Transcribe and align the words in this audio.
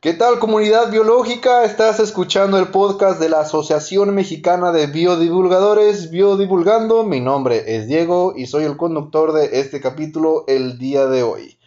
¿Qué 0.00 0.14
tal 0.14 0.38
comunidad 0.38 0.90
biológica? 0.90 1.62
Estás 1.62 2.00
escuchando 2.00 2.58
el 2.58 2.68
podcast 2.68 3.20
de 3.20 3.28
la 3.28 3.40
Asociación 3.40 4.14
Mexicana 4.14 4.72
de 4.72 4.86
Biodivulgadores 4.86 6.10
Biodivulgando. 6.10 7.04
Mi 7.04 7.20
nombre 7.20 7.76
es 7.76 7.86
Diego 7.86 8.32
y 8.34 8.46
soy 8.46 8.64
el 8.64 8.78
conductor 8.78 9.34
de 9.34 9.60
este 9.60 9.82
capítulo 9.82 10.44
el 10.48 10.78
día 10.78 11.06
de 11.06 11.22
hoy. 11.22 11.58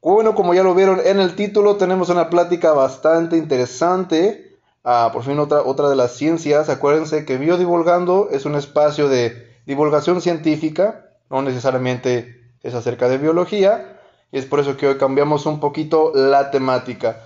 Bueno, 0.00 0.36
como 0.36 0.54
ya 0.54 0.62
lo 0.62 0.72
vieron 0.76 1.00
en 1.04 1.18
el 1.18 1.34
título, 1.34 1.74
tenemos 1.74 2.10
una 2.10 2.30
plática 2.30 2.70
bastante 2.72 3.36
interesante. 3.36 4.56
Ah, 4.84 5.10
por 5.12 5.24
fin 5.24 5.40
otra, 5.40 5.62
otra 5.62 5.88
de 5.88 5.96
las 5.96 6.12
ciencias. 6.12 6.68
Acuérdense 6.68 7.24
que 7.24 7.38
Biodivulgando 7.38 8.28
es 8.30 8.46
un 8.46 8.54
espacio 8.54 9.08
de 9.08 9.48
divulgación 9.66 10.20
científica, 10.20 11.10
no 11.28 11.42
necesariamente 11.42 12.52
es 12.62 12.74
acerca 12.74 13.08
de 13.08 13.18
biología, 13.18 13.93
y 14.34 14.38
es 14.38 14.46
por 14.46 14.58
eso 14.58 14.76
que 14.76 14.88
hoy 14.88 14.96
cambiamos 14.96 15.46
un 15.46 15.60
poquito 15.60 16.10
la 16.12 16.50
temática. 16.50 17.20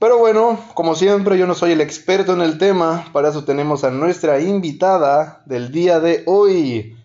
Pero 0.00 0.18
bueno, 0.18 0.58
como 0.74 0.96
siempre, 0.96 1.38
yo 1.38 1.46
no 1.46 1.54
soy 1.54 1.70
el 1.70 1.80
experto 1.80 2.32
en 2.32 2.40
el 2.40 2.58
tema, 2.58 3.08
para 3.12 3.28
eso 3.28 3.44
tenemos 3.44 3.84
a 3.84 3.92
nuestra 3.92 4.40
invitada 4.40 5.40
del 5.46 5.70
día 5.70 6.00
de 6.00 6.24
hoy. 6.26 6.96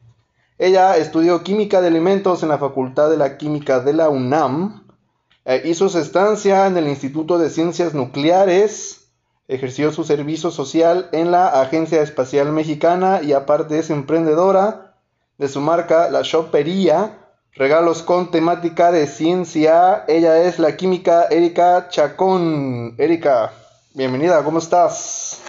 Ella 0.57 0.97
estudió 0.97 1.43
química 1.43 1.81
de 1.81 1.89
alimentos 1.89 2.41
en 2.41 2.49
la 2.49 2.57
Facultad 2.57 3.11
de 3.11 3.17
la 3.17 3.37
Química 3.37 3.79
de 3.79 3.93
la 3.93 4.09
UNAM, 4.09 4.87
eh, 5.45 5.61
hizo 5.65 5.87
su 5.87 5.99
estancia 5.99 6.65
en 6.65 6.75
el 6.75 6.87
Instituto 6.87 7.37
de 7.37 7.51
Ciencias 7.51 7.93
Nucleares, 7.93 9.11
ejerció 9.47 9.91
su 9.91 10.03
servicio 10.03 10.49
social 10.49 11.09
en 11.11 11.29
la 11.29 11.61
Agencia 11.61 12.01
Espacial 12.01 12.51
Mexicana 12.51 13.21
y 13.21 13.33
aparte 13.33 13.77
es 13.77 13.91
emprendedora 13.91 14.95
de 15.37 15.47
su 15.47 15.61
marca 15.61 16.09
La 16.09 16.23
Chopería 16.23 17.19
Regalos 17.55 18.01
con 18.01 18.31
temática 18.31 18.91
de 18.91 19.05
ciencia. 19.05 20.05
Ella 20.07 20.41
es 20.43 20.57
la 20.57 20.75
química 20.75 21.27
Erika 21.29 21.87
Chacón. 21.87 22.95
Erika, 22.97 23.53
bienvenida, 23.93 24.43
¿cómo 24.43 24.57
estás? 24.57 25.39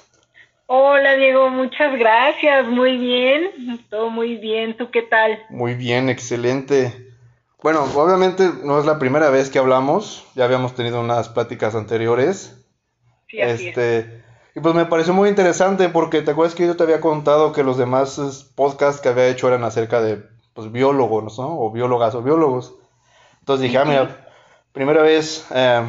Hola 0.66 1.14
Diego, 1.14 1.48
muchas 1.48 1.98
gracias, 1.98 2.66
muy 2.66 2.98
bien, 2.98 3.80
todo 3.88 4.10
muy 4.10 4.36
bien, 4.36 4.76
¿tú 4.76 4.90
qué 4.90 5.00
tal? 5.00 5.38
Muy 5.48 5.74
bien, 5.74 6.10
excelente. 6.10 6.92
Bueno, 7.62 7.84
obviamente 7.94 8.50
no 8.62 8.78
es 8.78 8.84
la 8.84 8.98
primera 8.98 9.30
vez 9.30 9.48
que 9.48 9.58
hablamos, 9.58 10.26
ya 10.34 10.44
habíamos 10.44 10.74
tenido 10.74 11.00
unas 11.00 11.30
pláticas 11.30 11.74
anteriores. 11.74 12.66
Sí, 13.28 13.40
así 13.40 13.68
este, 13.68 14.22
y 14.54 14.60
pues 14.60 14.74
me 14.74 14.84
pareció 14.84 15.14
muy 15.14 15.30
interesante 15.30 15.88
porque 15.88 16.20
te 16.20 16.32
acuerdas 16.32 16.54
que 16.54 16.66
yo 16.66 16.76
te 16.76 16.82
había 16.82 17.00
contado 17.00 17.52
que 17.52 17.64
los 17.64 17.78
demás 17.78 18.50
podcasts 18.54 19.00
que 19.00 19.08
había 19.08 19.28
hecho 19.28 19.48
eran 19.48 19.64
acerca 19.64 20.02
de 20.02 20.33
pues, 20.54 20.72
biólogos, 20.72 21.38
¿no? 21.38 21.60
O 21.60 21.70
biólogas 21.70 22.14
o 22.14 22.22
biólogos. 22.22 22.74
Entonces 23.40 23.64
dije, 23.64 23.78
ah, 23.78 23.84
mira, 23.84 24.26
primera 24.72 25.02
vez 25.02 25.46
eh, 25.54 25.82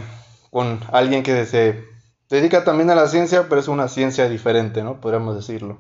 con 0.52 0.82
alguien 0.92 1.24
que 1.24 1.46
se 1.46 1.86
dedica 2.30 2.66
también 2.66 2.90
a 2.90 2.96
la 2.96 3.08
ciencia, 3.08 3.46
pero 3.48 3.62
es 3.62 3.68
una 3.68 3.88
ciencia 3.88 4.28
diferente, 4.28 4.84
¿no? 4.84 5.00
Podríamos 5.00 5.36
decirlo. 5.36 5.78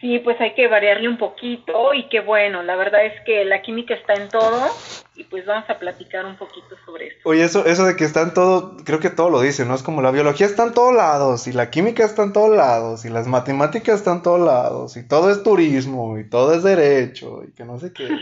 Sí, 0.00 0.18
pues 0.18 0.38
hay 0.40 0.54
que 0.54 0.68
variarle 0.68 1.08
un 1.08 1.16
poquito 1.16 1.94
y 1.94 2.08
qué 2.08 2.20
bueno, 2.20 2.62
la 2.62 2.76
verdad 2.76 3.06
es 3.06 3.18
que 3.22 3.44
la 3.44 3.62
química 3.62 3.94
está 3.94 4.12
en 4.12 4.28
todo 4.28 4.68
y 5.16 5.24
pues 5.24 5.46
vamos 5.46 5.68
a 5.70 5.78
platicar 5.78 6.24
un 6.26 6.36
poquito 6.36 6.76
sobre 6.84 7.08
eso. 7.08 7.18
Oye, 7.24 7.44
eso, 7.44 7.64
eso 7.66 7.84
de 7.84 7.96
que 7.96 8.04
está 8.04 8.22
en 8.22 8.34
todo, 8.34 8.76
creo 8.84 8.98
que 9.00 9.10
todo 9.10 9.30
lo 9.30 9.40
dice, 9.40 9.64
¿no? 9.64 9.74
Es 9.74 9.82
como 9.82 10.02
la 10.02 10.10
biología 10.10 10.46
está 10.46 10.64
en 10.64 10.74
todos 10.74 10.94
lados 10.94 11.46
y 11.46 11.52
la 11.52 11.70
química 11.70 12.04
está 12.04 12.24
en 12.24 12.32
todos 12.32 12.56
lados 12.56 13.04
y 13.04 13.10
las 13.10 13.26
matemáticas 13.26 13.96
están 13.96 14.16
en 14.16 14.22
todos 14.22 14.40
lados 14.40 14.96
y 14.96 15.06
todo 15.06 15.30
es 15.30 15.42
turismo 15.42 16.18
y 16.18 16.28
todo 16.28 16.54
es 16.54 16.62
derecho 16.62 17.42
y 17.46 17.52
que 17.52 17.64
no 17.64 17.78
sé 17.78 17.92
qué. 17.92 18.08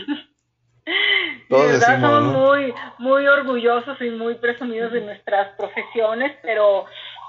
Todos 1.49 1.65
de 1.67 1.73
verdad 1.73 2.01
somos 2.01 2.23
muy, 2.33 2.73
muy 2.99 3.27
orgullosos 3.27 4.01
y 4.01 4.09
muy 4.09 4.35
presumidos 4.35 4.91
de 4.91 5.01
nuestras 5.01 5.55
profesiones, 5.55 6.35
pero 6.41 6.85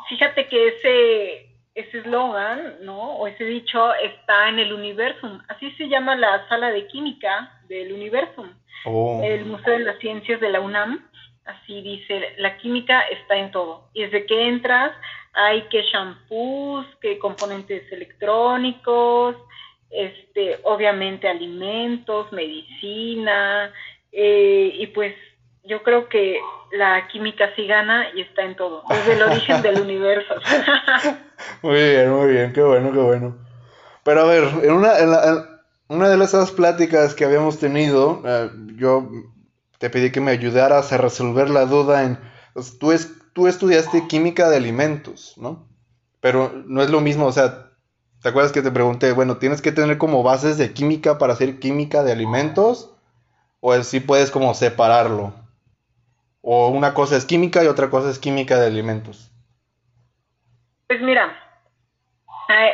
fíjate 0.09 0.49
que 0.49 0.69
ese 0.69 1.55
ese 1.75 1.99
eslogan, 1.99 2.77
¿no? 2.83 3.17
O 3.17 3.27
ese 3.27 3.45
dicho 3.45 3.93
está 3.95 4.49
en 4.49 4.61
el 4.61 4.73
Universum. 4.73 5.41
Así 5.49 5.71
se 5.73 5.89
llama 5.89 6.15
la 6.15 6.49
sala 6.49 6.71
de 6.71 6.87
química 6.87 7.61
del 7.69 7.93
Universum. 7.93 8.49
Oh. 8.85 9.21
El 9.25 9.47
Museo 9.47 9.75
de 9.75 9.85
las 9.85 9.99
Ciencias 9.99 10.41
de 10.41 10.51
la 10.51 10.61
UNAM. 10.61 11.05
Así 11.45 11.83
dice, 11.83 12.35
la 12.39 12.57
química 12.57 13.01
está 13.03 13.37
en 13.37 13.51
todo. 13.51 13.89
Y 13.93 14.03
desde 14.03 14.25
que 14.27 14.49
entras 14.49 14.93
hay 15.35 15.63
que 15.63 15.83
shampoos, 15.83 16.87
que 17.01 17.19
componentes 17.19 17.91
electrónicos, 17.93 19.37
este, 19.91 20.59
obviamente 20.63 21.29
alimentos, 21.29 22.33
medicina, 22.33 23.73
eh, 24.13 24.71
y 24.75 24.87
pues 24.89 25.15
yo 25.65 25.83
creo 25.83 26.09
que 26.09 26.39
la 26.73 27.07
química 27.09 27.51
sí 27.57 27.67
gana 27.67 28.09
y 28.15 28.23
está 28.23 28.43
en 28.43 28.55
todo, 28.57 28.83
desde 28.89 29.15
el 29.15 29.23
origen 29.23 29.63
del 29.63 29.81
universo. 29.81 30.35
muy 31.63 31.75
bien, 31.75 32.11
muy 32.11 32.33
bien, 32.33 32.53
qué 32.53 32.63
bueno, 32.63 32.93
qué 32.93 32.99
bueno. 32.99 33.37
Pero 34.05 34.21
a 34.21 34.25
ver, 34.25 34.45
en 34.63 34.73
una, 34.73 34.99
en, 34.99 35.11
una 35.89 36.09
de 36.09 36.23
esas 36.25 36.51
pláticas 36.51 37.15
que 37.15 37.25
habíamos 37.25 37.59
tenido, 37.59 38.23
eh, 38.25 38.51
yo 38.77 39.09
te 39.79 39.91
pedí 39.91 40.11
que 40.11 40.21
me 40.21 40.31
ayudaras 40.31 40.93
a 40.93 40.99
resolver 40.99 41.51
la 41.51 41.67
duda 41.67 42.05
en, 42.05 42.19
pues, 42.55 42.79
tú, 42.79 42.93
es, 42.93 43.13
tú 43.33 43.47
estudiaste 43.47 44.07
química 44.07 44.49
de 44.49 44.57
alimentos, 44.57 45.35
¿no? 45.37 45.69
Pero 46.21 46.53
no 46.67 46.83
es 46.83 46.91
lo 46.91 47.01
mismo, 47.01 47.27
o 47.27 47.33
sea, 47.33 47.71
¿te 48.23 48.29
acuerdas 48.29 48.53
que 48.53 48.63
te 48.63 48.71
pregunté, 48.71 49.13
bueno, 49.13 49.37
tienes 49.37 49.61
que 49.61 49.73
tener 49.73 49.99
como 49.99 50.23
bases 50.23 50.57
de 50.57 50.73
química 50.73 51.19
para 51.19 51.35
hacer 51.35 51.59
química 51.59 52.03
de 52.03 52.13
alimentos? 52.13 52.91
¿O 53.61 53.75
si 53.83 54.01
puedes 54.01 54.31
como 54.31 54.55
separarlo? 54.55 55.35
¿O 56.41 56.69
una 56.69 56.95
cosa 56.95 57.17
es 57.17 57.25
química 57.25 57.65
y 57.65 57.67
otra 57.67 57.91
cosa 57.91 58.11
es 58.11 58.19
química 58.19 58.59
de 58.59 58.67
alimentos? 58.67 59.31
Pues 60.87 61.01
mira, 61.01 61.44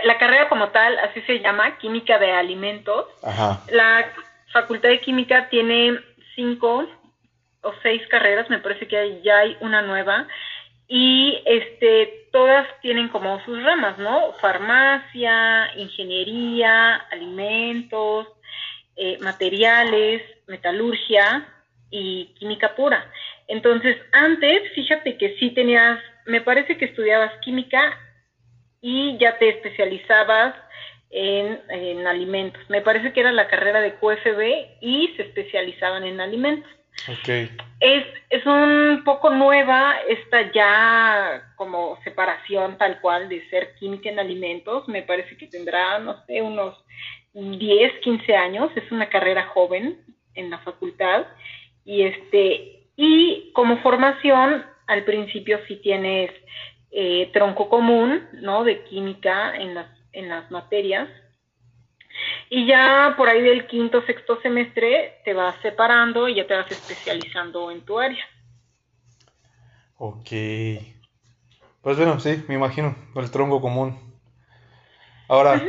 la 0.05 0.19
carrera 0.19 0.49
como 0.49 0.69
tal, 0.69 0.99
así 0.99 1.21
se 1.23 1.41
llama, 1.41 1.79
química 1.79 2.19
de 2.19 2.33
alimentos. 2.33 3.07
La 3.71 4.07
Facultad 4.53 4.89
de 4.89 5.01
Química 5.01 5.49
tiene 5.49 5.99
cinco 6.35 6.87
o 7.63 7.73
seis 7.83 8.07
carreras, 8.09 8.49
me 8.51 8.59
parece 8.59 8.89
que 8.89 9.21
ya 9.23 9.39
hay 9.39 9.57
una 9.61 9.83
nueva, 9.83 10.27
y 10.89 11.41
este, 11.45 12.27
todas 12.33 12.67
tienen 12.81 13.09
como 13.09 13.43
sus 13.45 13.63
ramas, 13.63 13.97
¿no? 13.99 14.33
Farmacia, 14.41 15.71
ingeniería, 15.77 16.97
alimentos, 17.13 18.27
eh, 18.97 19.17
materiales, 19.21 20.23
metalurgia 20.49 21.47
y 21.91 22.35
química 22.39 22.75
pura. 22.75 23.09
Entonces, 23.47 23.97
antes, 24.13 24.73
fíjate 24.75 25.17
que 25.17 25.37
sí 25.39 25.51
tenías, 25.51 26.01
me 26.27 26.41
parece 26.41 26.77
que 26.77 26.87
estudiabas 26.87 27.33
química 27.41 27.97
y 28.81 29.19
ya 29.19 29.39
te 29.39 29.49
especializabas 29.49 30.55
en, 31.11 32.07
alimentos. 32.07 32.63
Me 32.69 32.83
parece 32.83 33.13
que 33.13 33.21
era 33.21 33.33
la 33.33 33.49
carrera 33.49 33.81
de 33.81 33.95
QFB 33.95 34.81
y 34.81 35.09
se 35.17 35.23
especializaban 35.23 36.05
en 36.05 36.21
alimentos. 36.21 36.71
Okay. 37.21 37.51
Es, 37.81 38.05
es 38.29 38.45
un 38.45 39.03
poco 39.05 39.31
nueva 39.31 39.97
esta 40.09 40.53
ya 40.53 41.53
como 41.57 41.99
separación 42.05 42.77
tal 42.77 43.01
cual 43.01 43.29
de 43.29 43.49
ser 43.49 43.75
química 43.77 44.11
en 44.11 44.19
alimentos. 44.19 44.87
Me 44.89 45.03
parece 45.03 45.37
que 45.37 45.47
tendrá, 45.47 45.99
no 45.99 46.25
sé, 46.27 46.43
unos 46.43 46.77
10, 47.33 48.01
15 48.01 48.37
años. 48.37 48.71
Es 48.77 48.91
una 48.93 49.09
carrera 49.09 49.47
joven 49.47 49.99
en 50.35 50.51
la 50.51 50.59
facultad. 50.59 51.27
Y 51.85 52.03
este, 52.03 52.87
y 52.97 53.51
como 53.53 53.79
formación, 53.79 54.65
al 54.87 55.05
principio 55.05 55.59
sí 55.67 55.77
tienes 55.77 56.31
eh, 56.91 57.31
tronco 57.33 57.69
común, 57.69 58.29
¿no? 58.35 58.65
De 58.65 58.85
química 58.85 59.55
en 59.57 59.75
las, 59.75 59.87
en 60.13 60.29
las 60.29 60.51
materias. 60.51 61.09
Y 62.51 62.67
ya 62.67 63.15
por 63.17 63.29
ahí 63.29 63.41
del 63.41 63.67
quinto, 63.67 64.03
sexto 64.03 64.41
semestre 64.41 65.21
te 65.25 65.33
vas 65.33 65.55
separando 65.63 66.29
y 66.29 66.35
ya 66.35 66.47
te 66.47 66.55
vas 66.55 66.71
especializando 66.71 67.71
en 67.71 67.81
tu 67.83 67.99
área. 67.99 68.25
Ok. 69.97 70.31
Pues 71.81 71.97
bueno, 71.97 72.19
sí, 72.21 72.45
me 72.49 72.55
imagino, 72.55 72.95
el 73.17 73.31
tronco 73.31 73.61
común. 73.61 73.99
Ahora, 75.29 75.63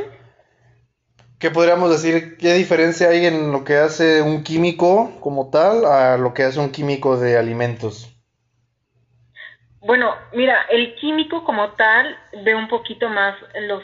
¿Qué 1.41 1.49
podríamos 1.49 1.89
decir? 1.89 2.37
¿Qué 2.37 2.53
diferencia 2.53 3.09
hay 3.09 3.25
en 3.25 3.51
lo 3.51 3.63
que 3.63 3.75
hace 3.75 4.21
un 4.21 4.43
químico 4.43 5.11
como 5.19 5.49
tal 5.49 5.85
a 5.85 6.15
lo 6.15 6.35
que 6.35 6.43
hace 6.43 6.59
un 6.59 6.69
químico 6.69 7.17
de 7.17 7.35
alimentos? 7.35 8.10
Bueno, 9.81 10.15
mira, 10.33 10.67
el 10.69 10.95
químico 10.95 11.43
como 11.43 11.71
tal 11.71 12.17
ve 12.43 12.55
un 12.55 12.67
poquito 12.67 13.09
más 13.09 13.35
los 13.61 13.83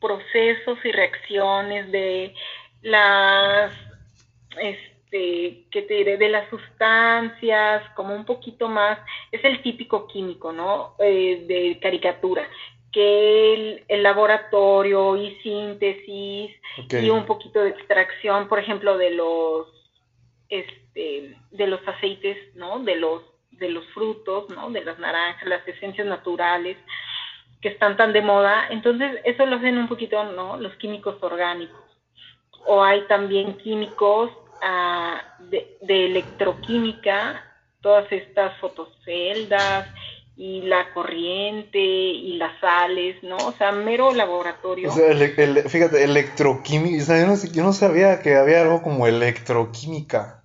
procesos 0.00 0.78
y 0.84 0.92
reacciones 0.92 1.90
de 1.90 2.34
las, 2.82 3.72
este, 4.60 5.64
¿qué 5.70 5.82
te 5.82 5.94
diré? 5.94 6.16
De 6.18 6.28
las 6.28 6.48
sustancias, 6.50 7.82
como 7.96 8.14
un 8.14 8.24
poquito 8.24 8.68
más, 8.68 8.98
es 9.32 9.42
el 9.44 9.62
típico 9.62 10.06
químico, 10.06 10.52
¿no? 10.52 10.94
Eh, 10.98 11.44
de 11.48 11.78
caricatura 11.80 12.48
que 12.92 13.84
el, 13.88 14.02
laboratorio 14.02 15.16
y 15.16 15.34
síntesis 15.42 16.50
y 16.90 17.10
un 17.10 17.26
poquito 17.26 17.60
de 17.60 17.70
extracción, 17.70 18.48
por 18.48 18.58
ejemplo, 18.58 18.96
de 18.96 19.10
los 19.10 19.66
este, 20.48 21.36
de 21.50 21.66
los 21.66 21.86
aceites, 21.86 22.38
¿no? 22.54 22.78
De 22.80 22.96
los, 22.96 23.22
de 23.58 23.70
los 23.70 23.86
frutos, 23.88 24.48
¿no? 24.50 24.70
De 24.70 24.84
las 24.84 24.98
naranjas, 24.98 25.48
las 25.48 25.66
esencias 25.66 26.06
naturales 26.06 26.76
que 27.60 27.68
están 27.68 27.96
tan 27.96 28.12
de 28.12 28.22
moda. 28.22 28.68
Entonces, 28.70 29.20
eso 29.24 29.46
lo 29.46 29.56
hacen 29.56 29.78
un 29.78 29.88
poquito, 29.88 30.22
¿no? 30.24 30.56
Los 30.56 30.74
químicos 30.76 31.16
orgánicos. 31.22 31.80
O 32.66 32.82
hay 32.82 33.02
también 33.02 33.56
químicos 33.58 34.30
de, 35.50 35.76
de 35.80 36.06
electroquímica, 36.06 37.44
todas 37.80 38.10
estas 38.12 38.58
fotoceldas, 38.58 39.88
y 40.38 40.62
la 40.62 40.94
corriente 40.94 41.80
y 41.80 42.36
las 42.36 42.58
sales, 42.60 43.20
¿no? 43.24 43.36
O 43.38 43.52
sea, 43.52 43.72
mero 43.72 44.14
laboratorio. 44.14 44.88
O 44.88 44.92
sea, 44.92 45.12
fíjate, 45.68 46.04
electroquímica, 46.04 47.02
o 47.02 47.06
sea, 47.06 47.20
yo, 47.20 47.26
no, 47.26 47.34
yo 47.52 47.62
no 47.64 47.72
sabía 47.72 48.20
que 48.20 48.36
había 48.36 48.62
algo 48.62 48.80
como 48.80 49.08
electroquímica. 49.08 50.44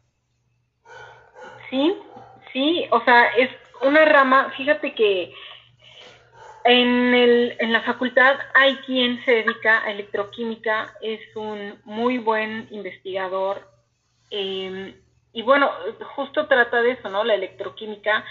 Sí, 1.70 1.96
sí, 2.54 2.86
o 2.92 3.04
sea, 3.04 3.28
es 3.38 3.50
una 3.82 4.06
rama, 4.06 4.54
fíjate 4.56 4.94
que 4.94 5.34
en, 6.64 7.14
el, 7.14 7.56
en 7.60 7.74
la 7.74 7.82
facultad 7.82 8.38
hay 8.54 8.76
quien 8.78 9.24
se 9.26 9.32
dedica 9.32 9.84
a 9.84 9.92
electroquímica, 9.92 10.94
es 11.02 11.20
un 11.36 11.80
muy 11.84 12.20
buen 12.20 12.68
investigador. 12.72 13.68
Eh, 14.32 14.96
y 15.34 15.42
bueno, 15.42 15.70
justo 16.16 16.48
trata 16.48 16.82
de 16.82 16.92
eso, 16.92 17.10
¿no? 17.10 17.24
La 17.24 17.34
electroquímica 17.34 18.24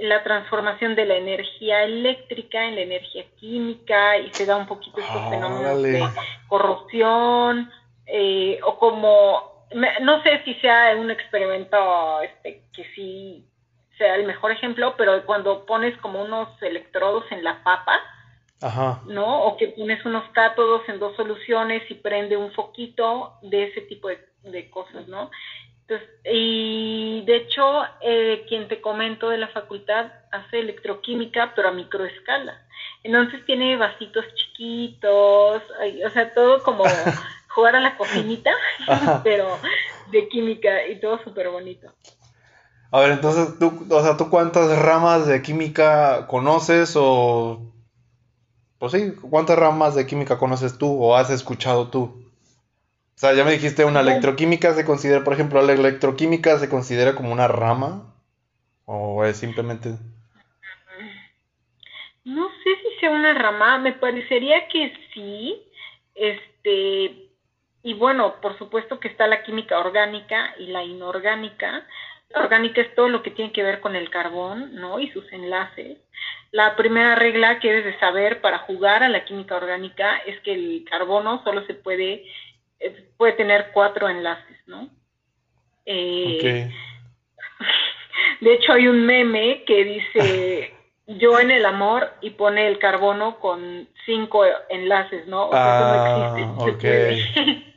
la 0.00 0.22
transformación 0.22 0.94
de 0.94 1.04
la 1.04 1.16
energía 1.16 1.84
eléctrica 1.84 2.64
en 2.64 2.74
la 2.74 2.80
energía 2.82 3.24
química 3.38 4.16
y 4.18 4.32
se 4.32 4.46
da 4.46 4.56
un 4.56 4.66
poquito 4.66 5.00
estos 5.00 5.28
fenómenos 5.28 5.82
de 5.82 6.02
corrupción 6.48 7.70
eh, 8.06 8.58
o 8.64 8.78
como 8.78 9.66
no 10.00 10.22
sé 10.22 10.42
si 10.44 10.54
sea 10.54 10.96
un 10.96 11.10
experimento 11.10 12.22
este 12.22 12.62
que 12.72 12.84
sí 12.94 13.46
sea 14.00 14.14
el 14.16 14.26
mejor 14.26 14.52
ejemplo 14.52 14.94
pero 14.96 15.24
cuando 15.26 15.66
pones 15.66 15.96
como 15.98 16.22
unos 16.22 16.48
electrodos 16.62 17.24
en 17.30 17.44
la 17.44 17.62
papa 17.62 18.00
no 19.06 19.44
o 19.44 19.56
que 19.56 19.68
pones 19.68 20.04
unos 20.04 20.28
cátodos 20.30 20.82
en 20.88 20.98
dos 20.98 21.14
soluciones 21.16 21.82
y 21.90 21.94
prende 21.94 22.36
un 22.36 22.52
foquito 22.52 23.34
de 23.42 23.64
ese 23.64 23.82
tipo 23.82 24.08
de, 24.08 24.18
de 24.44 24.70
cosas 24.70 25.06
no 25.06 25.30
y 26.24 27.22
de 27.26 27.36
hecho, 27.36 27.82
eh, 28.00 28.44
quien 28.48 28.68
te 28.68 28.80
comento 28.80 29.28
de 29.30 29.38
la 29.38 29.48
facultad 29.48 30.12
hace 30.30 30.60
electroquímica, 30.60 31.52
pero 31.54 31.68
a 31.68 31.72
microescala. 31.72 32.66
Entonces 33.02 33.44
tiene 33.46 33.76
vasitos 33.76 34.24
chiquitos, 34.34 35.62
o 36.06 36.10
sea, 36.10 36.34
todo 36.34 36.62
como 36.62 36.84
jugar 37.54 37.76
a 37.76 37.80
la 37.80 37.96
cocinita, 37.96 38.52
pero 39.24 39.58
de 40.10 40.28
química 40.28 40.86
y 40.86 41.00
todo 41.00 41.22
súper 41.24 41.48
bonito. 41.48 41.92
A 42.92 43.00
ver, 43.00 43.12
entonces, 43.12 43.58
tú, 43.58 43.86
o 43.88 44.02
sea, 44.02 44.16
¿tú 44.16 44.30
cuántas 44.30 44.76
ramas 44.82 45.26
de 45.26 45.42
química 45.42 46.26
conoces 46.26 46.94
o... 46.96 47.72
Pues 48.78 48.92
sí, 48.92 49.12
¿cuántas 49.30 49.58
ramas 49.58 49.94
de 49.94 50.06
química 50.06 50.38
conoces 50.38 50.78
tú 50.78 51.02
o 51.02 51.14
has 51.14 51.30
escuchado 51.30 51.88
tú? 51.88 52.00
O 52.02 53.18
sea, 53.20 53.34
ya 53.34 53.44
me 53.44 53.52
dijiste, 53.52 53.84
una 53.84 54.00
electroquímica 54.00 54.74
se 54.74 54.84
considera, 54.84 55.22
por 55.22 55.34
ejemplo, 55.34 55.60
la 55.60 55.74
electroquímica 55.74 56.58
se 56.58 56.70
considera 56.70 57.14
como 57.14 57.32
una 57.32 57.46
rama 57.46 58.14
o 58.86 59.24
es 59.24 59.36
simplemente... 59.36 59.90
No 62.24 62.48
sé 62.48 62.70
si 62.82 63.00
sea 63.00 63.10
una 63.10 63.34
rama, 63.34 63.78
me 63.78 63.92
parecería 63.92 64.66
que 64.68 64.92
sí, 65.14 65.62
este, 66.14 67.30
y 67.82 67.94
bueno, 67.94 68.40
por 68.40 68.58
supuesto 68.58 69.00
que 69.00 69.08
está 69.08 69.26
la 69.26 69.42
química 69.42 69.78
orgánica 69.78 70.54
y 70.58 70.66
la 70.66 70.84
inorgánica. 70.84 71.86
Orgánica 72.34 72.80
es 72.80 72.94
todo 72.94 73.08
lo 73.08 73.22
que 73.22 73.30
tiene 73.30 73.52
que 73.52 73.62
ver 73.62 73.80
con 73.80 73.96
el 73.96 74.10
carbón, 74.10 74.74
¿no? 74.76 75.00
Y 75.00 75.10
sus 75.10 75.30
enlaces. 75.32 75.98
La 76.52 76.76
primera 76.76 77.14
regla 77.14 77.58
que 77.58 77.68
debes 77.68 77.84
de 77.86 77.98
saber 77.98 78.40
para 78.40 78.58
jugar 78.58 79.02
a 79.02 79.08
la 79.08 79.24
química 79.24 79.56
orgánica 79.56 80.18
es 80.26 80.40
que 80.40 80.52
el 80.52 80.84
carbono 80.88 81.42
solo 81.44 81.64
se 81.66 81.74
puede 81.74 82.24
puede 83.16 83.32
tener 83.34 83.70
cuatro 83.72 84.08
enlaces, 84.08 84.56
¿no? 84.66 84.88
Eh, 85.84 86.70
de 88.40 88.54
hecho, 88.54 88.72
hay 88.72 88.86
un 88.86 89.04
meme 89.04 89.64
que 89.64 89.84
dice 89.84 90.74
yo 91.06 91.38
en 91.38 91.50
el 91.50 91.66
amor 91.66 92.12
y 92.20 92.30
pone 92.30 92.66
el 92.68 92.78
carbono 92.78 93.38
con 93.38 93.88
cinco 94.06 94.44
enlaces, 94.68 95.26
¿no? 95.26 95.48
O 95.48 95.52
sea, 95.52 96.32
ah, 96.32 96.36
no 96.36 96.66
existe. 96.66 97.66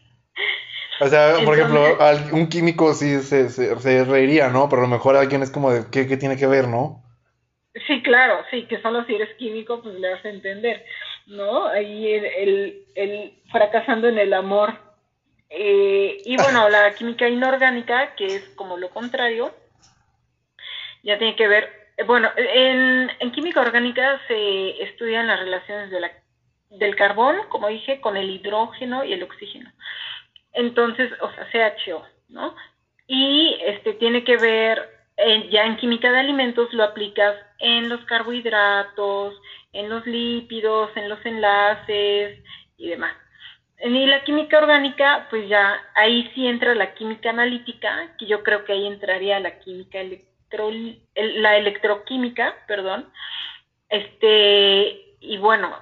o 1.00 1.07
sea, 1.07 1.36
por 1.44 1.56
ejemplo, 1.56 1.98
un 2.31 2.48
químico 2.48 2.94
sí 2.94 3.19
se, 3.22 3.50
se, 3.50 4.06
reiría, 4.06 4.50
¿no? 4.50 4.69
Pero 4.69 4.84
a 4.84 4.86
lo 4.86 4.92
mejor 4.92 5.16
alguien 5.16 5.44
es 5.44 5.51
como 5.51 5.72
de, 5.72 5.86
¿qué, 5.92 6.06
tiene 6.18 6.38
que 6.38 6.48
ver, 6.48 6.68
no? 6.68 7.04
Sí, 7.88 8.01
claro, 8.04 8.44
sí, 8.51 8.66
que 8.68 8.81
solo 8.81 9.04
si 9.06 9.16
eres 9.16 9.36
químico, 9.38 9.81
pues 9.81 9.95
le 9.95 10.12
vas 10.12 10.24
a 10.24 10.30
entender, 10.30 10.86
¿no? 11.28 11.68
Ahí 11.68 12.13
el, 12.13 12.86
el 12.95 13.34
fracasando 13.51 14.07
en 14.07 14.19
el 14.19 14.34
amor 14.34 14.74
eh, 15.56 16.18
y 16.25 16.36
bueno, 16.38 16.68
la 16.69 16.92
química 16.96 17.30
inorgánica, 17.30 18.16
que 18.16 18.25
es 18.25 18.50
como 18.56 18.78
lo 18.78 18.89
contrario, 18.89 19.54
ya 21.04 21.19
tiene 21.19 21.36
que 21.36 21.48
ver, 21.48 21.69
eh, 21.98 22.04
bueno, 22.04 22.31
en, 22.36 23.31
química 23.31 23.62
orgánica 23.62 24.19
se 24.28 24.84
estudian 24.84 25.28
las 25.28 25.39
relaciones 25.39 25.92
de 25.92 26.00
la, 26.00 26.12
del 26.72 26.96
carbón, 26.96 27.36
como 27.50 27.68
dije, 27.68 28.01
con 28.01 28.18
el 28.18 28.31
hidrógeno 28.31 29.04
y 29.04 29.13
el 29.13 29.22
oxígeno. 29.22 29.72
Entonces, 30.53 31.11
o 31.21 31.31
sea, 31.51 31.75
CHO, 31.75 32.03
¿no? 32.29 32.55
Y 33.07 33.57
este 33.65 33.94
tiene 33.94 34.23
que 34.23 34.38
ver, 34.38 34.89
ya 35.50 35.65
en 35.65 35.77
química 35.77 36.11
de 36.11 36.19
alimentos 36.19 36.71
lo 36.73 36.83
aplicas 36.83 37.35
en 37.59 37.89
los 37.89 38.03
carbohidratos, 38.05 39.35
en 39.73 39.89
los 39.89 40.05
lípidos, 40.05 40.95
en 40.95 41.09
los 41.09 41.23
enlaces 41.25 42.39
y 42.77 42.89
demás. 42.89 43.15
Y 43.79 44.05
la 44.05 44.23
química 44.23 44.59
orgánica, 44.59 45.27
pues 45.29 45.50
ya 45.50 45.81
ahí 45.95 46.31
sí 46.33 46.47
entra 46.47 46.73
la 46.73 46.94
química 46.94 47.31
analítica, 47.31 48.15
que 48.17 48.27
yo 48.27 48.41
creo 48.41 48.63
que 48.63 48.73
ahí 48.73 48.88
entraría 48.88 49.39
la 49.41 49.59
química 49.59 50.00
electro, 50.00 50.69
la 51.15 51.57
electroquímica, 51.57 52.55
perdón. 52.67 53.11
Este, 53.89 55.17
y 55.19 55.38
bueno, 55.38 55.75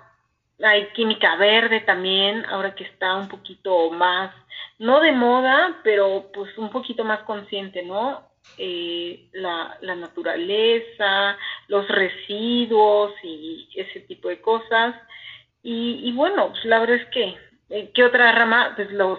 hay 0.64 0.88
química 0.94 1.36
verde 1.36 1.82
también, 1.82 2.46
ahora 2.46 2.76
que 2.76 2.84
está 2.84 3.16
un 3.16 3.28
poquito 3.28 3.92
más, 3.92 4.34
no 4.80 5.00
de 5.00 5.12
moda, 5.12 5.80
pero 5.84 6.32
pues 6.34 6.58
un 6.58 6.70
poquito 6.70 7.04
más 7.04 7.22
consciente, 7.24 7.84
¿no? 7.84 8.24
Eh, 8.58 9.30
la, 9.34 9.78
naturaleza, 9.82 11.38
los 11.68 11.88
residuos 11.88 13.14
y 13.24 13.68
ese 13.76 14.02
tipo 14.02 14.30
de 14.30 14.42
cosas. 14.42 14.96
Y, 15.64 16.02
y 16.04 16.12
bueno, 16.14 16.50
pues 16.50 16.66
la 16.66 16.80
verdad 16.80 16.98
es 16.98 17.08
que 17.10 17.38
eh, 17.72 17.90
¿Qué 17.94 18.04
otra 18.04 18.34
rama? 18.34 18.74
Pues 18.76 18.92
los, 18.92 19.18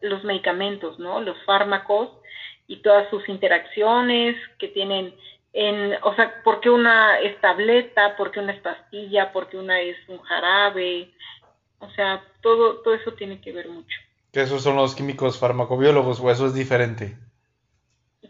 los 0.00 0.24
medicamentos, 0.24 0.98
¿no? 0.98 1.20
Los 1.20 1.36
fármacos 1.44 2.08
y 2.66 2.76
todas 2.76 3.10
sus 3.10 3.28
interacciones 3.28 4.36
que 4.58 4.68
tienen 4.68 5.14
en, 5.54 5.94
o 6.02 6.14
sea, 6.16 6.42
¿por 6.42 6.60
qué 6.60 6.68
una 6.68 7.20
es 7.20 7.40
tableta? 7.40 8.16
¿Por 8.16 8.32
qué 8.32 8.40
una 8.40 8.52
es 8.52 8.60
pastilla? 8.60 9.32
¿Por 9.32 9.48
qué 9.48 9.56
una 9.56 9.80
es 9.80 9.96
un 10.08 10.18
jarabe? 10.18 11.12
O 11.78 11.88
sea, 11.90 12.24
todo, 12.42 12.78
todo 12.78 12.94
eso 12.94 13.12
tiene 13.12 13.40
que 13.40 13.52
ver 13.52 13.68
mucho. 13.68 13.96
¿Que 14.32 14.42
esos 14.42 14.64
son 14.64 14.74
los 14.74 14.96
químicos 14.96 15.38
farmacobiólogos 15.38 16.18
o 16.18 16.28
eso 16.28 16.46
es 16.46 16.54
diferente? 16.54 17.16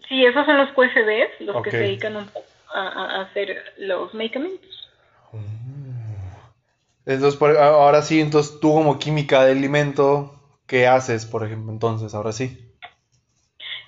Sí, 0.06 0.22
esos 0.26 0.44
son 0.44 0.58
los 0.58 0.68
QSBs, 0.72 1.40
los 1.40 1.62
que 1.62 1.70
se 1.70 1.78
dedican 1.78 2.28
a, 2.74 3.22
hacer 3.22 3.72
los 3.78 4.12
medicamentos. 4.12 4.90
Mm. 5.32 5.94
Entonces, 7.06 7.40
ahora 7.58 8.02
sí, 8.02 8.20
entonces 8.20 8.60
tú 8.60 8.74
como 8.74 8.98
química 8.98 9.46
de 9.46 9.52
alimento, 9.52 10.34
¿qué 10.66 10.86
haces, 10.86 11.24
por 11.24 11.42
ejemplo, 11.42 11.72
entonces, 11.72 12.14
ahora 12.14 12.32
sí? 12.32 12.63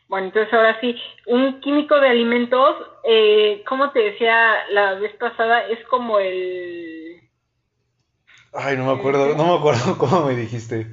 Bueno, 0.08 0.28
entonces 0.28 0.52
ahora 0.52 0.78
sí, 0.80 0.96
un 1.26 1.60
químico 1.60 1.98
de 1.98 2.08
alimentos, 2.08 2.76
eh, 3.04 3.62
como 3.66 3.90
te 3.90 4.00
decía 4.00 4.54
la 4.70 4.94
vez 4.94 5.12
pasada, 5.16 5.66
es 5.66 5.84
como 5.86 6.20
el... 6.20 7.20
Ay, 8.52 8.76
no 8.76 8.86
me 8.86 8.98
acuerdo, 8.98 9.34
no 9.34 9.46
me 9.46 9.58
acuerdo 9.58 9.98
cómo 9.98 10.26
me 10.26 10.34
dijiste. 10.34 10.86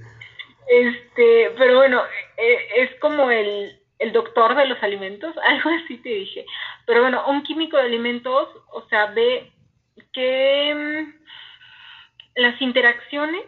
Este, 0.68 1.52
pero 1.58 1.78
bueno, 1.78 2.02
eh, 2.38 2.58
es 2.78 3.00
como 3.00 3.30
el, 3.30 3.80
el 4.00 4.12
doctor 4.12 4.56
de 4.56 4.66
los 4.66 4.82
alimentos, 4.82 5.36
algo 5.48 5.70
así 5.84 5.98
te 5.98 6.10
dije. 6.10 6.46
Pero 6.88 7.02
bueno, 7.02 7.24
un 7.28 7.44
químico 7.44 7.78
de 7.78 7.84
alimentos, 7.84 8.50
o 8.72 8.82
sea, 8.90 9.08
ve 9.08 9.52
que 10.12 11.06
las 12.36 12.60
interacciones 12.62 13.46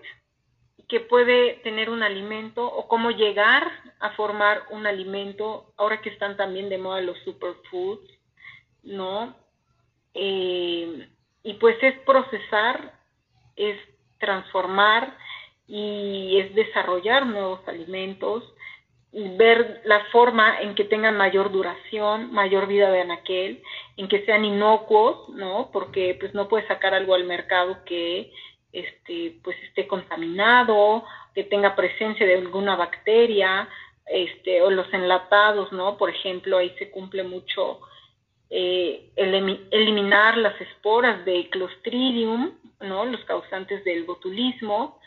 que 0.88 1.00
puede 1.00 1.56
tener 1.63 1.89
un 1.89 2.04
alimento 2.04 2.65
o 2.65 2.88
cómo 2.88 3.12
llegar 3.12 3.70
a 4.00 4.12
formar 4.12 4.63
un 4.72 4.86
alimento, 4.86 5.74
ahora 5.77 6.01
que 6.01 6.10
están 6.10 6.38
también 6.38 6.70
de 6.70 6.77
moda 6.77 7.01
los 7.01 7.18
superfoods, 7.20 8.08
¿no? 8.84 9.36
Eh, 10.13 11.10
y 11.44 11.54
pues 11.56 11.82
es 11.82 11.98
procesar, 12.00 12.94
es 13.56 13.80
transformar 14.20 15.18
y 15.68 16.39
es 16.39 16.54
desarrollar 16.56 17.25
nuevos 17.25 17.68
alimentos 17.68 18.44
ver 19.15 19.82
la 19.86 20.04
forma 20.12 20.60
en 20.60 20.75
que 20.75 20.84
tengan 20.84 21.15
mayor 21.15 21.51
duración, 21.51 22.34
mayor 22.34 22.68
vida 22.68 22.92
de 22.92 23.01
anaquel, 23.01 23.63
en 23.96 24.10
que 24.10 24.25
sean 24.25 24.44
inocuos, 24.44 25.30
¿no? 25.30 25.70
Porque 25.72 26.18
pues 26.20 26.34
no 26.34 26.50
puedes 26.50 26.68
sacar 26.68 26.94
algo 26.94 27.15
al 27.15 27.24
mercado 27.24 27.77
que 27.86 28.32
este 28.75 29.38
pues 29.44 29.58
esté 29.63 29.88
contaminado, 29.88 31.03
que 31.34 31.44
tenga 31.44 31.75
presencia 31.75 32.25
de 32.25 32.36
alguna 32.36 32.75
bacteria, 32.75 33.67
este 34.05 34.62
o 34.62 34.70
los 34.70 34.91
enlatados, 34.94 35.72
¿no? 35.72 35.98
Por 35.98 36.10
ejemplo, 36.10 36.58
ahí 36.58 36.74
se 36.77 36.91
cumple 36.91 37.24
mucho 37.24 37.82
eh, 38.50 39.10
eliminar 39.15 40.38
las 40.38 40.60
esporas 40.62 41.25
de 41.25 41.50
Clostridium, 41.50 42.51
¿no? 42.82 43.05
Los 43.05 43.24
causantes 43.25 43.84
del 43.84 44.03
botulismo, 44.03 45.00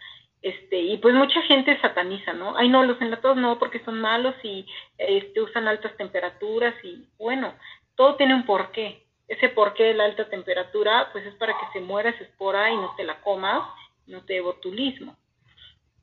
este 0.43 0.79
y 0.79 0.99
pues 0.99 1.15
mucha 1.15 1.43
gente 1.43 1.81
sataniza 1.81 2.33
no 2.33 2.57
ay 2.57 2.69
no 2.69 2.85
los 2.85 3.01
enlatados 3.01 3.37
no 3.37 3.59
porque 3.59 3.83
son 3.85 4.01
malos 4.01 4.35
y 4.45 4.65
este 4.97 5.41
usan 5.41 5.67
altas 5.67 5.97
temperaturas 5.97 6.75
y 6.85 7.09
bueno 7.19 7.55
todo 7.97 8.15
tiene 8.15 8.35
un 8.37 8.47
porqué 8.47 9.03
ese 9.29 9.49
porqué 9.51 9.85
de 9.85 9.95
la 9.95 10.05
alta 10.05 10.29
temperatura 10.29 11.11
pues 11.13 11.25
es 11.27 11.35
para 11.35 11.53
que 11.55 11.67
se 11.73 11.81
muera 11.81 12.11
esa 12.11 12.25
espora 12.25 12.71
y 12.71 12.77
no 12.77 12.95
te 12.97 13.05
la 13.05 13.21
comas 13.21 13.63
no 14.07 14.25
te 14.25 14.35
dé 14.35 14.41
botulismo 14.41 15.17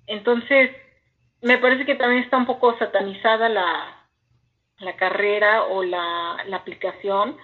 entonces 0.07 0.71
me 1.41 1.57
parece 1.57 1.85
que 1.85 1.95
también 1.95 2.23
está 2.23 2.37
un 2.37 2.45
poco 2.45 2.77
satanizada 2.77 3.49
la 3.49 4.07
la 4.79 4.95
carrera 4.97 5.63
o 5.63 5.83
la, 5.83 6.43
la 6.47 6.57
aplicación 6.57 7.37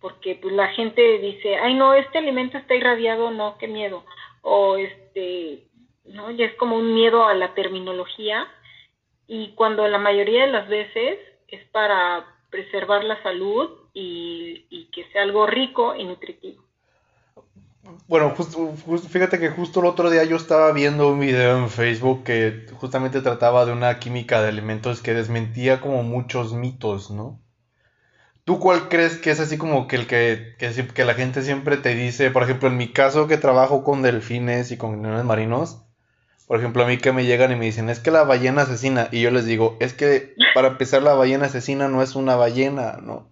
porque 0.00 0.34
pues 0.34 0.54
la 0.54 0.68
gente 0.68 1.18
dice 1.18 1.56
ay 1.56 1.74
no 1.74 1.94
este 1.94 2.18
alimento 2.18 2.58
está 2.58 2.74
irradiado 2.74 3.30
no 3.30 3.56
qué 3.58 3.68
miedo 3.68 4.04
o 4.42 4.76
este 4.76 5.70
¿no? 6.12 6.30
Ya 6.30 6.46
es 6.46 6.54
como 6.56 6.76
un 6.76 6.94
miedo 6.94 7.24
a 7.24 7.34
la 7.34 7.54
terminología. 7.54 8.46
Y 9.26 9.52
cuando 9.54 9.86
la 9.88 9.98
mayoría 9.98 10.46
de 10.46 10.52
las 10.52 10.68
veces 10.68 11.18
es 11.48 11.64
para 11.68 12.26
preservar 12.50 13.04
la 13.04 13.22
salud 13.22 13.70
y, 13.92 14.88
que 14.92 15.04
sea 15.12 15.22
algo 15.22 15.46
rico 15.46 15.94
y 15.94 16.04
nutritivo. 16.04 16.64
Bueno, 18.06 18.30
justo, 18.30 18.74
fíjate 19.08 19.38
que 19.38 19.50
justo 19.50 19.80
el 19.80 19.86
otro 19.86 20.10
día 20.10 20.24
yo 20.24 20.36
estaba 20.36 20.72
viendo 20.72 21.08
un 21.12 21.20
video 21.20 21.58
en 21.58 21.70
Facebook 21.70 22.24
que 22.24 22.66
justamente 22.74 23.20
trataba 23.20 23.64
de 23.64 23.72
una 23.72 23.98
química 23.98 24.42
de 24.42 24.48
alimentos 24.48 25.00
que 25.00 25.14
desmentía 25.14 25.80
como 25.80 26.02
muchos 26.02 26.52
mitos, 26.52 27.10
¿no? 27.10 27.40
¿Tú 28.44 28.58
cuál 28.58 28.88
crees 28.88 29.18
que 29.18 29.30
es 29.30 29.40
así 29.40 29.58
como 29.58 29.86
que 29.86 29.96
el 29.96 30.06
que, 30.06 30.54
que, 30.58 31.04
la 31.04 31.14
gente 31.14 31.42
siempre 31.42 31.76
te 31.76 31.94
dice, 31.94 32.30
por 32.30 32.42
ejemplo, 32.42 32.68
en 32.68 32.76
mi 32.76 32.88
caso 32.92 33.28
que 33.28 33.36
trabajo 33.36 33.84
con 33.84 34.02
delfines 34.02 34.72
y 34.72 34.76
con 34.76 35.02
leones 35.02 35.24
marinos, 35.24 35.82
por 36.46 36.58
ejemplo, 36.58 36.82
a 36.82 36.86
mí 36.86 36.98
que 36.98 37.12
me 37.12 37.26
llegan 37.26 37.52
y 37.52 37.56
me 37.56 37.66
dicen, 37.66 37.88
es 37.90 38.00
que 38.00 38.10
la 38.10 38.24
ballena 38.24 38.62
asesina. 38.62 39.08
Y 39.12 39.20
yo 39.20 39.30
les 39.30 39.44
digo, 39.44 39.76
es 39.78 39.94
que 39.94 40.34
para 40.52 40.66
empezar 40.68 41.00
la 41.00 41.14
ballena 41.14 41.46
asesina 41.46 41.86
no 41.86 42.02
es 42.02 42.16
una 42.16 42.34
ballena, 42.34 42.98
¿no? 43.00 43.28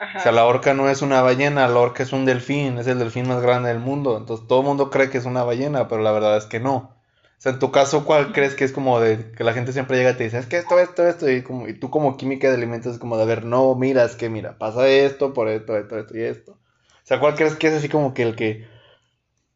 O 0.00 0.20
sea, 0.20 0.32
la 0.32 0.46
orca 0.46 0.74
no 0.74 0.88
es 0.88 1.02
una 1.02 1.22
ballena, 1.22 1.68
la 1.68 1.78
orca 1.78 2.02
es 2.02 2.12
un 2.12 2.24
delfín, 2.24 2.78
es 2.78 2.86
el 2.86 2.98
delfín 2.98 3.28
más 3.28 3.42
grande 3.42 3.68
del 3.68 3.80
mundo. 3.80 4.16
Entonces 4.16 4.46
todo 4.46 4.60
el 4.60 4.66
mundo 4.66 4.90
cree 4.90 5.10
que 5.10 5.18
es 5.18 5.26
una 5.26 5.44
ballena, 5.44 5.88
pero 5.88 6.02
la 6.02 6.12
verdad 6.12 6.36
es 6.36 6.46
que 6.46 6.60
no. 6.60 6.76
O 6.76 7.42
sea, 7.42 7.52
en 7.52 7.58
tu 7.58 7.70
caso, 7.70 8.04
¿cuál 8.04 8.32
crees 8.32 8.54
que 8.54 8.64
es 8.64 8.72
como 8.72 9.00
de 9.00 9.32
que 9.32 9.44
la 9.44 9.54
gente 9.54 9.72
siempre 9.72 9.96
llega 9.96 10.10
y 10.10 10.14
te 10.16 10.24
dice, 10.24 10.38
es 10.38 10.46
que 10.46 10.58
esto, 10.58 10.78
esto, 10.78 11.06
esto, 11.06 11.30
y, 11.30 11.42
como, 11.42 11.68
y 11.68 11.74
tú 11.74 11.90
como 11.90 12.16
química 12.16 12.48
de 12.48 12.56
alimentos 12.56 12.94
es 12.94 12.98
como 12.98 13.16
de, 13.16 13.22
a 13.22 13.26
ver, 13.26 13.44
no, 13.44 13.74
mira, 13.74 14.04
es 14.04 14.14
que 14.16 14.28
mira, 14.28 14.58
pasa 14.58 14.88
esto, 14.88 15.32
por 15.32 15.48
esto, 15.48 15.76
esto, 15.76 15.98
esto 15.98 16.16
y 16.18 16.22
esto. 16.22 16.52
O 16.52 16.56
sea, 17.04 17.18
¿cuál 17.18 17.34
crees 17.36 17.56
que 17.56 17.68
es 17.68 17.74
así 17.74 17.88
como 17.88 18.12
que 18.14 18.22
el 18.22 18.36
que 18.36 18.68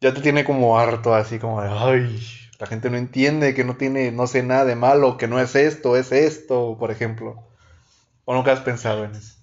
ya 0.01 0.13
te 0.13 0.21
tiene 0.21 0.45
como 0.45 0.79
harto, 0.79 1.13
así 1.15 1.39
como 1.39 1.61
de, 1.61 1.69
ay, 1.71 2.19
la 2.59 2.67
gente 2.67 2.89
no 2.89 2.97
entiende 2.97 3.53
que 3.53 3.63
no 3.63 3.77
tiene, 3.77 4.11
no 4.11 4.27
sé 4.27 4.43
nada 4.43 4.65
de 4.65 4.75
malo, 4.75 5.17
que 5.17 5.27
no 5.27 5.39
es 5.39 5.55
esto, 5.55 5.95
es 5.97 6.11
esto, 6.11 6.77
por 6.79 6.91
ejemplo. 6.91 7.43
¿O 8.25 8.33
nunca 8.33 8.51
has 8.51 8.61
pensado 8.61 9.05
en 9.05 9.11
eso? 9.15 9.34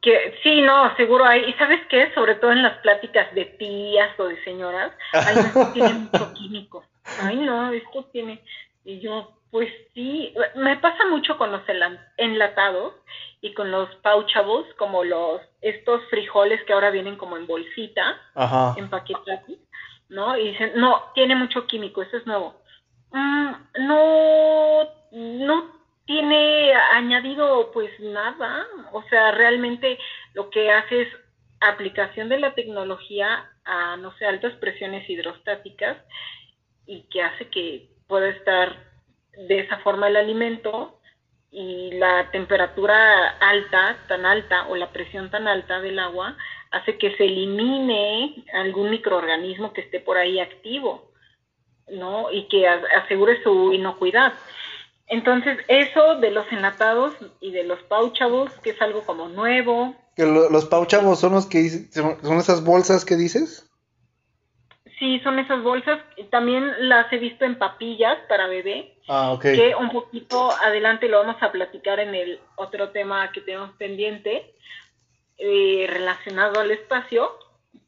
Que, 0.00 0.38
sí, 0.42 0.62
no, 0.62 0.94
seguro 0.96 1.24
hay. 1.24 1.44
¿Y 1.44 1.52
sabes 1.54 1.80
qué? 1.88 2.12
Sobre 2.14 2.36
todo 2.36 2.52
en 2.52 2.62
las 2.62 2.78
pláticas 2.78 3.32
de 3.34 3.44
tías 3.44 4.18
o 4.18 4.24
de 4.24 4.42
señoras, 4.44 4.92
ay, 5.12 5.36
esto 5.38 5.72
tiene 5.72 5.92
mucho 6.12 6.32
químico. 6.34 6.84
Ay, 7.22 7.36
no, 7.36 7.72
esto 7.72 8.04
tiene... 8.12 8.42
Y 8.84 9.00
yo, 9.00 9.32
pues 9.50 9.68
sí, 9.94 10.32
me 10.54 10.76
pasa 10.76 11.06
mucho 11.06 11.36
con 11.36 11.50
los 11.50 11.62
enlatados 12.16 12.94
y 13.40 13.52
con 13.54 13.70
los 13.70 13.88
pouchables, 13.96 14.72
como 14.74 15.02
los 15.02 15.40
estos 15.60 16.02
frijoles 16.08 16.62
que 16.64 16.72
ahora 16.72 16.90
vienen 16.90 17.16
como 17.16 17.36
en 17.36 17.46
bolsita, 17.46 18.16
empaquetados 18.76 19.40
¿no? 20.08 20.36
Y 20.36 20.50
dicen, 20.50 20.72
no, 20.76 21.10
tiene 21.14 21.34
mucho 21.34 21.66
químico, 21.66 22.02
eso 22.02 22.16
es 22.16 22.26
nuevo. 22.26 22.54
Mm, 23.10 23.52
no, 23.80 24.88
no 25.12 25.76
tiene 26.06 26.72
añadido 26.72 27.70
pues 27.72 27.90
nada, 28.00 28.66
o 28.92 29.02
sea, 29.04 29.32
realmente 29.32 29.98
lo 30.34 30.50
que 30.50 30.70
hace 30.70 31.02
es 31.02 31.08
aplicación 31.60 32.28
de 32.28 32.38
la 32.38 32.54
tecnología 32.54 33.50
a, 33.64 33.96
no 33.96 34.16
sé, 34.16 34.26
altas 34.26 34.54
presiones 34.54 35.08
hidrostáticas 35.08 35.96
y 36.86 37.02
que 37.10 37.22
hace 37.22 37.48
que 37.48 37.88
pueda 38.06 38.28
estar 38.28 38.76
de 39.48 39.60
esa 39.60 39.78
forma 39.78 40.08
el 40.08 40.16
alimento 40.16 41.00
y 41.50 41.92
la 41.92 42.30
temperatura 42.30 43.30
alta, 43.38 43.96
tan 44.08 44.26
alta, 44.26 44.68
o 44.68 44.76
la 44.76 44.90
presión 44.90 45.30
tan 45.30 45.48
alta 45.48 45.80
del 45.80 45.98
agua, 45.98 46.36
hace 46.70 46.98
que 46.98 47.16
se 47.16 47.24
elimine 47.24 48.44
algún 48.52 48.90
microorganismo 48.90 49.72
que 49.72 49.80
esté 49.80 50.00
por 50.00 50.18
ahí 50.18 50.38
activo, 50.38 51.12
¿no? 51.88 52.30
Y 52.30 52.48
que 52.48 52.68
asegure 52.68 53.42
su 53.42 53.72
inocuidad. 53.72 54.34
Entonces, 55.08 55.58
eso 55.68 56.16
de 56.16 56.30
los 56.30 56.50
enlatados 56.50 57.14
y 57.40 57.52
de 57.52 57.64
los 57.64 57.80
pauchavos, 57.84 58.50
que 58.62 58.70
es 58.70 58.82
algo 58.82 59.02
como 59.02 59.28
nuevo. 59.28 59.94
¿Que 60.16 60.26
¿Los 60.26 60.64
pauchavos 60.64 61.20
son 61.20 61.32
los 61.32 61.46
que 61.46 61.68
son 61.92 62.38
esas 62.38 62.64
bolsas 62.64 63.04
que 63.04 63.16
dices? 63.16 63.70
Sí, 64.98 65.20
son 65.20 65.38
esas 65.38 65.62
bolsas. 65.62 66.00
También 66.30 66.88
las 66.88 67.12
he 67.12 67.18
visto 67.18 67.44
en 67.44 67.58
papillas 67.58 68.18
para 68.28 68.46
bebé. 68.46 68.96
Ah, 69.08 69.32
ok. 69.32 69.42
Que 69.42 69.74
un 69.78 69.90
poquito 69.90 70.50
adelante 70.50 71.08
lo 71.08 71.18
vamos 71.18 71.40
a 71.42 71.52
platicar 71.52 72.00
en 72.00 72.14
el 72.14 72.40
otro 72.56 72.90
tema 72.90 73.30
que 73.30 73.42
tenemos 73.42 73.70
pendiente 73.76 74.54
eh, 75.38 75.86
relacionado 75.88 76.60
al 76.60 76.70
espacio, 76.70 77.30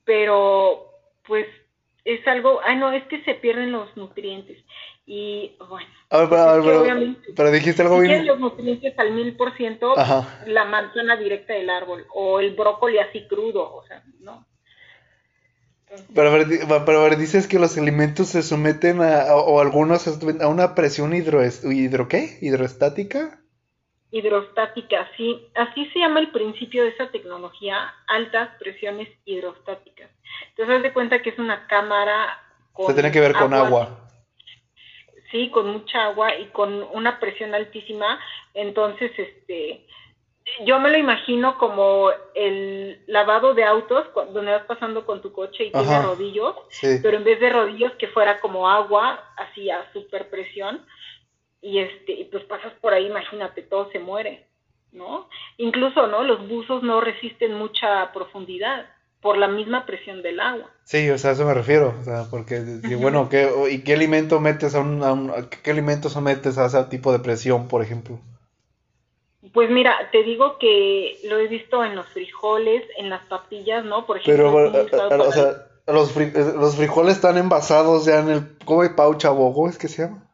pero 0.05 0.93
pues 1.27 1.47
es 2.05 2.27
algo, 2.27 2.61
ay 2.65 2.77
no, 2.77 2.93
es 2.93 3.05
que 3.05 3.25
se 3.25 3.35
pierden 3.35 3.73
los 3.73 3.97
nutrientes. 3.97 4.59
Y 5.11 5.57
bueno, 5.71 5.89
pero, 7.35 7.51
dijiste 7.51 7.81
algo 7.81 7.99
bien. 8.01 8.27
los 8.27 8.39
nutrientes 8.39 8.93
al 8.99 9.13
mil 9.13 9.35
por 9.39 9.57
ciento, 9.57 9.95
la 10.47 10.67
manzana 10.67 11.17
directa 11.17 11.55
del 11.55 11.71
árbol, 11.71 12.05
o 12.13 12.41
el 12.41 12.55
brócoli 12.55 12.99
así 12.99 13.27
crudo, 13.27 13.75
o 13.75 13.83
sea, 13.87 14.03
no. 14.21 14.47
pero, 16.15 16.31
pero, 16.85 17.01
a 17.01 17.05
ver, 17.05 17.17
dices 17.17 17.49
que 17.49 17.59
los 17.59 17.79
alimentos 17.79 18.29
se 18.29 18.43
someten 18.43 19.01
a, 19.01 19.35
o 19.35 19.63
algunos 19.63 20.07
a 20.07 20.49
una 20.49 20.75
presión 20.75 21.15
hidro, 21.15 21.41
hidro 21.43 22.07
¿qué? 22.07 22.37
hidroestática 22.43 23.41
hidrostática, 24.11 25.09
sí, 25.17 25.49
así 25.55 25.87
se 25.87 26.01
llama 26.01 26.21
el 26.21 26.31
principio 26.33 26.83
de 26.83 26.91
esa 26.91 27.11
tecnología, 27.11 27.95
altas 28.07 28.51
presiones 28.59 29.09
hidrostáticas. 29.25 30.11
Entonces, 30.51 30.77
haz 30.77 30.83
de 30.83 30.93
cuenta 30.93 31.23
que 31.23 31.31
es 31.31 31.39
una 31.39 31.67
cámara 31.67 32.43
con 32.73 32.87
Se 32.87 32.95
tiene 32.95 33.11
que 33.11 33.21
ver 33.21 33.35
con 33.35 33.53
agua. 33.53 34.08
Sí, 35.31 35.51
con 35.51 35.69
mucha 35.71 36.07
agua 36.07 36.35
y 36.37 36.47
con 36.47 36.83
una 36.93 37.21
presión 37.21 37.55
altísima. 37.55 38.19
Entonces, 38.55 39.13
este, 39.17 39.87
yo 40.65 40.81
me 40.81 40.91
lo 40.91 40.97
imagino 40.97 41.59
como 41.59 42.11
el 42.35 43.03
lavado 43.07 43.55
de 43.55 43.65
autos, 43.65 44.07
donde 44.33 44.53
vas 44.53 44.65
pasando 44.65 45.05
con 45.05 45.21
tu 45.21 45.33
coche 45.33 45.65
y 45.65 45.73
tiene 45.73 46.03
rodillos, 46.03 46.57
pero 47.03 47.19
en 47.19 47.25
vez 47.25 47.41
de 47.41 47.51
rodillos 47.51 47.93
que 47.93 48.09
fuera 48.09 48.41
como 48.41 48.69
agua, 48.69 49.23
así 49.37 49.71
a 49.71 49.93
super 49.93 50.31
presión 50.31 50.87
y 51.61 51.79
este 51.79 52.13
y 52.13 52.25
pues 52.27 52.45
pasas 52.45 52.73
por 52.81 52.93
ahí 52.93 53.07
imagínate 53.07 53.63
todo 53.63 53.91
se 53.91 53.99
muere 53.99 54.47
no 54.93 55.29
incluso 55.57 56.07
no 56.07 56.23
los 56.23 56.47
buzos 56.49 56.83
no 56.83 57.01
resisten 57.01 57.55
mucha 57.55 58.13
profundidad 58.13 58.87
por 59.21 59.37
la 59.37 59.49
misma 59.49 59.87
presión 59.87 60.23
del 60.23 60.41
agua 60.41 60.71
sí 60.85 61.11
o 61.11 61.19
sea 61.19 61.31
a 61.31 61.33
eso 61.35 61.45
me 61.45 61.55
refiero 61.55 61.95
o 62.01 62.05
sea 62.05 62.25
porque 62.31 62.61
bueno 63.01 63.29
¿qué, 63.29 63.51
y 63.71 63.81
qué 63.81 63.95
alimento 63.95 64.41
metes 64.41 64.75
a 64.75 64.81
un, 64.81 65.33
qué 65.63 65.71
alimento 65.71 66.09
sometes 66.09 66.59
a 66.59 66.67
ese 66.67 66.85
tipo 66.85 67.13
de 67.13 67.19
presión 67.19 67.69
por 67.69 67.83
ejemplo 67.83 68.21
pues 69.53 69.71
mira, 69.71 69.97
te 70.11 70.25
digo 70.25 70.59
que 70.59 71.19
lo 71.25 71.39
he 71.39 71.47
visto 71.47 71.85
en 71.85 71.95
los 71.95 72.07
frijoles, 72.09 72.85
en 72.97 73.09
las 73.09 73.25
papillas, 73.27 73.85
¿no? 73.85 74.05
Por 74.05 74.19
ejemplo, 74.19 74.71
Pero, 75.09 75.23
o 75.29 75.33
sea, 75.33 75.69
los, 75.87 76.15
los 76.57 76.77
frijoles 76.77 77.15
están 77.15 77.39
envasados 77.39 78.05
ya 78.05 78.21
en 78.21 78.31
el, 78.31 78.59
¿cómo 78.65 78.83
es 78.83 78.91
paucha 78.91 79.31
bogo? 79.31 79.69
¿Es 79.69 79.79
que 79.79 79.89
se 79.89 80.03
llama? 80.03 80.25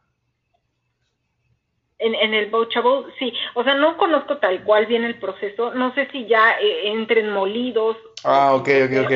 En, 1.97 2.13
en 2.13 2.33
el 2.33 2.49
Bouchable, 2.49 3.05
sí. 3.17 3.31
O 3.53 3.63
sea, 3.63 3.75
no 3.75 3.97
conozco 3.97 4.37
tal 4.37 4.63
cual 4.63 4.85
bien 4.85 5.05
el 5.05 5.17
proceso. 5.17 5.73
No 5.73 5.93
sé 5.95 6.07
si 6.11 6.27
ya 6.27 6.59
eh, 6.59 6.91
entren 6.91 7.31
molidos. 7.31 7.95
Ah, 8.23 8.53
ok, 8.55 8.67
ok, 8.85 9.05
ok. 9.05 9.13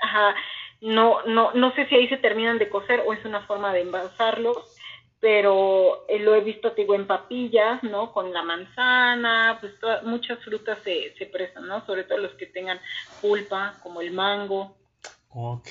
Ajá. 0.00 0.34
No, 0.80 1.22
no, 1.26 1.52
no 1.54 1.72
sé 1.74 1.86
si 1.86 1.94
ahí 1.96 2.08
se 2.08 2.18
terminan 2.18 2.58
de 2.58 2.68
cocer 2.68 3.02
o 3.06 3.12
es 3.12 3.24
una 3.24 3.40
forma 3.46 3.72
de 3.72 3.80
envasarlos. 3.82 4.58
pero 5.20 6.04
eh, 6.08 6.20
lo 6.20 6.34
he 6.36 6.40
visto, 6.42 6.70
digo, 6.70 6.94
en 6.94 7.06
papillas, 7.08 7.82
¿no? 7.82 8.12
Con 8.12 8.32
la 8.32 8.42
manzana, 8.44 9.58
pues 9.60 9.72
muchas 10.04 10.38
frutas 10.44 10.78
se, 10.84 11.12
se 11.18 11.26
prestan, 11.26 11.66
¿no? 11.66 11.84
Sobre 11.86 12.04
todo 12.04 12.18
los 12.18 12.32
que 12.34 12.46
tengan 12.46 12.78
pulpa, 13.20 13.74
como 13.82 14.00
el 14.00 14.12
mango. 14.12 14.76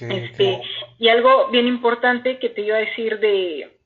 este, 0.10 0.62
Y 1.00 1.08
algo 1.08 1.48
bien 1.48 1.66
importante 1.68 2.40
que 2.40 2.50
te 2.50 2.62
iba 2.62 2.76
a 2.76 2.80
decir 2.82 3.20
de, 3.20 3.80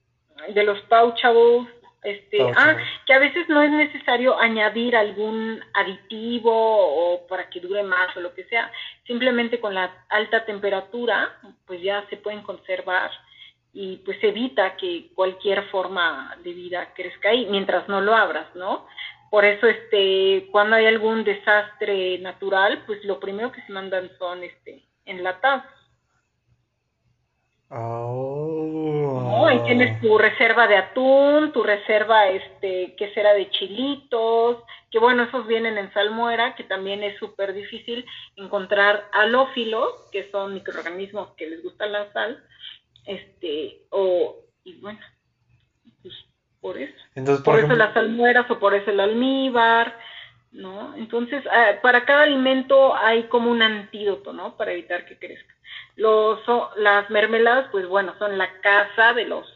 de 0.54 0.64
los 0.64 0.82
pouchables, 0.82 1.68
este, 2.04 2.42
ah, 2.58 2.78
que 3.06 3.14
a 3.14 3.20
veces 3.20 3.48
no 3.48 3.62
es 3.62 3.72
necesario 3.72 4.40
añadir 4.40 4.96
algún 4.96 5.62
aditivo 5.74 6.52
o 6.52 7.28
para 7.28 7.50
que 7.50 7.60
dure 7.60 7.84
más 7.84 8.16
o 8.18 8.22
lo 8.22 8.34
que 8.34 8.46
sea, 8.46 8.72
simplemente 9.06 9.60
con 9.60 9.76
la 9.76 10.06
alta 10.10 10.46
temperatura, 10.46 11.38
pues 11.66 11.82
ya 11.82 12.04
se 12.10 12.18
pueden 12.18 12.42
conservar 12.42 13.12
y 13.74 13.98
pues 13.98 14.18
evita 14.24 14.76
que 14.76 15.12
cualquier 15.14 15.64
forma 15.70 16.36
de 16.44 16.54
vida 16.54 16.94
crezca 16.94 17.30
ahí 17.30 17.48
mientras 17.50 17.88
no 17.88 18.02
lo 18.02 18.16
abras, 18.16 18.48
¿no? 18.56 18.88
Por 19.30 19.46
eso, 19.46 19.68
este, 19.68 20.50
cuando 20.52 20.76
hay 20.76 20.88
algún 20.88 21.24
desastre 21.24 22.18
natural, 22.20 22.84
pues 22.86 23.04
lo 23.06 23.20
primero 23.20 23.52
que 23.52 23.62
se 23.62 23.72
mandan 23.72 24.12
son, 24.18 24.44
este, 24.44 24.84
enlatados. 25.06 25.64
Oh. 27.70 28.91
Ahí 29.62 29.76
tienes 29.78 30.02
tu 30.02 30.18
reserva 30.18 30.68
de 30.68 30.78
atún, 30.78 31.52
tu 31.52 31.64
reserva, 31.64 32.30
este, 32.30 32.96
que 32.96 33.14
será 33.14 33.34
de 33.34 33.50
chilitos, 33.50 34.64
que 34.90 35.00
bueno, 35.00 35.24
esos 35.24 35.48
vienen 35.48 35.78
en 35.78 35.92
salmuera, 35.94 36.56
que 36.56 36.64
también 36.64 37.04
es 37.04 37.18
súper 37.18 37.54
difícil 37.54 38.06
encontrar 38.36 39.06
alófilos, 39.14 39.90
que 40.12 40.30
son 40.32 40.54
microorganismos 40.54 41.30
que 41.36 41.50
les 41.50 41.64
gusta 41.64 41.86
la 41.86 42.12
sal, 42.12 42.44
este, 43.06 43.84
o, 43.90 44.36
y 44.64 44.80
bueno, 44.82 45.00
pues 46.02 46.14
por 46.60 46.78
eso. 46.78 46.94
Entonces, 47.16 47.44
por, 47.44 47.60
eso 47.60 47.74
las 47.76 47.94
salmueras 47.94 48.50
o 48.52 48.60
por 48.60 48.74
eso 48.74 48.92
el 48.92 49.00
almíbar, 49.00 49.98
¿no? 50.52 50.96
Entonces, 50.96 51.44
ah, 51.52 51.80
para 51.82 52.06
cada 52.06 52.24
alimento 52.24 52.96
hay 52.96 53.24
como 53.24 53.52
un 53.52 53.62
antídoto, 53.62 54.34
¿no? 54.34 54.58
Para 54.58 54.74
evitar 54.74 55.06
que 55.06 55.18
crezca. 55.18 55.54
Los, 55.96 56.40
las 56.76 57.10
mermeladas, 57.10 57.70
pues 57.72 57.88
bueno, 57.88 58.14
son 58.20 58.38
la 58.38 58.60
casa 58.62 59.14
de 59.14 59.26
los, 59.26 59.48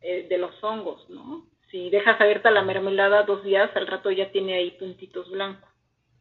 eh, 0.00 0.26
de 0.28 0.38
los 0.38 0.62
hongos, 0.62 1.08
¿no? 1.10 1.46
Si 1.70 1.90
dejas 1.90 2.20
abierta 2.20 2.50
la 2.50 2.62
mermelada 2.62 3.24
dos 3.24 3.44
días, 3.44 3.70
al 3.74 3.86
rato 3.86 4.10
ya 4.10 4.30
tiene 4.30 4.54
ahí 4.54 4.70
puntitos 4.72 5.30
blancos. 5.30 5.68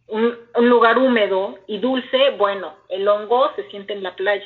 Un, 0.08 0.38
un 0.56 0.70
lugar 0.70 0.98
húmedo 0.98 1.60
y 1.68 1.80
dulce, 1.80 2.32
bueno, 2.38 2.76
el 2.90 3.08
hongo 3.08 3.54
se 3.56 3.70
siente 3.70 3.94
en 3.94 4.04
la 4.04 4.16
playa, 4.16 4.46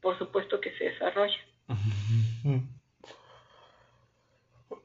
por 0.00 0.18
supuesto 0.18 0.60
que 0.60 0.72
se 0.72 0.84
desarrolla. 0.84 1.38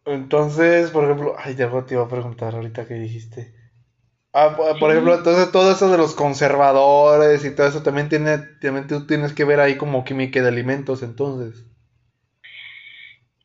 Entonces, 0.05 0.91
por 0.91 1.03
ejemplo, 1.05 1.35
ay, 1.37 1.55
ya 1.55 1.69
te 1.85 1.95
iba 1.95 2.03
a 2.03 2.09
preguntar 2.09 2.53
ahorita 2.55 2.87
que 2.87 2.93
dijiste. 2.93 3.64
Ah, 4.37 4.53
por 4.57 4.91
ejemplo, 4.91 5.15
entonces 5.15 5.49
todo 5.49 5.71
eso 5.71 5.89
de 5.89 5.97
los 5.97 6.13
conservadores 6.13 7.45
y 7.45 7.55
todo 7.55 7.67
eso 7.67 7.83
también 7.83 8.09
tiene, 8.09 8.37
también 8.59 8.85
tú 8.85 9.07
tienes 9.07 9.33
que 9.33 9.45
ver 9.45 9.61
ahí 9.61 9.77
como 9.77 10.03
química 10.03 10.41
de 10.41 10.49
alimentos, 10.49 11.03
entonces. 11.03 11.65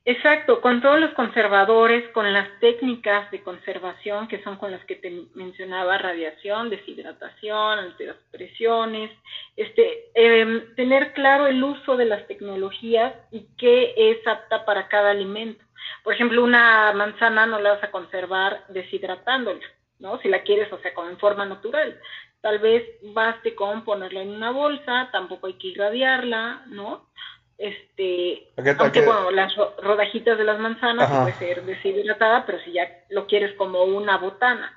Exacto, 0.04 0.60
con 0.60 0.82
todos 0.82 0.98
los 0.98 1.12
conservadores, 1.12 2.08
con 2.08 2.32
las 2.32 2.48
técnicas 2.58 3.30
de 3.30 3.40
conservación 3.40 4.26
que 4.26 4.42
son 4.42 4.56
con 4.56 4.72
las 4.72 4.84
que 4.86 4.96
te 4.96 5.12
mencionaba, 5.34 5.96
radiación, 5.96 6.70
deshidratación, 6.70 7.78
altas 7.78 8.16
presiones, 8.32 9.12
este, 9.54 10.10
em, 10.14 10.74
tener 10.74 11.12
claro 11.12 11.46
el 11.46 11.62
uso 11.62 11.96
de 11.96 12.06
las 12.06 12.26
tecnologías 12.26 13.14
y 13.30 13.46
qué 13.56 13.94
es 13.96 14.26
apta 14.26 14.64
para 14.64 14.88
cada 14.88 15.12
alimento. 15.12 15.64
Por 16.02 16.14
ejemplo, 16.14 16.42
una 16.42 16.92
manzana 16.94 17.46
no 17.46 17.60
la 17.60 17.74
vas 17.74 17.84
a 17.84 17.92
conservar 17.92 18.64
deshidratándola 18.70 19.64
¿no? 20.00 20.18
Si 20.20 20.28
la 20.28 20.42
quieres, 20.42 20.72
o 20.72 20.78
sea, 20.78 20.92
como 20.94 21.08
en 21.08 21.18
forma 21.18 21.44
natural. 21.44 22.00
Tal 22.40 22.58
vez 22.58 22.84
baste 23.02 23.54
con 23.54 23.84
ponerla 23.84 24.22
en 24.22 24.30
una 24.30 24.50
bolsa, 24.50 25.10
tampoco 25.12 25.46
hay 25.46 25.54
que 25.54 25.68
irradiarla, 25.68 26.64
¿no? 26.66 27.06
Este, 27.58 28.48
aunque 28.78 29.04
bueno, 29.04 29.30
las 29.30 29.54
rodajitas 29.54 30.38
de 30.38 30.44
las 30.44 30.58
manzanas 30.58 31.10
puede 31.10 31.34
ser 31.34 31.62
deshidratada, 31.64 32.46
pero 32.46 32.58
si 32.60 32.72
ya 32.72 32.88
lo 33.10 33.26
quieres 33.26 33.54
como 33.56 33.84
una 33.84 34.16
botana. 34.16 34.74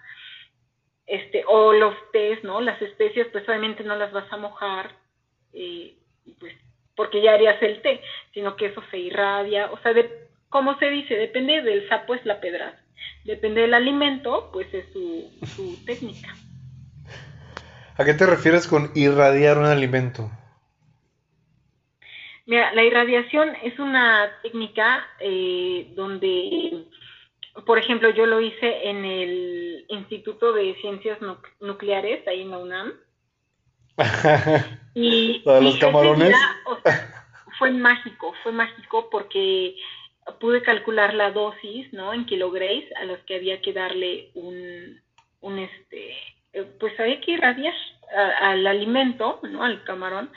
Este, 1.05 1.45
o 1.47 1.71
los 1.71 1.95
tés, 2.11 2.43
¿no? 2.43 2.59
Las 2.59 2.81
especias, 2.81 3.27
pues 3.31 3.47
obviamente 3.47 3.83
no 3.83 3.95
las 3.95 4.11
vas 4.11 4.31
a 4.31 4.37
mojar, 4.37 4.91
eh, 5.53 5.95
pues, 6.39 6.53
porque 6.95 7.21
ya 7.21 7.33
harías 7.33 7.61
el 7.61 7.81
té, 7.81 8.01
sino 8.33 8.57
que 8.57 8.67
eso 8.67 8.83
se 8.91 8.97
irradia, 8.97 9.71
o 9.71 9.79
sea, 9.79 9.93
de, 9.93 10.27
como 10.49 10.77
se 10.77 10.89
dice, 10.89 11.15
depende 11.15 11.61
del 11.61 11.87
sapo 11.87 12.15
es 12.15 12.25
la 12.25 12.39
pedrada. 12.41 12.82
Depende 13.25 13.61
del 13.61 13.73
alimento, 13.73 14.49
pues 14.51 14.73
es 14.73 14.85
su, 14.91 15.31
su 15.55 15.85
técnica. 15.85 16.35
¿A 17.95 18.03
qué 18.03 18.13
te 18.13 18.25
refieres 18.25 18.67
con 18.67 18.91
irradiar 18.95 19.57
un 19.57 19.65
alimento? 19.65 20.29
Mira, 22.45 22.73
la 22.73 22.83
irradiación 22.83 23.55
es 23.63 23.79
una 23.79 24.29
técnica 24.41 25.07
eh, 25.19 25.93
donde, 25.95 26.85
por 27.65 27.79
ejemplo, 27.79 28.09
yo 28.09 28.25
lo 28.25 28.41
hice 28.41 28.89
en 28.89 29.05
el 29.05 29.85
Instituto 29.87 30.51
de 30.51 30.75
Ciencias 30.81 31.19
Nucleares, 31.61 32.27
ahí 32.27 32.41
en 32.41 32.51
la 32.51 32.57
UNAM. 32.57 32.93
y, 34.95 35.41
los 35.45 35.77
camarones? 35.77 36.35
fue 37.59 37.71
mágico, 37.71 38.33
fue 38.41 38.51
mágico 38.51 39.07
porque 39.09 39.75
pude 40.39 40.61
calcular 40.61 41.13
la 41.13 41.31
dosis, 41.31 41.91
¿no? 41.93 42.13
En 42.13 42.25
kilograys 42.25 42.85
a 42.97 43.05
los 43.05 43.19
que 43.19 43.35
había 43.35 43.61
que 43.61 43.73
darle 43.73 44.29
un, 44.33 45.01
un 45.41 45.59
este, 45.59 46.15
eh, 46.53 46.65
pues 46.79 46.99
había 46.99 47.19
que 47.21 47.31
irradiar 47.31 47.73
al 48.41 48.65
alimento, 48.67 49.39
¿no? 49.43 49.63
Al 49.63 49.83
camarón. 49.83 50.29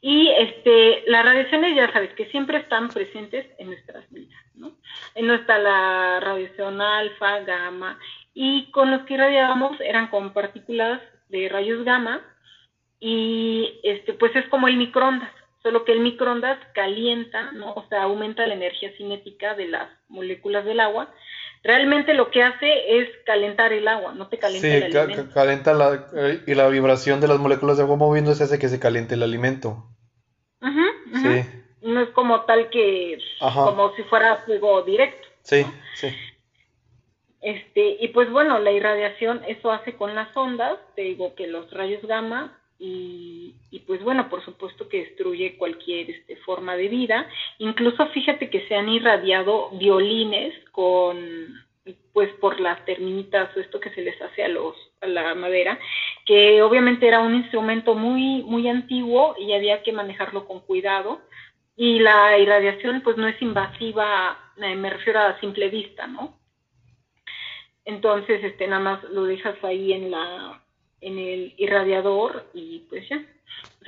Y 0.00 0.28
este, 0.30 1.04
las 1.06 1.24
radiaciones 1.24 1.76
ya 1.76 1.92
sabes 1.92 2.14
que 2.14 2.26
siempre 2.26 2.58
están 2.58 2.88
presentes 2.88 3.46
en 3.58 3.66
nuestras 3.68 4.10
vidas, 4.10 4.42
¿no? 4.54 4.72
No 5.20 5.34
está 5.34 5.58
la 5.58 6.20
radiación 6.20 6.80
alfa, 6.80 7.40
gamma, 7.40 7.98
y 8.32 8.70
con 8.70 8.90
los 8.90 9.02
que 9.02 9.14
irradiábamos 9.14 9.78
eran 9.80 10.08
con 10.08 10.32
partículas 10.32 11.02
de 11.28 11.48
rayos 11.50 11.84
gamma, 11.84 12.22
y 12.98 13.80
este, 13.82 14.14
pues 14.14 14.34
es 14.36 14.46
como 14.48 14.68
el 14.68 14.76
microondas 14.76 15.32
solo 15.62 15.84
que 15.84 15.92
el 15.92 16.00
microondas 16.00 16.58
calienta, 16.74 17.52
¿no? 17.52 17.72
O 17.74 17.86
sea, 17.88 18.04
aumenta 18.04 18.46
la 18.46 18.54
energía 18.54 18.90
cinética 18.96 19.54
de 19.54 19.68
las 19.68 19.88
moléculas 20.08 20.64
del 20.64 20.80
agua. 20.80 21.12
Realmente 21.62 22.14
lo 22.14 22.30
que 22.30 22.42
hace 22.42 22.98
es 22.98 23.08
calentar 23.26 23.72
el 23.72 23.86
agua, 23.86 24.14
no 24.14 24.28
te 24.28 24.38
calienta 24.38 24.68
el 24.68 24.96
alimento. 24.96 25.22
Sí, 25.24 25.34
calienta 25.34 25.74
la, 25.74 26.08
eh, 26.16 26.42
y 26.46 26.54
la 26.54 26.68
vibración 26.68 27.20
de 27.20 27.28
las 27.28 27.38
moléculas 27.38 27.76
de 27.76 27.82
agua 27.82 27.96
moviéndose 27.96 28.44
hace 28.44 28.58
que 28.58 28.68
se 28.68 28.80
caliente 28.80 29.14
el 29.14 29.22
alimento. 29.22 29.84
Ajá, 30.60 30.86
Sí. 31.22 31.60
No 31.82 32.02
es 32.02 32.10
como 32.10 32.42
tal 32.42 32.68
que, 32.68 33.18
como 33.40 33.94
si 33.96 34.02
fuera 34.04 34.36
fuego 34.44 34.82
directo. 34.82 35.26
Sí, 35.42 35.64
sí. 35.94 36.08
Este, 37.40 37.96
y 38.00 38.08
pues 38.08 38.30
bueno, 38.30 38.58
la 38.58 38.70
irradiación, 38.70 39.42
eso 39.48 39.72
hace 39.72 39.96
con 39.96 40.14
las 40.14 40.34
ondas, 40.36 40.78
te 40.94 41.02
digo 41.02 41.34
que 41.34 41.46
los 41.46 41.70
rayos 41.70 42.02
gamma 42.02 42.59
y, 42.82 43.54
pues 43.86 44.02
bueno, 44.02 44.30
por 44.30 44.42
supuesto 44.42 44.88
que 44.88 45.04
destruye 45.04 45.58
cualquier 45.58 46.10
este, 46.10 46.36
forma 46.36 46.76
de 46.76 46.88
vida. 46.88 47.28
Incluso 47.58 48.06
fíjate 48.08 48.48
que 48.48 48.66
se 48.68 48.74
han 48.74 48.88
irradiado 48.88 49.70
violines 49.72 50.54
con, 50.70 51.62
pues 52.14 52.32
por 52.40 52.58
las 52.58 52.82
termitas 52.86 53.54
o 53.54 53.60
esto 53.60 53.80
que 53.80 53.90
se 53.90 54.00
les 54.00 54.20
hace 54.22 54.44
a 54.44 54.48
los 54.48 54.74
a 55.02 55.06
la 55.06 55.34
madera, 55.34 55.78
que 56.26 56.62
obviamente 56.62 57.06
era 57.08 57.20
un 57.20 57.34
instrumento 57.34 57.94
muy 57.94 58.42
muy 58.42 58.68
antiguo 58.68 59.34
y 59.38 59.52
había 59.52 59.82
que 59.82 59.92
manejarlo 59.92 60.46
con 60.46 60.60
cuidado. 60.60 61.20
Y 61.76 61.98
la 62.00 62.38
irradiación 62.38 63.02
pues 63.02 63.16
no 63.16 63.28
es 63.28 63.40
invasiva, 63.42 64.38
eh, 64.56 64.74
me 64.74 64.90
refiero 64.90 65.20
a 65.20 65.40
simple 65.40 65.68
vista, 65.68 66.06
¿no? 66.06 66.38
Entonces, 67.84 68.44
este, 68.44 68.66
nada 68.66 68.82
más 68.82 69.04
lo 69.04 69.24
dejas 69.24 69.56
ahí 69.64 69.92
en 69.92 70.10
la, 70.10 70.62
en 71.00 71.18
el 71.18 71.54
irradiador 71.56 72.44
y 72.54 72.80
pues 72.88 73.08
ya. 73.08 73.24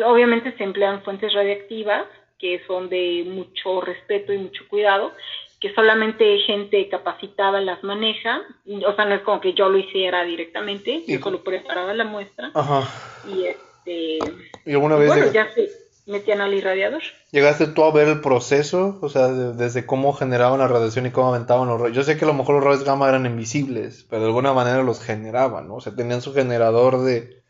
obviamente 0.07 0.57
se 0.57 0.65
emplean 0.65 1.03
fuentes 1.03 1.33
radiactivas 1.33 2.07
que 2.43 2.61
son 2.67 2.89
de 2.89 3.25
mucho 3.25 3.81
respeto 3.81 4.33
y 4.33 4.39
mucho 4.39 4.67
cuidado, 4.69 5.13
que 5.61 5.73
solamente 5.75 6.39
gente 6.39 6.89
capacitada 6.89 7.61
las 7.61 7.85
maneja, 7.85 8.43
o 8.85 8.95
sea, 8.97 9.05
no 9.05 9.15
es 9.15 9.21
como 9.21 9.41
que 9.41 9.55
yo 9.55 9.69
lo 9.69 9.79
hiciera 9.79 10.25
directamente, 10.25 11.05
yo 11.07 11.21
solo 11.21 11.45
preparaba 11.45 11.95
la 11.95 12.03
muestra. 12.03 12.51
Ajá. 12.53 12.83
Y 13.29 13.45
este... 13.45 14.19
¿Y 14.67 14.73
alguna 14.73 14.97
vez 14.97 15.09
bueno, 15.09 15.33
ya 15.33 15.53
se 15.53 15.82
metían 16.07 16.41
al 16.41 16.55
irradiador. 16.55 17.03
¿Llegaste 17.31 17.69
tú 17.69 17.85
a 17.85 17.93
ver 17.93 18.09
el 18.09 18.21
proceso? 18.21 18.99
O 19.03 19.09
sea, 19.09 19.29
desde 19.29 19.87
cómo 19.87 20.13
generaban 20.13 20.59
la 20.59 20.69
radiación 20.69 21.07
y 21.07 21.11
cómo 21.11 21.29
aventaban 21.29 21.69
los 21.69 21.81
rayos. 21.81 21.97
Yo 21.97 22.03
sé 22.03 22.17
que 22.17 22.25
a 22.25 22.29
lo 22.29 22.35
mejor 22.35 22.57
los 22.57 22.65
rayos 22.65 22.85
gamma 22.85 23.09
eran 23.09 23.27
invisibles, 23.27 24.07
pero 24.11 24.23
de 24.23 24.29
alguna 24.29 24.53
manera 24.53 24.83
los 24.83 25.01
generaban, 25.01 25.69
¿no? 25.69 25.77
O 25.77 25.81
sea, 25.81 25.95
tenían 25.95 26.23
su 26.23 26.35
generador 26.35 27.03
de 27.03 27.43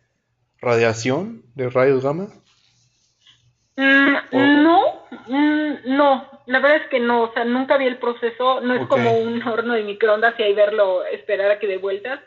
radiación, 0.61 1.43
de 1.55 1.71
rayos 1.71 2.03
gamma. 2.03 2.29
Mm, 3.77 4.63
no, 4.63 4.81
mm, 5.27 5.97
no. 5.97 6.27
la 6.47 6.61
verdad 6.61 6.83
es 6.83 6.89
que 6.89 7.01
no, 7.01 7.23
o 7.23 7.33
sea, 7.33 7.45
nunca 7.45 7.79
vi 7.79 7.87
el 7.87 7.99
proceso, 7.99 8.61
no 8.61 8.75
es 8.75 8.87
como 8.87 9.13
un 9.13 9.43
horno 9.43 9.75
de 9.75 9.83
microondas 9.83 10.39
y 10.39 10.43
ahí 10.43 10.55
verlo, 10.55 11.05
esperar 11.07 11.51
a 11.51 11.59
que 11.59 11.67
dé 11.67 11.79
vueltas. 11.79 12.21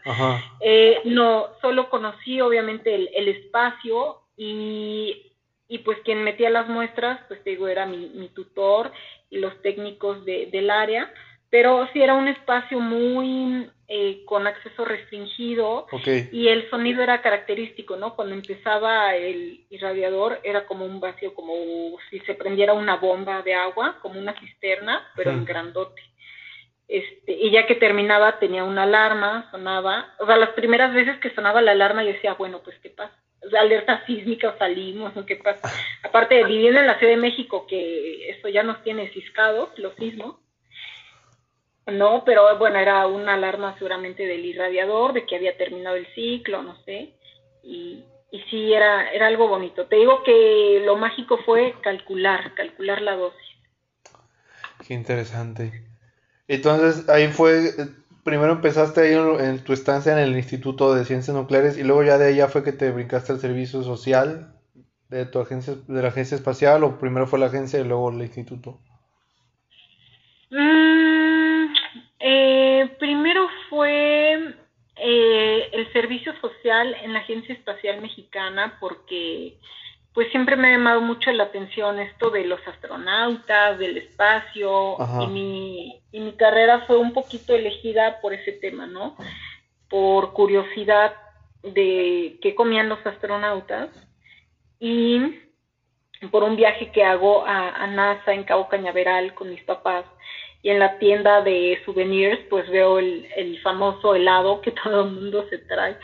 Eh, 0.60 1.02
no, 1.06 1.48
solo 1.62 1.90
conocí 1.90 2.42
obviamente 2.42 2.96
el, 2.96 3.28
espacio 3.28 4.22
y, 4.36 5.32
y, 5.67 5.80
pues 5.80 5.97
quien 6.06 6.23
metía 6.23 6.49
las 6.49 6.67
muestras, 6.67 7.19
pues 7.28 7.43
digo, 7.43 7.67
era 7.67 7.86
mi, 7.86 8.10
mi 8.15 8.30
tutor 8.30 8.91
y 9.30 9.38
los 9.38 9.62
técnicos 9.62 10.23
de, 10.25 10.47
del 10.51 10.69
área, 10.69 11.12
pero 11.49 11.88
sí 11.93 12.01
era 12.01 12.15
un 12.15 12.28
espacio 12.28 12.80
muy 12.80 13.69
eh, 13.88 14.23
con 14.25 14.47
acceso 14.47 14.84
restringido 14.84 15.86
y 16.32 16.47
el 16.47 16.67
sonido 16.71 17.04
era 17.04 17.21
característico, 17.21 17.95
¿no? 17.97 18.15
Cuando 18.15 18.34
empezaba 18.34 19.15
el 19.15 19.63
irradiador 19.69 20.39
era 20.43 20.65
como 20.65 20.86
un 20.86 20.99
vacío, 20.99 21.36
como 21.36 21.54
si 22.10 22.19
se 22.21 22.34
prendiera 22.34 22.73
una 22.73 22.95
bomba 22.95 23.43
de 23.43 23.54
agua, 23.54 23.99
como 24.01 24.19
una 24.19 24.34
cisterna, 24.39 25.08
pero 25.15 25.30
en 25.30 25.45
grandote. 25.45 26.01
Este, 26.88 27.34
y 27.34 27.51
ya 27.51 27.67
que 27.67 27.75
terminaba 27.75 28.39
tenía 28.39 28.63
una 28.63 28.84
alarma, 28.84 29.49
sonaba, 29.51 30.15
o 30.19 30.25
sea, 30.25 30.38
las 30.38 30.49
primeras 30.49 30.91
veces 30.93 31.19
que 31.19 31.34
sonaba 31.36 31.62
la 31.62 31.71
alarma 31.73 32.04
yo 32.04 32.13
decía, 32.13 32.34
bueno, 32.34 32.62
pues 32.63 32.78
qué 32.80 32.89
pasa, 32.89 33.15
alerta 33.60 34.06
sísmica 34.06 34.56
salimos 34.58 35.15
o 35.15 35.26
qué 35.26 35.36
pasa. 35.36 35.71
Aparte, 36.04 36.43
viviendo 36.45 36.80
en 36.80 36.88
la 36.88 36.98
Ciudad 36.98 37.13
de 37.13 37.21
México, 37.21 37.65
que 37.67 38.30
eso 38.30 38.50
ya 38.50 38.63
nos 38.63 38.84
tiene 38.84 39.12
ciscados, 39.13 39.69
los 39.78 39.95
sismos, 39.95 40.38
no, 41.88 42.24
pero 42.26 42.58
bueno, 42.58 42.80
era 42.80 43.06
una 43.06 43.36
alarma 43.36 43.76
seguramente 43.78 44.26
del 44.26 44.43
irradiador, 44.43 45.13
de 45.13 45.26
que 45.26 45.36
había 45.36 45.56
terminado 45.56 45.95
el 45.95 46.08
ciclo, 46.15 46.63
no 46.63 46.76
sé. 46.84 47.13
Y, 47.63 48.04
y 48.32 48.41
sí, 48.50 48.74
era, 48.74 49.12
era 49.12 49.28
algo 49.28 49.48
bonito. 49.48 49.86
Te 49.86 49.98
digo 49.98 50.24
que 50.24 50.82
lo 50.84 50.95
mágico 50.95 51.38
fue 51.45 51.76
calcular, 51.82 52.56
calcular 52.56 53.02
la 53.02 53.15
dosis. 53.15 53.39
Qué 54.88 54.95
interesante. 54.95 55.86
Entonces, 56.48 57.08
ahí 57.08 57.28
fue, 57.28 57.71
primero 58.26 58.54
empezaste 58.54 59.02
ahí 59.02 59.14
en 59.14 59.64
tu 59.64 59.72
estancia 59.72 60.12
en 60.12 60.18
el 60.18 60.36
Instituto 60.36 60.96
de 60.96 61.06
Ciencias 61.06 61.38
Nucleares 61.38 61.78
y 61.78 61.84
luego 61.84 62.04
ya 62.04 62.18
de 62.18 62.30
allá 62.30 62.48
fue 62.48 62.64
que 62.64 62.72
te 62.72 62.90
brincaste 62.90 63.32
al 63.32 63.40
servicio 63.40 63.84
social 63.84 64.52
de 65.10 65.28
tu 65.28 65.40
agencia, 65.40 65.76
de 65.88 66.02
la 66.02 66.08
agencia 66.08 66.34
espacial 66.34 66.84
o 66.84 66.98
primero 66.98 67.28
fue 67.28 67.38
la 67.38 67.46
agencia 67.46 67.80
y 67.80 67.84
luego 67.84 68.10
el 68.10 68.20
instituto. 68.22 68.80
Mm, 70.50 71.68
eh, 72.20 72.96
primero 72.98 73.48
fue 73.70 74.56
eh, 74.96 75.70
el 75.72 75.94
servicio 75.94 76.34
social 76.42 76.96
en 77.04 77.14
la 77.14 77.20
Agencia 77.20 77.54
Espacial 77.54 78.02
Mexicana 78.02 78.78
porque 78.80 79.60
pues 80.15 80.32
siempre 80.32 80.56
me 80.56 80.69
ha 80.69 80.78
llamado 80.78 81.01
mucho 81.01 81.30
la 81.34 81.43
atención 81.43 81.99
esto 81.99 82.30
de 82.30 82.45
los 82.45 82.65
astronautas, 82.65 83.78
del 83.78 83.97
espacio, 83.97 84.95
y 85.21 85.28
mi, 85.28 86.01
y 86.13 86.19
mi 86.21 86.32
carrera 86.38 86.86
fue 86.88 86.97
un 86.97 87.12
poquito 87.12 87.54
elegida 87.54 88.21
por 88.21 88.34
ese 88.34 88.54
tema, 88.54 88.88
¿no? 88.88 89.17
Por 89.89 90.32
curiosidad 90.32 91.13
de 91.63 92.39
qué 92.41 92.56
comían 92.56 92.88
los 92.88 93.06
astronautas 93.06 93.89
y 94.80 95.19
por 96.32 96.43
un 96.43 96.56
viaje 96.56 96.91
que 96.93 97.04
hago 97.04 97.45
a, 97.45 97.71
a 97.75 97.88
NASA 97.88 98.34
en 98.34 98.45
Cabo 98.45 98.69
Cañaveral 98.69 99.34
con 99.34 99.49
mis 99.49 99.63
papás 99.63 100.06
y 100.62 100.69
en 100.69 100.80
la 100.80 100.97
tienda 100.97 101.41
de 101.41 101.80
souvenirs 101.84 102.39
pues 102.49 102.69
veo 102.69 102.99
el, 102.99 103.28
el 103.36 103.62
famoso 103.62 104.15
helado 104.15 104.62
que 104.62 104.71
todo 104.84 105.04
el 105.04 105.12
mundo 105.12 105.45
se 105.49 105.58
trae. 105.58 105.97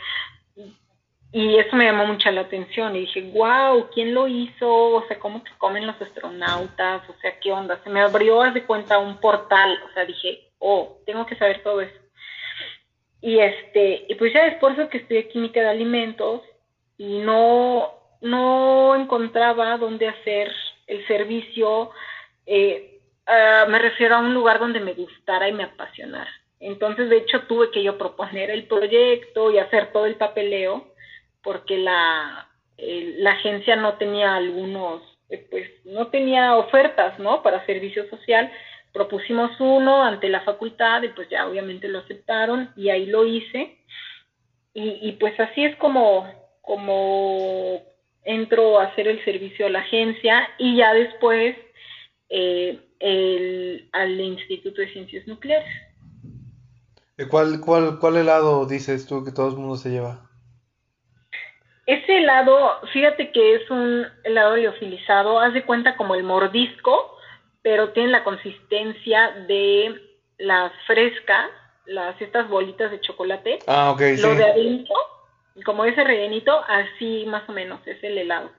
Y 1.32 1.56
eso 1.56 1.74
me 1.76 1.86
llamó 1.86 2.06
mucho 2.06 2.30
la 2.30 2.42
atención 2.42 2.94
y 2.94 3.00
dije, 3.00 3.30
wow, 3.32 3.88
¿quién 3.92 4.12
lo 4.12 4.28
hizo? 4.28 4.70
O 4.70 5.06
sea, 5.06 5.18
¿cómo 5.18 5.42
comen 5.58 5.86
los 5.86 6.00
astronautas? 6.00 7.08
O 7.08 7.14
sea, 7.20 7.40
¿qué 7.40 7.50
onda? 7.50 7.80
Se 7.82 7.90
me 7.90 8.02
abrió, 8.02 8.42
haz 8.42 8.52
de 8.52 8.64
cuenta, 8.64 8.98
un 8.98 9.18
portal. 9.18 9.78
O 9.88 9.92
sea, 9.94 10.04
dije, 10.04 10.50
oh, 10.58 10.98
tengo 11.06 11.24
que 11.24 11.36
saber 11.36 11.62
todo 11.62 11.80
eso. 11.80 11.98
Y 13.22 13.38
este, 13.38 14.04
y 14.08 14.14
pues 14.16 14.32
ya 14.34 14.44
después 14.44 14.76
de 14.76 14.88
que 14.88 14.98
estudié 14.98 15.28
química 15.28 15.60
de 15.60 15.68
alimentos 15.68 16.42
y 16.98 17.18
no, 17.20 17.90
no 18.20 18.94
encontraba 18.94 19.78
dónde 19.78 20.08
hacer 20.08 20.52
el 20.86 21.06
servicio, 21.06 21.90
eh, 22.44 22.92
Ah, 23.26 23.66
me 23.68 23.78
refiero 23.78 24.16
a 24.16 24.20
un 24.20 24.34
lugar 24.34 24.58
donde 24.58 24.80
me 24.80 24.94
gustara 24.94 25.48
y 25.48 25.52
me 25.52 25.64
apasionara. 25.64 26.30
Entonces, 26.60 27.08
de 27.08 27.18
hecho, 27.18 27.42
tuve 27.42 27.70
que 27.70 27.82
yo 27.82 27.98
proponer 27.98 28.50
el 28.50 28.66
proyecto 28.66 29.50
y 29.50 29.58
hacer 29.58 29.92
todo 29.92 30.06
el 30.06 30.16
papeleo, 30.16 30.91
porque 31.42 31.78
la, 31.78 32.48
la 32.76 33.32
agencia 33.32 33.76
no 33.76 33.94
tenía 33.94 34.34
algunos, 34.34 35.02
eh, 35.28 35.46
pues, 35.50 35.68
no 35.84 36.08
tenía 36.08 36.56
ofertas, 36.56 37.18
¿no? 37.18 37.42
Para 37.42 37.66
servicio 37.66 38.08
social. 38.08 38.50
Propusimos 38.92 39.58
uno 39.58 40.04
ante 40.04 40.28
la 40.28 40.42
facultad 40.42 41.02
y 41.02 41.08
pues 41.08 41.28
ya 41.30 41.46
obviamente 41.46 41.88
lo 41.88 42.00
aceptaron 42.00 42.70
y 42.76 42.90
ahí 42.90 43.06
lo 43.06 43.26
hice. 43.26 43.78
Y, 44.74 44.98
y 45.02 45.12
pues 45.12 45.38
así 45.40 45.64
es 45.64 45.76
como, 45.76 46.26
como 46.60 47.82
entro 48.24 48.78
a 48.78 48.84
hacer 48.84 49.08
el 49.08 49.24
servicio 49.24 49.66
a 49.66 49.70
la 49.70 49.80
agencia 49.80 50.48
y 50.58 50.76
ya 50.76 50.92
después 50.94 51.56
eh, 52.28 52.78
el, 52.98 53.88
al 53.92 54.20
Instituto 54.20 54.80
de 54.80 54.92
Ciencias 54.92 55.26
Nucleares. 55.26 55.68
¿Cuál, 57.30 57.60
cuál, 57.60 57.98
¿Cuál 58.00 58.16
helado 58.16 58.66
dices 58.66 59.06
tú 59.06 59.24
que 59.24 59.32
todo 59.32 59.48
el 59.48 59.56
mundo 59.56 59.76
se 59.76 59.90
lleva? 59.90 60.30
Ese 61.86 62.18
helado, 62.18 62.80
fíjate 62.92 63.32
que 63.32 63.56
es 63.56 63.70
un 63.70 64.06
helado 64.22 64.56
liofilizado, 64.56 65.40
haz 65.40 65.52
de 65.52 65.64
cuenta 65.64 65.96
como 65.96 66.14
el 66.14 66.22
mordisco, 66.22 67.16
pero 67.62 67.90
tiene 67.90 68.10
la 68.10 68.24
consistencia 68.24 69.30
de 69.48 70.00
las 70.38 70.72
frescas, 70.86 71.50
las 71.86 72.20
estas 72.20 72.48
bolitas 72.48 72.90
de 72.90 73.00
chocolate. 73.00 73.58
Ah, 73.66 73.90
ok, 73.90 74.00
Lo 74.20 74.34
de 74.34 74.44
adentro, 74.44 74.94
como 75.64 75.84
ese 75.84 76.04
rellenito, 76.04 76.60
así 76.68 77.24
más 77.26 77.48
o 77.48 77.52
menos 77.52 77.84
es 77.86 78.02
el 78.04 78.16
helado. 78.16 78.50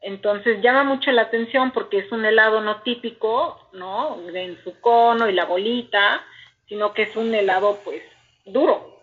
Entonces 0.00 0.60
llama 0.62 0.84
mucho 0.84 1.10
la 1.12 1.22
atención 1.22 1.70
porque 1.72 1.98
es 1.98 2.12
un 2.12 2.24
helado 2.24 2.60
no 2.60 2.82
típico, 2.82 3.68
¿no? 3.72 4.18
En 4.32 4.62
su 4.62 4.78
cono 4.80 5.28
y 5.28 5.32
la 5.32 5.46
bolita, 5.46 6.22
sino 6.68 6.92
que 6.92 7.02
es 7.02 7.16
un 7.16 7.34
helado 7.34 7.80
pues 7.84 8.02
duro. 8.44 8.93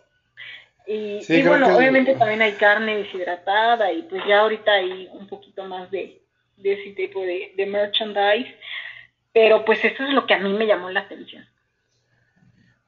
Y, 0.87 1.43
bueno, 1.43 1.75
obviamente 1.75 2.15
también 2.15 2.41
hay 2.41 2.53
carne 2.53 2.97
deshidratada 2.97 3.91
y 3.93 4.01
pues 4.03 4.23
ya 4.27 4.39
ahorita 4.39 4.71
hay 4.73 5.07
un 5.13 5.27
poquito 5.27 5.63
más 5.65 5.89
de, 5.91 6.21
ese 6.61 6.91
tipo 6.91 7.21
de, 7.21 7.53
de 7.55 7.65
merchandise, 7.65 8.53
pero 9.31 9.63
pues 9.63 9.83
eso 9.85 10.03
es 10.03 10.09
lo 10.09 10.25
que 10.25 10.33
a 10.33 10.39
mí 10.39 10.51
me 10.53 10.67
llamó 10.67 10.89
la 10.89 11.01
atención. 11.01 11.45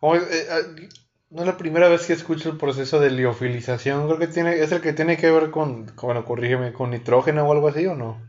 Eh, 0.03 0.89
no 1.29 1.41
es 1.41 1.47
la 1.47 1.57
primera 1.57 1.87
vez 1.87 2.05
que 2.05 2.13
escucho 2.13 2.49
el 2.49 2.57
proceso 2.57 2.99
de 2.99 3.09
liofilización. 3.09 4.07
Creo 4.07 4.19
que 4.19 4.27
tiene, 4.27 4.59
es 4.59 4.71
el 4.71 4.81
que 4.81 4.93
tiene 4.93 5.17
que 5.17 5.31
ver 5.31 5.49
con, 5.49 5.87
bueno, 6.01 6.25
corrígeme, 6.25 6.73
con 6.73 6.91
nitrógeno 6.91 7.47
o 7.47 7.51
algo 7.51 7.69
así, 7.69 7.85
¿o 7.87 7.95
no? 7.95 8.21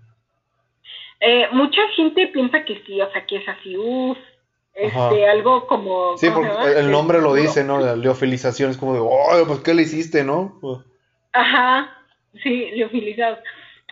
Eh, 1.21 1.49
mucha 1.53 1.81
gente 1.97 2.29
piensa 2.29 2.65
que 2.65 2.83
sí, 2.87 3.01
o 3.01 3.11
sea, 3.11 3.27
que 3.27 3.37
es 3.37 3.49
así, 3.49 3.77
uff, 3.77 4.19
este, 4.75 5.29
algo 5.29 5.67
como... 5.67 6.17
Sí, 6.19 6.29
porque 6.31 6.79
el 6.79 6.91
nombre 6.91 7.21
lo 7.21 7.35
dice, 7.35 7.63
¿no? 7.63 7.79
La 7.79 7.95
liofilización 7.95 8.71
es 8.71 8.77
como 8.77 8.95
de, 8.95 9.01
oh, 9.01 9.45
pues, 9.47 9.61
¿qué 9.61 9.75
le 9.75 9.83
hiciste, 9.83 10.25
no? 10.25 10.59
Pues 10.61 10.79
Ajá, 11.33 11.97
sí, 12.43 12.71
liofilizado. 12.73 13.39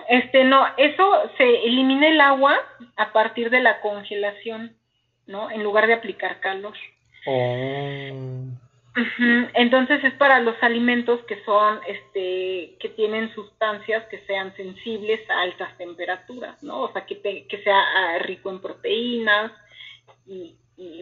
Este, 0.09 0.45
no, 0.45 0.64
eso 0.77 1.31
se 1.37 1.66
elimina 1.66 2.09
el 2.09 2.21
agua 2.21 2.57
a 2.97 3.12
partir 3.12 3.51
de 3.51 3.61
la 3.61 3.81
congelación, 3.81 4.77
¿no? 5.27 5.51
En 5.51 5.62
lugar 5.62 5.87
de 5.87 5.95
aplicar 5.95 6.40
calor. 6.40 6.75
Oh. 7.27 8.53
Entonces 9.55 10.05
es 10.05 10.12
para 10.14 10.40
los 10.40 10.55
alimentos 10.62 11.21
que 11.25 11.42
son, 11.45 11.81
este, 11.87 12.77
que 12.79 12.90
tienen 12.95 13.33
sustancias 13.35 14.05
que 14.09 14.18
sean 14.27 14.55
sensibles 14.55 15.21
a 15.31 15.42
altas 15.42 15.77
temperaturas, 15.79 16.62
¿no? 16.62 16.83
O 16.83 16.92
sea, 16.92 17.07
que, 17.07 17.21
que 17.21 17.62
sea 17.62 17.81
ah, 17.81 18.18
rico 18.18 18.51
en 18.51 18.61
proteínas 18.61 19.53
y, 20.27 20.57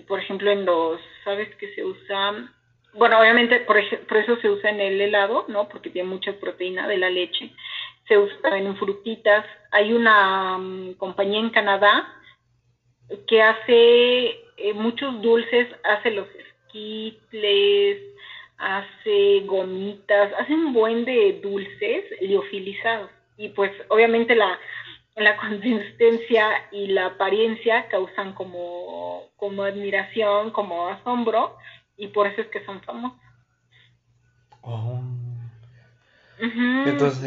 por 0.07 0.21
ejemplo, 0.21 0.51
en 0.51 0.65
los, 0.65 1.01
¿sabes 1.25 1.55
que 1.57 1.75
se 1.75 1.85
usa? 1.85 2.53
Bueno, 2.95 3.21
obviamente 3.21 3.61
por, 3.61 3.77
por 4.07 4.17
eso 4.17 4.37
se 4.37 4.51
usa 4.51 4.71
en 4.71 4.81
el 4.81 5.01
helado, 5.01 5.45
¿no? 5.49 5.69
Porque 5.69 5.91
tiene 5.91 6.09
mucha 6.09 6.33
proteína 6.39 6.89
de 6.89 6.99
la 6.99 7.11
leche. 7.11 7.53
Se 8.09 8.19
usa 8.19 8.59
en 8.59 8.77
frutitas. 8.77 9.45
Hay 9.71 9.93
una 9.93 10.59
mm, 10.59 10.95
compañía 10.95 11.41
en 11.41 11.51
Canadá 11.51 12.13
que 13.27 13.43
hace 13.43 14.41
eh, 14.57 14.73
muchos 14.75 15.21
dulces, 15.23 15.69
hace 15.85 16.11
los 16.11 16.27
quitles, 16.69 18.03
hace 18.59 19.41
gomitas, 19.47 20.33
hace 20.39 20.55
un 20.55 20.73
buen 20.73 21.05
de 21.05 21.41
dulces 21.43 22.05
liofilizados. 22.21 23.11
Y 23.37 23.49
pues 23.51 23.73
obviamente 23.89 24.35
la, 24.35 24.59
la 25.21 25.37
consistencia 25.49 26.49
y 26.73 26.89
la 26.89 27.07
apariencia 27.07 27.89
causan 27.89 28.33
como, 28.35 29.25
como 29.37 29.63
admiración, 29.63 30.51
como 30.51 30.89
asombro, 30.89 31.57
y 31.97 32.09
por 32.09 32.27
eso 32.27 32.41
es 32.43 32.49
que 32.49 32.65
son 32.65 32.81
famosos. 32.83 33.19
Oh. 34.63 35.01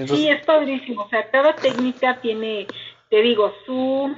Sí, 0.07 0.27
es 0.27 0.43
padrísimo. 0.45 1.03
O 1.03 1.09
sea, 1.09 1.29
cada 1.29 1.55
técnica 1.55 2.19
tiene, 2.21 2.65
te 3.09 3.21
digo, 3.21 3.53
su, 3.65 4.15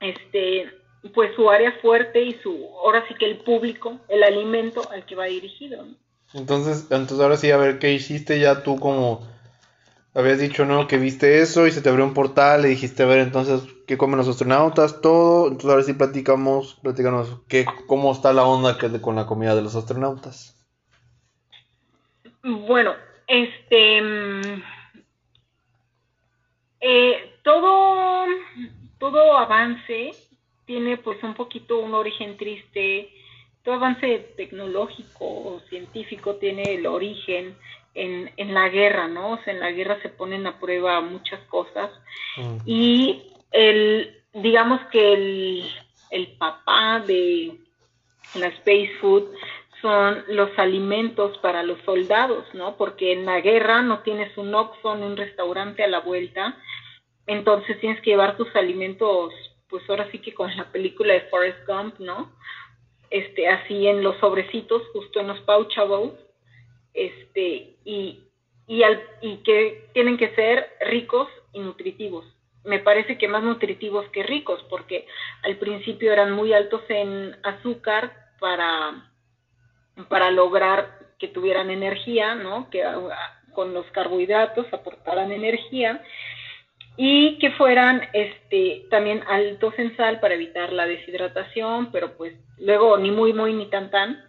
este, 0.00 0.70
pues 1.12 1.34
su 1.34 1.50
área 1.50 1.72
fuerte 1.82 2.22
y 2.22 2.34
su, 2.34 2.68
ahora 2.84 3.04
sí 3.08 3.14
que 3.14 3.26
el 3.26 3.38
público, 3.38 3.98
el 4.08 4.22
alimento 4.22 4.88
al 4.90 5.04
que 5.04 5.16
va 5.16 5.24
dirigido. 5.24 5.84
Entonces, 6.32 6.88
entonces 6.90 7.20
ahora 7.20 7.36
sí, 7.36 7.50
a 7.50 7.56
ver, 7.56 7.78
¿qué 7.78 7.92
hiciste 7.92 8.38
ya 8.40 8.62
tú 8.62 8.78
como 8.78 9.26
habías 10.14 10.38
dicho, 10.38 10.64
no, 10.64 10.86
que 10.86 10.96
viste 10.96 11.40
eso 11.40 11.66
y 11.66 11.72
se 11.72 11.82
te 11.82 11.88
abrió 11.88 12.04
un 12.04 12.14
portal 12.14 12.64
y 12.64 12.70
dijiste, 12.70 13.02
a 13.02 13.06
ver, 13.06 13.18
entonces, 13.18 13.62
¿qué 13.86 13.98
comen 13.98 14.18
los 14.18 14.28
astronautas? 14.28 15.00
Todo, 15.00 15.48
entonces 15.48 15.70
ahora 15.70 15.82
sí 15.82 15.92
platicamos, 15.94 16.78
platicamos, 16.82 17.40
¿qué, 17.48 17.66
¿cómo 17.86 18.12
está 18.12 18.32
la 18.32 18.44
onda 18.44 18.78
que 18.78 19.00
con 19.00 19.16
la 19.16 19.26
comida 19.26 19.54
de 19.54 19.62
los 19.62 19.74
astronautas? 19.74 20.56
Bueno, 22.42 22.94
este, 23.26 24.02
mm, 24.02 24.62
eh, 26.80 27.38
todo, 27.42 28.26
todo 28.98 29.36
avance 29.36 30.12
tiene 30.64 30.96
pues 30.96 31.22
un 31.22 31.34
poquito 31.34 31.78
un 31.78 31.94
origen 31.94 32.36
triste, 32.36 33.10
todo 33.64 33.74
avance 33.74 34.34
tecnológico 34.36 35.24
o 35.24 35.60
científico 35.68 36.36
tiene 36.36 36.74
el 36.74 36.86
origen 36.86 37.56
en, 37.94 38.30
en 38.36 38.54
la 38.54 38.68
guerra, 38.68 39.08
¿no? 39.08 39.32
O 39.32 39.38
sea, 39.38 39.52
en 39.52 39.60
la 39.60 39.70
guerra 39.72 40.00
se 40.02 40.08
ponen 40.08 40.46
a 40.46 40.58
prueba 40.58 41.00
muchas 41.00 41.40
cosas 41.48 41.90
y 42.64 43.22
el, 43.52 44.22
digamos 44.32 44.80
que 44.90 45.12
el, 45.12 45.70
el 46.10 46.36
papá 46.36 47.02
de 47.06 47.58
la 48.34 48.48
Space 48.48 48.92
Food 49.00 49.24
son 49.80 50.24
los 50.28 50.50
alimentos 50.58 51.36
para 51.38 51.62
los 51.62 51.78
soldados, 51.82 52.46
¿no? 52.54 52.76
Porque 52.76 53.12
en 53.12 53.26
la 53.26 53.40
guerra 53.40 53.82
no 53.82 54.00
tienes 54.00 54.36
un 54.36 54.54
Oxxo 54.54 54.96
ni 54.96 55.04
un 55.04 55.16
restaurante 55.16 55.84
a 55.84 55.88
la 55.88 56.00
vuelta, 56.00 56.56
entonces 57.26 57.78
tienes 57.80 58.00
que 58.00 58.10
llevar 58.10 58.36
tus 58.36 58.54
alimentos 58.56 59.32
pues 59.74 59.88
ahora 59.90 60.08
sí 60.12 60.20
que 60.20 60.32
con 60.32 60.56
la 60.56 60.70
película 60.70 61.14
de 61.14 61.22
Forrest 61.22 61.66
Gump, 61.66 61.98
¿no? 61.98 62.30
Este, 63.10 63.48
así 63.48 63.88
en 63.88 64.04
los 64.04 64.16
sobrecitos, 64.18 64.82
justo 64.92 65.18
en 65.18 65.28
los 65.28 65.40
pouchables, 65.40 66.12
este, 66.94 67.76
y, 67.84 68.20
y, 68.66 68.82
al, 68.82 69.02
y 69.20 69.38
que 69.38 69.90
tienen 69.92 70.16
que 70.16 70.34
ser 70.34 70.70
ricos 70.86 71.28
y 71.52 71.60
nutritivos. 71.60 72.24
Me 72.64 72.78
parece 72.78 73.18
que 73.18 73.28
más 73.28 73.42
nutritivos 73.42 74.08
que 74.08 74.22
ricos, 74.22 74.64
porque 74.70 75.06
al 75.42 75.56
principio 75.56 76.12
eran 76.12 76.32
muy 76.32 76.54
altos 76.54 76.82
en 76.88 77.36
azúcar 77.42 78.12
para, 78.40 79.10
para 80.08 80.30
lograr 80.30 80.98
que 81.18 81.28
tuvieran 81.28 81.70
energía, 81.70 82.34
¿no? 82.34 82.70
Que 82.70 82.82
con 83.52 83.74
los 83.74 83.86
carbohidratos 83.92 84.66
aportaran 84.72 85.30
energía 85.30 86.02
y 86.96 87.38
que 87.38 87.50
fueran 87.52 88.02
este 88.12 88.86
también 88.90 89.22
altos 89.26 89.74
en 89.78 89.96
sal 89.96 90.20
para 90.20 90.34
evitar 90.34 90.72
la 90.72 90.86
deshidratación, 90.86 91.90
pero 91.90 92.16
pues 92.16 92.34
luego 92.58 92.96
ni 92.98 93.10
muy 93.10 93.32
muy 93.32 93.52
ni 93.52 93.66
tan 93.66 93.90
tan. 93.90 94.24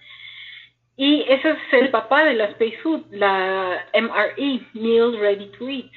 Y 0.98 1.22
ese 1.28 1.50
es 1.52 1.58
el 1.74 1.90
papá 1.90 2.24
de 2.24 2.34
la 2.34 2.46
Space 2.46 2.78
Food, 2.82 3.06
la 3.12 3.86
MRE, 3.94 4.62
Meal 4.74 5.18
Ready 5.20 5.48
to 5.58 5.70
Eat. 5.70 5.92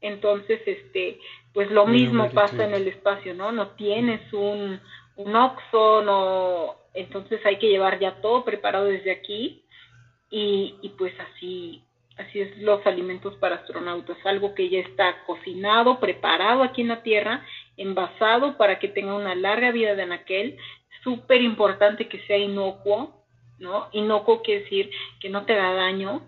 Entonces, 0.00 0.60
este, 0.66 1.18
pues 1.52 1.70
lo 1.70 1.86
mismo 1.86 2.30
pasa 2.30 2.64
en 2.64 2.74
el 2.74 2.88
espacio, 2.88 3.34
¿no? 3.34 3.52
No 3.52 3.68
tienes 3.70 4.32
un, 4.32 4.80
un 5.16 5.36
Oxxo, 5.36 6.02
no, 6.02 6.76
entonces 6.94 7.44
hay 7.44 7.58
que 7.58 7.68
llevar 7.68 7.98
ya 7.98 8.20
todo 8.20 8.44
preparado 8.44 8.86
desde 8.86 9.12
aquí. 9.12 9.64
Y, 10.30 10.76
y 10.80 10.88
pues 10.90 11.12
así 11.20 11.84
Así 12.18 12.40
es 12.40 12.58
los 12.58 12.84
alimentos 12.86 13.34
para 13.36 13.56
astronautas, 13.56 14.18
algo 14.24 14.54
que 14.54 14.68
ya 14.68 14.80
está 14.80 15.24
cocinado, 15.24 15.98
preparado 15.98 16.62
aquí 16.62 16.82
en 16.82 16.88
la 16.88 17.02
Tierra, 17.02 17.44
envasado 17.76 18.58
para 18.58 18.78
que 18.78 18.88
tenga 18.88 19.14
una 19.14 19.34
larga 19.34 19.70
vida 19.70 19.94
de 19.94 20.02
anaquel, 20.02 20.58
súper 21.02 21.40
importante 21.40 22.08
que 22.08 22.20
sea 22.26 22.36
inocuo, 22.36 23.21
¿no? 23.62 23.88
Inocuo 23.92 24.42
quiere 24.42 24.64
decir 24.64 24.90
que 25.20 25.30
no 25.30 25.46
te 25.46 25.54
da 25.54 25.72
daño, 25.72 26.20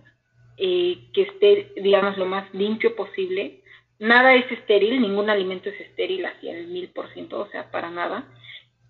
eh, 0.57 0.99
que 1.12 1.23
esté, 1.23 1.73
digamos, 1.77 2.16
lo 2.16 2.25
más 2.25 2.53
limpio 2.55 2.97
posible. 2.97 3.61
Nada 3.99 4.35
es 4.35 4.51
estéril, 4.51 5.03
ningún 5.03 5.29
alimento 5.29 5.68
es 5.68 5.81
estéril 5.81 6.25
así 6.25 6.49
al 6.49 6.66
mil 6.68 6.88
por 6.88 7.12
ciento, 7.12 7.40
o 7.40 7.49
sea, 7.49 7.70
para 7.70 7.90
nada 7.90 8.27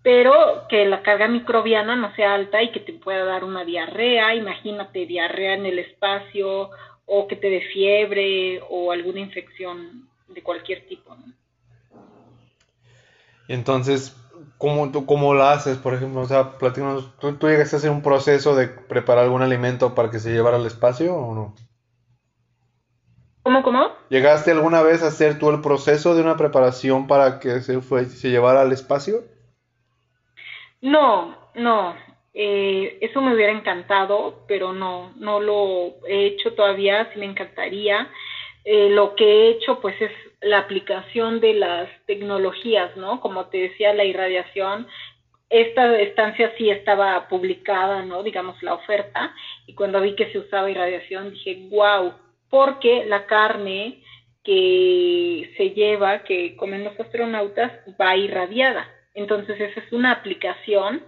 pero 0.05 0.67
que 0.69 0.85
la 0.85 1.01
carga 1.01 1.27
microbiana 1.27 1.95
no 1.95 2.13
sea 2.13 2.35
alta 2.35 2.61
y 2.61 2.71
que 2.71 2.79
te 2.79 2.93
pueda 2.93 3.25
dar 3.25 3.43
una 3.43 3.65
diarrea, 3.65 4.35
imagínate 4.35 5.07
diarrea 5.07 5.55
en 5.55 5.65
el 5.65 5.79
espacio 5.79 6.69
o 7.07 7.27
que 7.27 7.35
te 7.35 7.49
dé 7.49 7.61
fiebre 7.61 8.61
o 8.69 8.91
alguna 8.91 9.19
infección 9.19 10.07
de 10.27 10.43
cualquier 10.43 10.85
tipo. 10.85 11.15
¿no? 11.15 11.23
Entonces, 13.47 14.15
¿cómo, 14.57 14.91
tú, 14.91 15.05
¿cómo 15.05 15.33
la 15.33 15.53
haces? 15.53 15.77
Por 15.77 15.93
ejemplo, 15.93 16.21
o 16.21 16.25
sea, 16.25 16.57
platícanos, 16.57 17.17
¿tú, 17.19 17.33
¿tú 17.37 17.47
llegaste 17.47 17.75
a 17.75 17.79
hacer 17.79 17.91
un 17.91 18.01
proceso 18.01 18.55
de 18.55 18.67
preparar 18.67 19.25
algún 19.25 19.41
alimento 19.41 19.95
para 19.95 20.09
que 20.11 20.19
se 20.19 20.31
llevara 20.31 20.57
al 20.57 20.65
espacio 20.65 21.15
o 21.15 21.33
no? 21.33 21.55
¿Cómo, 23.43 23.61
cómo? 23.61 23.91
¿Llegaste 24.09 24.51
alguna 24.51 24.81
vez 24.81 25.03
a 25.03 25.07
hacer 25.07 25.37
tú 25.37 25.51
el 25.51 25.61
proceso 25.61 26.15
de 26.15 26.21
una 26.23 26.35
preparación 26.35 27.05
para 27.05 27.39
que 27.39 27.61
se, 27.61 27.79
fue, 27.79 28.05
se 28.05 28.31
llevara 28.31 28.61
al 28.61 28.71
espacio? 28.71 29.23
No, 30.81 31.37
no. 31.53 31.95
Eh, 32.33 32.97
eso 33.01 33.21
me 33.21 33.33
hubiera 33.33 33.51
encantado, 33.51 34.43
pero 34.47 34.73
no, 34.73 35.13
no 35.15 35.39
lo 35.39 35.93
he 36.07 36.25
hecho 36.25 36.53
todavía, 36.53 37.07
sí 37.13 37.19
me 37.19 37.25
encantaría. 37.25 38.09
Eh, 38.65 38.89
lo 38.89 39.15
que 39.15 39.23
he 39.25 39.49
hecho, 39.51 39.79
pues, 39.79 39.95
es 40.01 40.11
la 40.41 40.57
aplicación 40.57 41.39
de 41.39 41.53
las 41.53 41.87
tecnologías, 42.07 42.97
¿no? 42.97 43.21
Como 43.21 43.45
te 43.45 43.59
decía, 43.59 43.93
la 43.93 44.03
irradiación. 44.03 44.87
Esta 45.49 45.99
estancia 45.99 46.51
sí 46.57 46.71
estaba 46.71 47.27
publicada, 47.27 48.01
¿no? 48.01 48.23
Digamos, 48.23 48.61
la 48.63 48.73
oferta. 48.73 49.33
Y 49.67 49.75
cuando 49.75 50.01
vi 50.01 50.15
que 50.15 50.31
se 50.31 50.39
usaba 50.39 50.71
irradiación, 50.71 51.31
dije, 51.31 51.67
wow, 51.69 52.13
porque 52.49 53.05
la 53.05 53.27
carne 53.27 54.01
que 54.43 55.53
se 55.57 55.71
lleva, 55.71 56.23
que 56.23 56.55
comen 56.55 56.83
los 56.83 56.99
astronautas, 56.99 57.71
va 58.01 58.15
irradiada. 58.15 58.89
Entonces, 59.13 59.59
esa 59.59 59.79
es 59.79 59.91
una 59.91 60.11
aplicación 60.11 61.03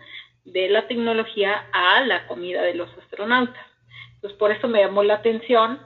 de 0.45 0.69
la 0.69 0.87
tecnología 0.87 1.67
a 1.73 2.01
la 2.01 2.27
comida 2.27 2.61
de 2.61 2.75
los 2.75 2.89
astronautas. 2.99 3.65
Entonces, 4.15 4.37
por 4.37 4.51
eso 4.51 4.67
me 4.67 4.79
llamó 4.79 5.03
la 5.03 5.15
atención 5.15 5.79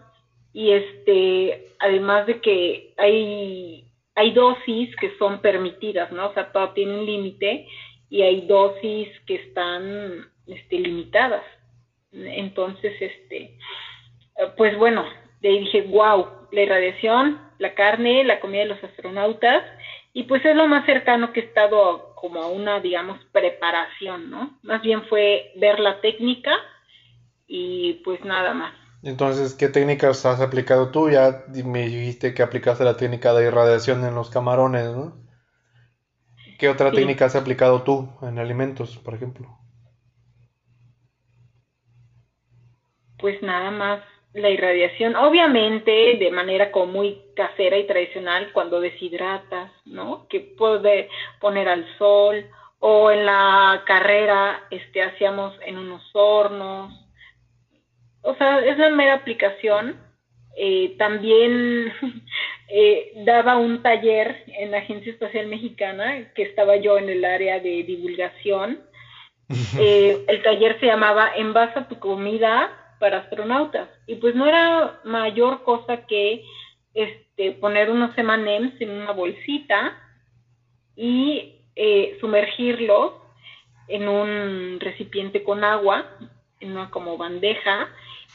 y 0.53 0.71
este, 0.71 1.73
además 1.79 2.27
de 2.27 2.41
que 2.41 2.93
hay, 2.97 3.85
hay 4.15 4.31
dosis 4.31 4.95
que 4.97 5.15
son 5.17 5.41
permitidas, 5.41 6.11
¿no? 6.11 6.27
O 6.29 6.33
sea, 6.33 6.51
todo 6.51 6.71
tiene 6.71 6.93
un 6.99 7.05
límite 7.05 7.67
y 8.09 8.21
hay 8.21 8.41
dosis 8.41 9.07
que 9.25 9.35
están 9.35 10.27
este, 10.47 10.79
limitadas. 10.79 11.43
Entonces, 12.11 12.93
este, 12.99 13.57
pues 14.57 14.77
bueno, 14.77 15.05
de 15.39 15.49
ahí 15.49 15.59
dije, 15.59 15.81
wow, 15.83 16.27
la 16.51 16.61
irradiación, 16.61 17.39
la 17.57 17.73
carne, 17.73 18.23
la 18.23 18.39
comida 18.39 18.61
de 18.61 18.69
los 18.69 18.83
astronautas, 18.83 19.63
y 20.13 20.23
pues 20.23 20.43
es 20.43 20.55
lo 20.55 20.67
más 20.67 20.85
cercano 20.85 21.31
que 21.31 21.39
he 21.39 21.43
estado 21.43 22.13
como 22.15 22.41
a 22.41 22.47
una, 22.47 22.79
digamos, 22.81 23.23
preparación, 23.31 24.29
¿no? 24.29 24.59
Más 24.61 24.81
bien 24.81 25.03
fue 25.03 25.53
ver 25.55 25.79
la 25.79 26.01
técnica 26.01 26.53
y 27.47 27.93
pues 28.03 28.23
nada 28.25 28.53
más. 28.53 28.80
Entonces, 29.03 29.55
¿qué 29.55 29.67
técnicas 29.67 30.25
has 30.25 30.41
aplicado 30.41 30.91
tú? 30.91 31.09
Ya 31.09 31.43
me 31.65 31.87
dijiste 31.87 32.33
que 32.33 32.43
aplicaste 32.43 32.83
la 32.83 32.97
técnica 32.97 33.33
de 33.33 33.47
irradiación 33.47 34.05
en 34.05 34.13
los 34.13 34.29
camarones, 34.29 34.91
¿no? 34.91 35.17
¿Qué 36.59 36.69
otra 36.69 36.91
técnica 36.91 37.25
has 37.25 37.35
aplicado 37.35 37.81
tú 37.81 38.07
en 38.21 38.37
alimentos, 38.37 38.97
por 38.99 39.15
ejemplo? 39.15 39.57
Pues 43.17 43.41
nada 43.41 43.71
más 43.71 44.03
la 44.33 44.49
irradiación, 44.49 45.15
obviamente 45.15 46.17
de 46.19 46.31
manera 46.31 46.71
como 46.71 46.93
muy 46.93 47.21
casera 47.35 47.77
y 47.77 47.87
tradicional 47.87 48.51
cuando 48.53 48.79
deshidratas, 48.79 49.71
¿no? 49.85 50.27
Que 50.27 50.39
puede 50.39 51.09
poner 51.39 51.67
al 51.67 51.85
sol 51.97 52.45
o 52.79 53.09
en 53.09 53.25
la 53.25 53.83
carrera 53.87 54.63
este 54.69 55.01
hacíamos 55.01 55.53
en 55.65 55.79
unos 55.79 56.03
hornos. 56.13 56.93
O 58.21 58.35
sea, 58.35 58.59
es 58.59 58.77
la 58.77 58.89
mera 58.89 59.15
aplicación. 59.15 59.95
Eh, 60.57 60.95
también 60.97 61.91
eh, 62.69 63.13
daba 63.25 63.57
un 63.57 63.81
taller 63.81 64.43
en 64.47 64.71
la 64.71 64.79
Agencia 64.79 65.11
Espacial 65.11 65.47
Mexicana, 65.47 66.31
que 66.33 66.43
estaba 66.43 66.75
yo 66.75 66.97
en 66.97 67.09
el 67.09 67.25
área 67.25 67.59
de 67.59 67.83
divulgación. 67.83 68.79
Eh, 69.77 70.23
el 70.29 70.41
taller 70.43 70.79
se 70.79 70.85
llamaba 70.85 71.31
Envasa 71.35 71.89
tu 71.89 71.99
comida 71.99 72.71
para 73.01 73.17
astronautas. 73.17 73.89
Y 74.07 74.15
pues 74.15 74.33
no 74.33 74.45
era 74.47 75.01
mayor 75.03 75.63
cosa 75.63 76.05
que 76.05 76.45
este, 76.93 77.51
poner 77.53 77.89
unos 77.89 78.17
M&M's 78.17 78.79
en 78.79 78.91
una 78.91 79.11
bolsita 79.11 79.97
y 80.95 81.55
eh, 81.75 82.17
sumergirlos 82.21 83.13
en 83.87 84.07
un 84.07 84.79
recipiente 84.79 85.43
con 85.43 85.63
agua, 85.63 86.05
en 86.59 86.71
una 86.71 86.89
como 86.89 87.17
bandeja, 87.17 87.89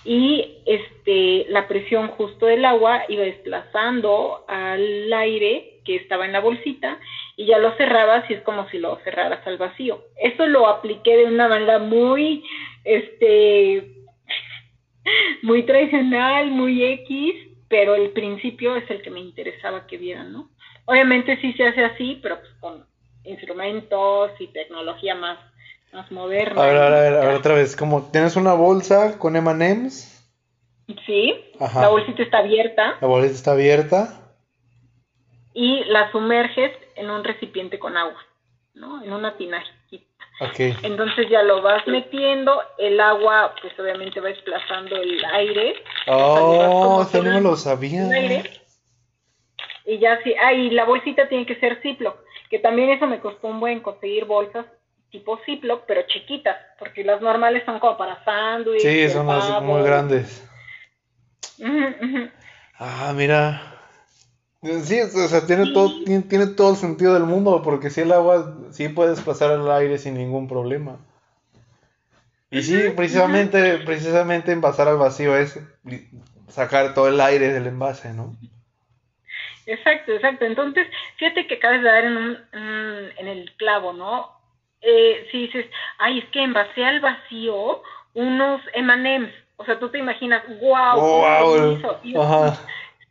y 0.06 0.58
este, 0.66 1.46
la 1.50 1.66
presión 1.66 2.08
justo 2.08 2.46
del 2.46 2.64
agua 2.64 3.02
iba 3.08 3.24
desplazando 3.24 4.44
al 4.46 5.12
aire 5.12 5.80
que 5.84 5.96
estaba 5.96 6.26
en 6.26 6.32
la 6.32 6.40
bolsita 6.40 6.98
y 7.36 7.46
ya 7.46 7.58
lo 7.58 7.72
cerrabas 7.76 8.30
y 8.30 8.34
es 8.34 8.42
como 8.42 8.68
si 8.68 8.78
lo 8.78 8.96
cerraras 9.04 9.44
al 9.46 9.58
vacío. 9.58 10.04
Eso 10.16 10.46
lo 10.46 10.68
apliqué 10.68 11.16
de 11.16 11.24
una 11.24 11.48
manera 11.48 11.80
muy, 11.80 12.44
este, 12.84 13.96
muy 15.42 15.64
tradicional, 15.64 16.52
muy 16.52 16.84
X, 16.84 17.34
pero 17.68 17.96
el 17.96 18.10
principio 18.10 18.76
es 18.76 18.88
el 18.90 19.02
que 19.02 19.10
me 19.10 19.20
interesaba 19.20 19.88
que 19.88 19.96
vieran, 19.96 20.32
¿no? 20.32 20.50
Obviamente 20.84 21.36
sí 21.40 21.52
se 21.54 21.66
hace 21.66 21.84
así, 21.84 22.20
pero 22.22 22.38
pues 22.38 22.52
con 22.60 22.86
instrumentos 23.24 24.30
y 24.38 24.46
tecnología 24.48 25.16
más, 25.16 25.38
más 25.96 26.12
moderna. 26.12 26.62
A 26.62 26.66
ver, 26.66 26.76
a 26.76 26.90
ver, 26.90 27.14
a 27.14 27.24
ver, 27.24 27.34
otra 27.36 27.54
vez, 27.54 27.74
como 27.74 28.10
tienes 28.10 28.36
una 28.36 28.52
bolsa 28.52 29.18
con 29.18 29.34
M&M's. 29.34 30.12
Sí, 31.06 31.34
la 31.58 31.88
bolsita 31.88 32.22
está 32.22 32.38
abierta. 32.38 32.96
La 33.00 33.08
bolsita 33.08 33.34
está 33.34 33.52
abierta. 33.52 34.20
Y 35.54 35.84
la 35.84 36.12
sumerges 36.12 36.72
en 36.96 37.08
un 37.08 37.24
recipiente 37.24 37.78
con 37.78 37.96
agua, 37.96 38.20
¿no? 38.74 39.02
En 39.02 39.10
una 39.10 39.38
tinajita. 39.38 40.04
Okay. 40.38 40.76
Entonces 40.82 41.30
ya 41.30 41.42
lo 41.42 41.62
vas 41.62 41.86
metiendo, 41.86 42.60
el 42.76 43.00
agua 43.00 43.54
pues 43.62 43.72
obviamente 43.80 44.20
va 44.20 44.28
desplazando 44.28 44.96
el 44.96 45.24
aire. 45.24 45.76
Oh, 46.08 47.06
eso 47.08 47.22
no 47.22 47.40
lo 47.40 47.56
sabía. 47.56 48.06
y 49.86 49.98
ya 49.98 50.22
sí, 50.22 50.34
ah, 50.44 50.52
y 50.52 50.70
la 50.72 50.84
bolsita 50.84 51.26
tiene 51.28 51.46
que 51.46 51.58
ser 51.58 51.80
Ziploc, 51.80 52.18
que 52.50 52.58
también 52.58 52.90
eso 52.90 53.06
me 53.06 53.20
costó 53.20 53.48
un 53.48 53.60
buen 53.60 53.80
conseguir 53.80 54.26
bolsas 54.26 54.66
tipo 55.10 55.38
Ziploc, 55.44 55.84
pero 55.86 56.02
chiquitas, 56.06 56.56
porque 56.78 57.04
las 57.04 57.20
normales 57.20 57.64
son 57.64 57.78
como 57.78 57.96
para 57.96 58.22
sándwich. 58.24 58.82
Sí, 58.82 59.08
son 59.08 59.26
muy 59.64 59.82
grandes. 59.82 60.46
Ah, 62.78 63.12
mira. 63.14 63.72
Sí, 64.62 65.00
o 65.00 65.28
sea, 65.28 65.46
tiene, 65.46 65.72
todo, 65.72 66.02
tiene, 66.04 66.46
todo 66.48 66.72
el 66.72 66.76
sentido 66.76 67.14
del 67.14 67.22
mundo, 67.22 67.62
porque 67.62 67.88
si 67.88 68.00
el 68.00 68.12
agua, 68.12 68.56
sí 68.72 68.88
puedes 68.88 69.20
pasar 69.20 69.52
al 69.52 69.70
aire 69.70 69.96
sin 69.98 70.14
ningún 70.14 70.48
problema. 70.48 70.98
Y 72.50 72.62
sí, 72.62 72.90
precisamente, 72.96 73.78
precisamente 73.78 74.52
envasar 74.52 74.88
al 74.88 74.98
vacío 74.98 75.36
es 75.36 75.60
sacar 76.48 76.94
todo 76.94 77.08
el 77.08 77.20
aire 77.20 77.52
del 77.52 77.66
envase, 77.66 78.12
¿no? 78.12 78.36
Exacto, 79.66 80.12
exacto. 80.12 80.44
Entonces, 80.44 80.86
fíjate 81.16 81.46
que 81.46 81.54
acabas 81.54 81.82
de 81.82 81.88
dar 81.88 82.04
en, 82.04 82.16
un, 82.16 82.38
en 82.52 83.28
el 83.28 83.52
clavo, 83.56 83.92
¿no? 83.92 84.35
Eh, 84.80 85.26
si 85.30 85.46
dices, 85.46 85.66
ay, 85.98 86.18
es 86.18 86.24
que 86.26 86.42
envasé 86.42 86.84
al 86.84 87.00
vacío 87.00 87.82
unos 88.14 88.60
M&M's, 88.74 89.32
o 89.56 89.64
sea, 89.64 89.78
tú 89.78 89.88
te 89.88 89.98
imaginas, 89.98 90.42
wow, 90.60 91.00
wow. 91.00 92.22
Ajá. 92.22 92.60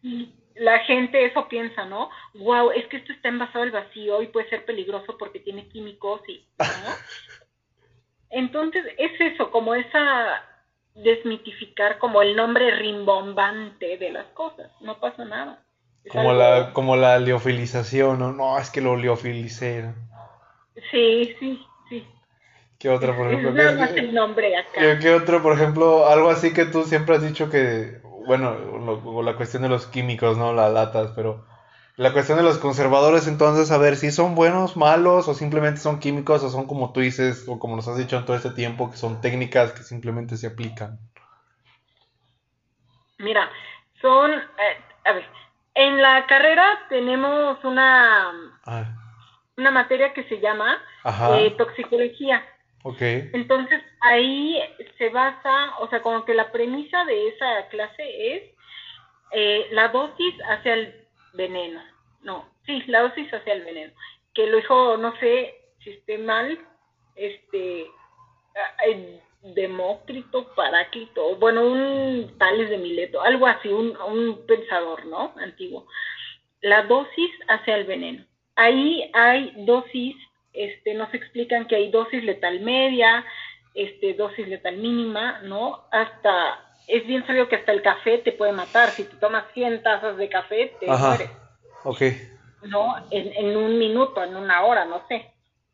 Y 0.01 0.29
la 0.55 0.79
gente 0.79 1.25
eso 1.25 1.47
piensa, 1.47 1.85
¿no? 1.85 2.09
Wow, 2.35 2.71
es 2.71 2.87
que 2.87 2.97
esto 2.97 3.11
está 3.11 3.29
envasado 3.29 3.63
al 3.63 3.71
vacío 3.71 4.21
y 4.21 4.27
puede 4.27 4.49
ser 4.49 4.65
peligroso 4.65 5.17
porque 5.17 5.39
tiene 5.39 5.67
químicos 5.67 6.21
y, 6.27 6.45
¿no? 6.59 6.65
Entonces, 8.29 8.85
es 8.97 9.11
eso, 9.19 9.51
como 9.51 9.75
esa 9.75 10.43
desmitificar 10.95 11.99
como 11.99 12.21
el 12.21 12.35
nombre 12.35 12.71
rimbombante 12.71 13.97
de 13.97 14.11
las 14.11 14.25
cosas, 14.27 14.71
no 14.79 14.99
pasa 14.99 15.25
nada. 15.25 15.63
como 16.09 16.33
la 16.33 16.71
como 16.73 16.95
la 16.95 17.19
liofilización, 17.19 18.19
¿no? 18.19 18.31
No, 18.31 18.57
es 18.57 18.69
que 18.69 18.81
lo 18.81 18.95
liofilicé. 18.95 19.93
Sí, 20.91 21.35
sí, 21.39 21.65
sí. 21.89 22.07
¿Qué 22.77 22.89
otra, 22.89 23.15
por 23.15 23.27
ejemplo? 23.27 23.53
¿qué, 23.53 23.99
el 23.99 24.13
nombre 24.13 24.57
acá. 24.57 24.99
¿qué, 24.99 25.13
otro, 25.13 25.41
por 25.41 25.53
ejemplo, 25.53 26.07
algo 26.07 26.29
así 26.29 26.53
que 26.53 26.65
tú 26.65 26.83
siempre 26.83 27.15
has 27.15 27.21
dicho 27.21 27.49
que, 27.49 28.01
bueno, 28.27 29.21
la 29.23 29.35
cuestión 29.35 29.63
de 29.63 29.69
los 29.69 29.87
químicos, 29.87 30.37
¿no? 30.37 30.53
Las 30.53 30.73
latas, 30.73 31.11
pero 31.15 31.45
la 31.95 32.11
cuestión 32.11 32.37
de 32.37 32.43
los 32.43 32.57
conservadores, 32.57 33.27
entonces, 33.27 33.71
a 33.71 33.77
ver 33.77 33.95
si 33.95 34.11
son 34.11 34.35
buenos, 34.35 34.75
malos, 34.75 35.29
o 35.29 35.33
simplemente 35.33 35.79
son 35.79 35.99
químicos, 35.99 36.43
o 36.43 36.49
son 36.49 36.67
como 36.67 36.91
tú 36.91 36.99
dices, 36.99 37.45
o 37.47 37.57
como 37.57 37.77
nos 37.77 37.87
has 37.87 37.97
dicho 37.97 38.17
en 38.17 38.25
todo 38.25 38.35
este 38.35 38.51
tiempo, 38.51 38.91
que 38.91 38.97
son 38.97 39.21
técnicas 39.21 39.71
que 39.71 39.83
simplemente 39.83 40.35
se 40.35 40.47
aplican. 40.47 40.99
Mira, 43.19 43.49
son, 44.01 44.31
eh, 44.31 44.77
a 45.05 45.13
ver, 45.13 45.25
en 45.73 46.01
la 46.01 46.25
carrera 46.25 46.79
tenemos 46.89 47.63
una, 47.63 48.33
una 49.57 49.71
materia 49.71 50.13
que 50.13 50.23
se 50.25 50.39
llama 50.39 50.81
eh, 51.37 51.51
toxicología. 51.57 52.45
Okay. 52.83 53.29
Entonces 53.33 53.81
ahí 54.01 54.59
se 54.97 55.09
basa, 55.09 55.77
o 55.79 55.89
sea, 55.89 56.01
como 56.01 56.23
que 56.23 56.35
la 56.35 56.51
premisa 56.51 57.03
de 57.05 57.29
esa 57.29 57.67
clase 57.69 58.35
es 58.35 58.43
eh, 59.31 59.67
la 59.71 59.87
dosis 59.87 60.35
hacia 60.47 60.73
el 60.75 61.07
veneno. 61.33 61.81
No, 62.21 62.47
sí, 62.65 62.83
la 62.87 63.01
dosis 63.01 63.33
hacia 63.33 63.53
el 63.53 63.63
veneno. 63.63 63.93
Que 64.33 64.47
lo 64.47 64.57
dijo, 64.57 64.97
no 64.97 65.17
sé 65.19 65.55
si 65.83 65.91
esté 65.91 66.17
mal, 66.17 66.59
este, 67.15 67.87
Demócrito, 69.41 70.53
Paráclito, 70.55 71.35
bueno, 71.37 71.65
un 71.65 72.35
Tales 72.37 72.69
de 72.69 72.77
Mileto, 72.77 73.21
algo 73.21 73.45
así, 73.47 73.67
un, 73.69 73.95
un 73.97 74.45
pensador, 74.47 75.05
¿no? 75.05 75.33
Antiguo. 75.37 75.87
La 76.61 76.83
dosis 76.83 77.31
hacia 77.47 77.75
el 77.75 77.85
veneno. 77.85 78.25
Ahí 78.55 79.09
hay 79.13 79.53
dosis 79.65 80.15
este, 80.55 80.93
nos 80.93 81.13
explican 81.13 81.67
que 81.67 81.75
hay 81.75 81.91
dosis 81.91 82.23
letal 82.23 82.61
media, 82.61 83.25
este, 83.73 84.13
dosis 84.13 84.47
letal 84.47 84.77
mínima, 84.77 85.41
¿no? 85.43 85.83
Hasta, 85.91 86.59
es 86.87 87.05
bien 87.05 87.25
sabido 87.27 87.49
que 87.49 87.57
hasta 87.57 87.73
el 87.73 87.81
café 87.81 88.19
te 88.19 88.31
puede 88.31 88.53
matar. 88.53 88.89
Si 88.89 89.03
te 89.03 89.17
tomas 89.17 89.43
100 89.53 89.83
tazas 89.83 90.17
de 90.17 90.29
café, 90.29 90.73
te 90.79 90.87
mueres. 90.87 91.29
Ok. 91.83 92.01
¿No? 92.63 92.95
En, 93.11 93.33
en 93.33 93.57
un 93.57 93.77
minuto, 93.77 94.23
en 94.23 94.35
una 94.35 94.63
hora, 94.63 94.85
no 94.85 95.05
sé. 95.07 95.29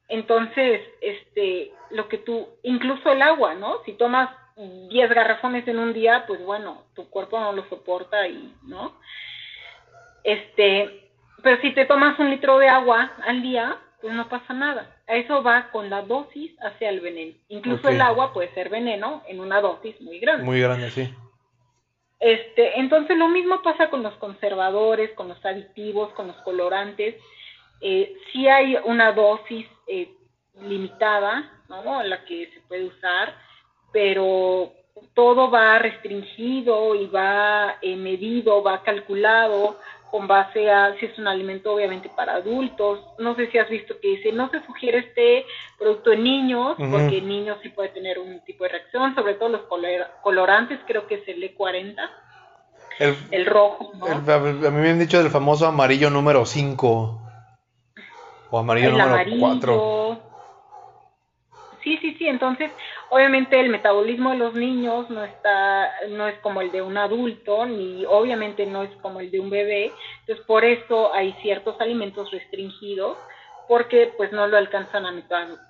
Entonces, 0.09 0.81
este, 0.99 1.71
lo 1.91 2.09
que 2.09 2.17
tú, 2.17 2.49
incluso 2.63 3.11
el 3.11 3.21
agua, 3.21 3.53
¿no? 3.53 3.83
Si 3.85 3.93
tomas 3.93 4.29
10 4.57 5.09
garrafones 5.11 5.67
en 5.67 5.79
un 5.79 5.93
día, 5.93 6.25
pues 6.27 6.43
bueno, 6.43 6.83
tu 6.95 7.09
cuerpo 7.09 7.39
no 7.39 7.53
lo 7.53 7.63
soporta 7.69 8.27
y, 8.27 8.53
¿no? 8.63 8.99
Este, 10.23 11.10
pero 11.43 11.61
si 11.61 11.71
te 11.71 11.85
tomas 11.85 12.17
un 12.19 12.29
litro 12.29 12.57
de 12.57 12.67
agua 12.67 13.11
al 13.25 13.41
día, 13.41 13.77
pues 14.01 14.13
no 14.13 14.27
pasa 14.29 14.53
nada. 14.53 14.95
Eso 15.07 15.43
va 15.43 15.69
con 15.71 15.89
la 15.89 16.01
dosis 16.01 16.51
hacia 16.61 16.89
el 16.89 16.99
veneno. 16.99 17.33
Incluso 17.49 17.89
el 17.89 18.01
agua 18.01 18.33
puede 18.33 18.53
ser 18.53 18.69
veneno 18.69 19.23
en 19.27 19.39
una 19.39 19.61
dosis 19.61 19.99
muy 20.01 20.19
grande. 20.19 20.43
Muy 20.43 20.59
grande, 20.61 20.89
sí. 20.89 21.13
Este, 22.19 22.79
entonces 22.79 23.17
lo 23.17 23.27
mismo 23.27 23.61
pasa 23.61 23.89
con 23.89 24.03
los 24.03 24.13
conservadores, 24.15 25.11
con 25.13 25.27
los 25.27 25.43
aditivos, 25.45 26.13
con 26.13 26.27
los 26.27 26.35
colorantes. 26.37 27.15
Eh, 27.81 28.15
sí 28.31 28.47
hay 28.47 28.77
una 28.85 29.11
dosis 29.11 29.65
eh, 29.87 30.13
limitada, 30.61 31.51
¿no? 31.67 32.03
La 32.03 32.23
que 32.25 32.49
se 32.53 32.59
puede 32.61 32.85
usar, 32.85 33.33
pero 33.91 34.71
todo 35.13 35.49
va 35.49 35.79
restringido 35.79 36.95
y 36.95 37.07
va 37.07 37.77
eh, 37.81 37.95
medido, 37.95 38.61
va 38.61 38.83
calculado 38.83 39.79
con 40.11 40.27
base 40.27 40.69
a 40.69 40.93
si 40.99 41.05
es 41.05 41.17
un 41.17 41.27
alimento 41.27 41.73
obviamente 41.73 42.09
para 42.15 42.35
adultos. 42.35 42.99
No 43.17 43.35
sé 43.35 43.49
si 43.49 43.57
has 43.57 43.69
visto 43.69 43.95
que 44.01 44.09
dice, 44.09 44.33
no 44.33 44.49
se 44.49 44.63
sugiere 44.65 44.99
este 44.99 45.45
producto 45.79 46.11
en 46.11 46.23
niños, 46.23 46.75
porque 46.77 47.19
en 47.19 47.29
niños 47.29 47.57
sí 47.63 47.69
puede 47.69 47.89
tener 47.89 48.19
un 48.19 48.41
tipo 48.41 48.65
de 48.65 48.71
reacción, 48.71 49.15
sobre 49.15 49.35
todo 49.35 49.49
los 49.49 49.61
colorantes, 50.21 50.79
creo 50.85 51.07
que 51.07 51.15
es 51.15 51.27
el 51.27 51.41
E40. 51.55 51.95
El, 53.31 53.45
rojo. 53.47 53.93
a 54.05 54.39
mí 54.39 54.81
me 54.81 54.89
han 54.91 54.99
dicho 54.99 55.17
del 55.17 55.31
famoso 55.31 55.65
amarillo 55.65 56.11
número 56.11 56.45
5 56.45 57.21
o 58.51 58.59
amarillo 58.59 58.91
número 58.91 59.39
4. 59.39 60.10
Sí, 61.83 61.97
sí, 61.97 62.15
sí, 62.17 62.27
entonces 62.27 62.71
Obviamente 63.13 63.59
el 63.59 63.67
metabolismo 63.67 64.29
de 64.29 64.37
los 64.37 64.53
niños 64.53 65.09
no 65.09 65.25
está, 65.25 65.91
no 66.11 66.29
es 66.29 66.39
como 66.39 66.61
el 66.61 66.71
de 66.71 66.81
un 66.81 66.97
adulto, 66.97 67.65
ni 67.65 68.05
obviamente 68.05 68.65
no 68.65 68.83
es 68.83 68.91
como 69.01 69.19
el 69.19 69.29
de 69.29 69.41
un 69.41 69.49
bebé. 69.49 69.91
Entonces 70.21 70.45
por 70.45 70.63
eso 70.63 71.13
hay 71.13 71.33
ciertos 71.41 71.75
alimentos 71.81 72.31
restringidos, 72.31 73.17
porque 73.67 74.13
pues 74.15 74.31
no 74.31 74.47
lo 74.47 74.55
alcanzan 74.55 75.05
a 75.05 75.13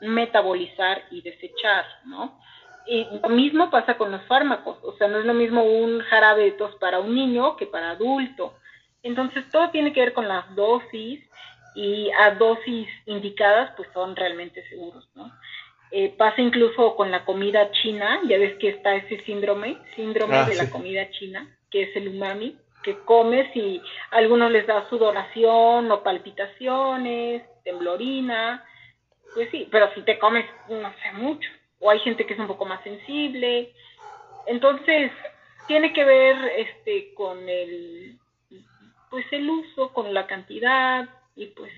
metabolizar 0.02 1.02
y 1.10 1.24
desechar, 1.24 1.84
¿no? 2.06 2.40
Y 2.86 3.08
lo 3.24 3.30
mismo 3.30 3.72
pasa 3.72 3.98
con 3.98 4.12
los 4.12 4.22
fármacos, 4.28 4.78
o 4.84 4.94
sea, 4.98 5.08
no 5.08 5.18
es 5.18 5.26
lo 5.26 5.34
mismo 5.34 5.64
un 5.64 6.02
jarabe 6.02 6.52
tos 6.52 6.76
para 6.76 7.00
un 7.00 7.16
niño 7.16 7.56
que 7.58 7.66
para 7.66 7.90
adulto. 7.90 8.54
Entonces 9.02 9.50
todo 9.50 9.72
tiene 9.72 9.94
que 9.94 10.02
ver 10.02 10.14
con 10.14 10.28
las 10.28 10.46
dosis 10.56 11.28
y 11.74 12.12
a 12.12 12.36
dosis 12.36 12.88
indicadas 13.08 13.74
pues 13.76 13.90
son 13.96 14.16
realmente 14.16 14.64
seguros, 14.70 15.10
¿no? 15.16 15.32
Eh, 15.94 16.14
pasa 16.18 16.42
incluso 16.42 16.96
con 16.96 17.12
la 17.12 17.26
comida 17.26 17.70
china, 17.72 18.22
ya 18.26 18.38
ves 18.38 18.58
que 18.60 18.70
está 18.70 18.96
ese 18.96 19.20
síndrome, 19.26 19.78
síndrome 19.96 20.38
ah, 20.38 20.46
de 20.46 20.56
la 20.56 20.70
comida 20.70 21.10
china, 21.12 21.46
que 21.70 21.84
es 21.84 21.96
el 21.98 22.08
umami, 22.08 22.58
que 22.82 22.98
comes 23.00 23.54
y 23.56 23.82
a 24.12 24.18
algunos 24.18 24.52
les 24.52 24.66
da 24.66 24.88
sudoración 24.90 25.92
o 25.92 26.02
palpitaciones, 26.02 27.44
temblorina, 27.66 28.64
pues 29.34 29.50
sí, 29.52 29.68
pero 29.70 29.94
si 29.94 30.02
te 30.04 30.18
comes 30.18 30.46
no 30.70 30.94
sé 31.04 31.12
mucho, 31.14 31.50
o 31.80 31.90
hay 31.90 32.00
gente 32.00 32.26
que 32.26 32.34
es 32.34 32.40
un 32.40 32.48
poco 32.48 32.66
más 32.66 32.82
sensible, 32.84 33.74
entonces 34.48 35.12
tiene 35.68 35.92
que 35.92 36.06
ver 36.06 36.38
este 36.58 37.14
con 37.14 37.48
el 37.50 38.18
pues 39.10 39.26
el 39.32 39.50
uso, 39.50 39.92
con 39.92 40.14
la 40.14 40.26
cantidad 40.26 41.08
y 41.36 41.48
pues 41.48 41.72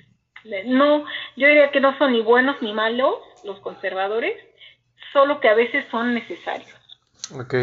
No, 0.66 1.06
yo 1.36 1.48
diría 1.48 1.72
que 1.72 1.80
no 1.80 1.98
son 1.98 2.12
ni 2.14 2.22
buenos 2.22 2.62
ni 2.62 2.74
malos 2.74 3.16
los 3.44 3.60
conservadores, 3.60 4.34
solo 5.12 5.40
que 5.40 5.50
a 5.50 5.54
veces 5.54 5.86
son 5.92 6.14
necesarios. 6.14 6.70
Ok. 7.36 7.56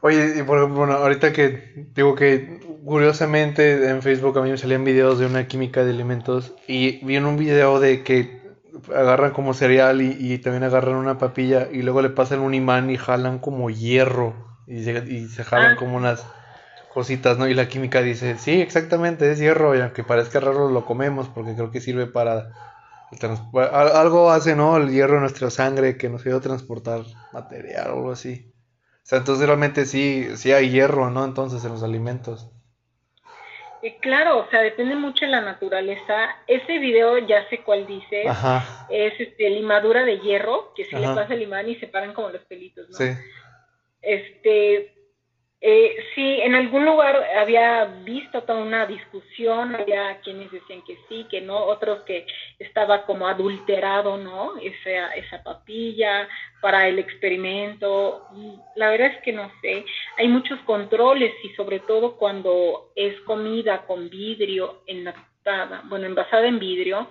Oye, 0.00 0.38
y 0.38 0.42
por 0.42 0.58
ejemplo, 0.58 0.84
ahorita 0.84 1.32
que 1.32 1.86
digo 1.94 2.14
que 2.14 2.60
curiosamente 2.84 3.88
en 3.88 4.02
Facebook 4.02 4.38
a 4.38 4.42
mí 4.42 4.50
me 4.50 4.58
salían 4.58 4.84
videos 4.84 5.18
de 5.18 5.26
una 5.26 5.46
química 5.46 5.84
de 5.84 5.92
alimentos 5.92 6.52
y 6.68 7.04
vi 7.04 7.16
en 7.16 7.24
un 7.24 7.38
video 7.38 7.80
de 7.80 8.02
que 8.02 8.42
agarran 8.94 9.32
como 9.32 9.54
cereal 9.54 10.02
y, 10.02 10.36
también 10.38 10.64
agarran 10.64 10.96
una 10.96 11.16
papilla 11.16 11.68
y 11.72 11.82
luego 11.82 12.02
le 12.02 12.10
pasan 12.10 12.40
un 12.40 12.52
imán 12.52 12.90
y 12.90 12.96
jalan 12.96 13.38
como 13.38 13.70
hierro 13.70 14.34
y 14.66 14.82
se, 14.82 15.04
y 15.08 15.28
se 15.28 15.44
jalan 15.44 15.72
ah. 15.72 15.76
como 15.76 15.96
unas 15.96 16.26
cositas, 16.94 17.36
¿no? 17.36 17.48
Y 17.48 17.54
la 17.54 17.68
química 17.68 18.00
dice, 18.00 18.38
sí, 18.38 18.62
exactamente, 18.62 19.30
es 19.30 19.40
hierro 19.40 19.76
y 19.76 19.80
aunque 19.80 20.04
parezca 20.04 20.38
raro 20.38 20.70
lo 20.70 20.86
comemos 20.86 21.28
porque 21.28 21.54
creo 21.54 21.70
que 21.70 21.80
sirve 21.80 22.06
para... 22.06 22.50
Algo 23.70 24.30
hace, 24.30 24.56
¿no? 24.56 24.76
El 24.76 24.90
hierro 24.90 25.16
en 25.16 25.20
nuestra 25.20 25.50
sangre 25.50 25.98
que 25.98 26.08
nos 26.08 26.22
ayuda 26.22 26.38
a 26.38 26.42
transportar 26.42 27.02
material 27.32 27.90
o 27.90 27.94
algo 27.96 28.12
así. 28.12 28.52
O 28.96 29.06
sea, 29.06 29.18
entonces 29.18 29.46
realmente 29.46 29.84
sí, 29.84 30.36
sí 30.36 30.52
hay 30.52 30.70
hierro, 30.70 31.10
¿no? 31.10 31.24
Entonces 31.24 31.64
en 31.64 31.72
los 31.72 31.82
alimentos. 31.82 32.50
Eh, 33.82 33.98
claro, 34.00 34.38
o 34.38 34.50
sea, 34.50 34.62
depende 34.62 34.94
mucho 34.94 35.26
de 35.26 35.32
la 35.32 35.42
naturaleza. 35.42 36.30
Ese 36.46 36.78
video, 36.78 37.18
ya 37.18 37.46
sé 37.50 37.62
cuál 37.62 37.86
dice, 37.86 38.24
es 38.88 39.12
este, 39.20 39.50
limadura 39.50 40.04
de 40.04 40.18
hierro, 40.20 40.72
que 40.74 40.86
se 40.86 40.98
le 40.98 41.06
pasa 41.08 41.34
el 41.34 41.42
imán 41.42 41.68
y 41.68 41.76
se 41.76 41.86
paran 41.86 42.14
como 42.14 42.30
los 42.30 42.42
pelitos, 42.46 42.88
¿no? 42.88 42.96
Sí. 42.96 43.10
Este, 44.00 44.93
eh, 45.66 45.96
sí, 46.14 46.42
en 46.42 46.54
algún 46.54 46.84
lugar 46.84 47.16
había 47.38 47.86
visto 48.04 48.42
toda 48.42 48.58
una 48.62 48.84
discusión, 48.84 49.74
había 49.74 50.20
quienes 50.20 50.52
decían 50.52 50.82
que 50.82 50.98
sí, 51.08 51.26
que 51.30 51.40
no, 51.40 51.56
otros 51.56 52.02
que 52.02 52.26
estaba 52.58 53.06
como 53.06 53.26
adulterado, 53.26 54.18
¿no? 54.18 54.58
Esa, 54.58 55.14
esa 55.14 55.42
papilla 55.42 56.28
para 56.60 56.86
el 56.86 56.98
experimento. 56.98 58.26
La 58.76 58.90
verdad 58.90 59.12
es 59.16 59.22
que 59.22 59.32
no 59.32 59.50
sé, 59.62 59.86
hay 60.18 60.28
muchos 60.28 60.60
controles 60.66 61.32
y 61.42 61.48
sobre 61.54 61.80
todo 61.80 62.16
cuando 62.16 62.92
es 62.94 63.18
comida 63.22 63.86
con 63.86 64.10
vidrio 64.10 64.82
enlatada, 64.86 65.80
bueno, 65.86 66.04
envasada 66.04 66.46
en 66.46 66.58
vidrio, 66.58 67.08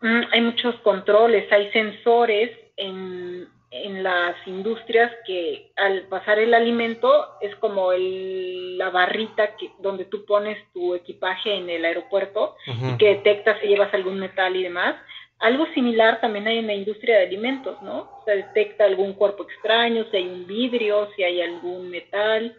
mm, 0.00 0.22
hay 0.32 0.40
muchos 0.40 0.74
controles, 0.80 1.46
hay 1.52 1.70
sensores 1.70 2.50
en 2.76 3.48
en 3.70 4.02
las 4.02 4.34
industrias 4.46 5.12
que 5.24 5.70
al 5.76 6.02
pasar 6.08 6.38
el 6.40 6.54
alimento 6.54 7.26
es 7.40 7.54
como 7.56 7.92
el, 7.92 8.76
la 8.76 8.90
barrita 8.90 9.56
que, 9.56 9.70
donde 9.78 10.06
tú 10.06 10.24
pones 10.24 10.58
tu 10.72 10.94
equipaje 10.94 11.54
en 11.54 11.70
el 11.70 11.84
aeropuerto 11.84 12.56
y 12.66 12.96
que 12.98 13.14
detecta 13.14 13.60
si 13.60 13.68
llevas 13.68 13.94
algún 13.94 14.18
metal 14.18 14.56
y 14.56 14.64
demás. 14.64 14.96
Algo 15.38 15.66
similar 15.72 16.20
también 16.20 16.48
hay 16.48 16.58
en 16.58 16.66
la 16.66 16.74
industria 16.74 17.18
de 17.18 17.26
alimentos, 17.26 17.80
¿no? 17.80 18.10
Se 18.24 18.36
detecta 18.36 18.84
algún 18.84 19.14
cuerpo 19.14 19.44
extraño, 19.44 20.04
si 20.10 20.16
hay 20.16 20.28
un 20.28 20.46
vidrio, 20.46 21.08
si 21.14 21.22
hay 21.22 21.40
algún 21.40 21.90
metal. 21.90 22.54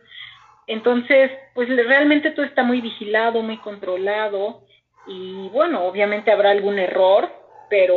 Entonces, 0.65 1.29
pues 1.53 1.67
realmente 1.67 2.31
todo 2.31 2.45
está 2.45 2.63
muy 2.63 2.79
vigilado, 2.79 3.41
muy 3.41 3.57
controlado 3.57 4.63
y 5.07 5.49
bueno, 5.49 5.83
obviamente 5.85 6.31
habrá 6.31 6.51
algún 6.51 6.79
error, 6.79 7.29
pero 7.71 7.95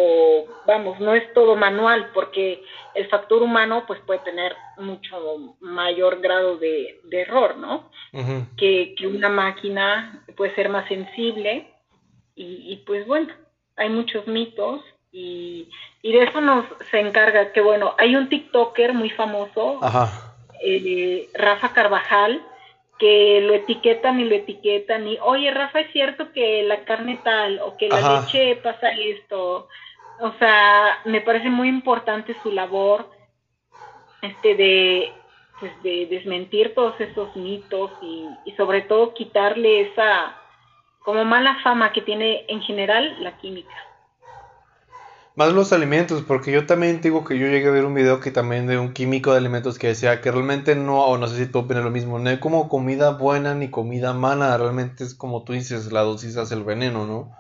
vamos, 0.69 1.01
no 1.01 1.17
es 1.17 1.35
todo 1.35 1.57
manual 1.57 2.13
porque 2.15 2.63
el 2.95 3.09
factor 3.09 3.43
humano 3.43 3.83
pues 3.89 3.99
puede 4.07 4.21
tener 4.21 4.55
mucho 4.79 5.57
mayor 5.59 6.21
grado 6.21 6.59
de, 6.59 7.01
error, 7.11 7.57
¿no? 7.57 7.91
que, 8.57 8.95
una 9.05 9.29
máquina 9.29 10.25
puede 10.37 10.55
ser 10.55 10.69
más 10.69 10.87
sensible 10.87 11.75
y, 12.37 12.85
pues 12.87 13.05
bueno, 13.09 13.35
hay 13.75 13.89
muchos 13.89 14.29
mitos 14.29 14.81
y, 15.11 15.69
de 16.05 16.23
eso 16.23 16.41
nos 16.41 16.67
se 16.93 17.01
encarga 17.01 17.51
que 17.51 17.61
bueno, 17.61 17.97
hay 17.99 18.15
un 18.15 18.29
TikToker 18.29 18.95
muy 18.95 19.11
famoso, 19.11 19.81
eh, 20.63 21.29
Rafa 21.35 21.73
Carvajal, 21.73 22.47
que 22.99 23.41
lo 23.41 23.55
etiquetan 23.55 24.21
y 24.21 24.25
lo 24.25 24.35
etiquetan 24.35 25.07
y, 25.09 25.19
oye, 25.23 25.51
Rafa, 25.51 25.81
es 25.81 25.93
cierto 25.93 26.33
que 26.33 26.63
la 26.63 26.85
carne 26.85 27.21
tal 27.25 27.61
o 27.61 27.77
que 27.77 27.89
la 27.89 28.21
leche 28.21 28.57
pasa 28.57 28.91
esto. 28.91 29.69
O 30.21 30.33
sea, 30.39 31.01
me 31.05 31.21
parece 31.21 31.51
muy 31.51 31.69
importante 31.69 32.37
su 32.43 32.53
labor 32.53 33.11
este 34.23 34.55
de 34.55 35.13
pues 35.61 35.83
de 35.83 36.07
desmentir 36.07 36.75
todos 36.75 37.01
esos 37.01 37.35
mitos 37.37 37.91
y, 38.03 38.27
y 38.45 38.53
sobre 38.53 38.83
todo 38.83 39.15
quitarle 39.15 39.83
esa 39.83 40.37
como 41.05 41.25
mala 41.25 41.57
fama 41.63 41.93
que 41.93 42.01
tiene 42.01 42.45
en 42.49 42.61
general 42.63 43.17
la 43.23 43.37
química. 43.39 43.75
Más 45.37 45.53
los 45.53 45.73
alimentos, 45.73 46.23
porque 46.23 46.53
yo 46.53 46.65
también 46.65 47.01
digo 47.01 47.25
que 47.25 47.37
yo 47.37 47.49
llegué 47.49 47.67
a 47.67 47.73
ver 47.73 47.85
un 47.85 47.95
video 47.95 48.21
que 48.21 48.31
también 48.31 48.69
de 48.69 48.79
un 48.79 48.93
químico 48.93 49.33
de 49.33 49.39
alimentos 49.39 49.81
que 49.81 49.89
decía 49.89 50.21
que 50.21 50.31
realmente 50.31 50.77
no, 50.77 51.05
o 51.07 51.19
no 51.19 51.27
sé 51.27 51.37
si 51.37 51.47
tú 51.47 51.59
opinas 51.59 51.83
lo 51.83 51.91
mismo, 51.91 52.21
no 52.21 52.31
hay 52.31 52.39
como 52.39 52.69
comida 52.69 53.11
buena 53.11 53.53
ni 53.57 53.69
comida 53.69 54.13
mala, 54.13 54.57
realmente 54.57 55.03
es 55.03 55.17
como 55.17 55.43
tú 55.43 55.53
dices, 55.53 55.91
la 55.91 56.03
dosis 56.03 56.37
hace 56.37 56.55
el 56.55 56.63
veneno, 56.63 57.05
¿no? 57.05 57.37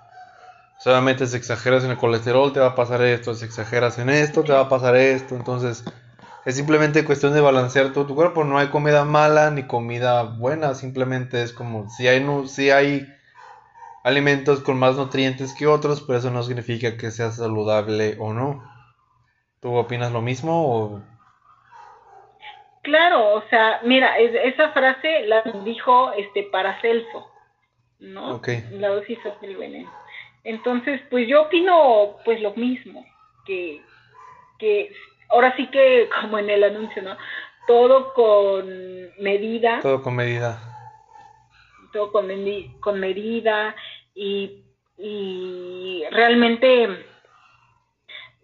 Solamente 0.80 1.28
si 1.28 1.36
exageras 1.36 1.84
en 1.84 1.92
el 1.92 1.96
colesterol 1.96 2.52
te 2.52 2.58
va 2.58 2.70
a 2.70 2.74
pasar 2.74 3.00
esto, 3.00 3.32
si 3.32 3.44
exageras 3.44 3.96
en 4.00 4.10
esto 4.10 4.42
te 4.42 4.52
va 4.52 4.62
a 4.62 4.68
pasar 4.68 4.96
esto, 4.96 5.36
entonces 5.36 5.84
es 6.44 6.56
simplemente 6.56 7.04
cuestión 7.04 7.32
de 7.32 7.40
balancear 7.42 7.92
todo 7.92 8.06
tu 8.06 8.16
cuerpo, 8.16 8.42
no 8.42 8.58
hay 8.58 8.70
comida 8.70 9.04
mala 9.04 9.52
ni 9.52 9.68
comida 9.68 10.24
buena, 10.24 10.74
simplemente 10.74 11.44
es 11.44 11.52
como 11.52 11.88
si 11.90 12.08
hay, 12.08 12.26
si 12.48 12.70
hay 12.70 13.06
alimentos 14.04 14.60
con 14.60 14.78
más 14.78 14.96
nutrientes 14.96 15.54
que 15.54 15.66
otros, 15.66 16.02
pero 16.02 16.18
eso 16.18 16.30
no 16.30 16.42
significa 16.42 16.96
que 16.96 17.10
sea 17.10 17.30
saludable 17.30 18.16
o 18.20 18.32
no. 18.32 18.62
¿Tú 19.60 19.74
opinas 19.74 20.12
lo 20.12 20.20
mismo 20.20 20.68
o...? 20.68 21.02
Claro, 22.82 23.36
o 23.36 23.42
sea, 23.48 23.80
mira, 23.82 24.18
esa 24.18 24.72
frase 24.72 25.26
la 25.26 25.42
dijo 25.64 26.12
este 26.12 26.42
Paracelso, 26.52 27.30
¿no? 27.98 28.42
La 28.72 28.88
dosis 28.88 29.18
es 29.24 29.32
el 29.40 29.56
veneno. 29.56 29.90
Entonces, 30.44 31.00
pues 31.08 31.26
yo 31.26 31.44
opino 31.44 32.18
pues 32.26 32.42
lo 32.42 32.52
mismo, 32.52 33.06
que, 33.46 33.80
que 34.58 34.92
ahora 35.30 35.56
sí 35.56 35.66
que 35.68 36.10
como 36.20 36.38
en 36.38 36.50
el 36.50 36.62
anuncio, 36.62 37.00
¿no? 37.00 37.16
Todo 37.66 38.12
con 38.12 38.66
medida. 39.18 39.80
Todo 39.80 40.02
con 40.02 40.14
medida. 40.14 40.60
Todo 41.90 42.12
con, 42.12 42.28
con 42.80 43.00
medida 43.00 43.74
y, 44.14 44.64
y 44.98 46.04
realmente 46.10 47.06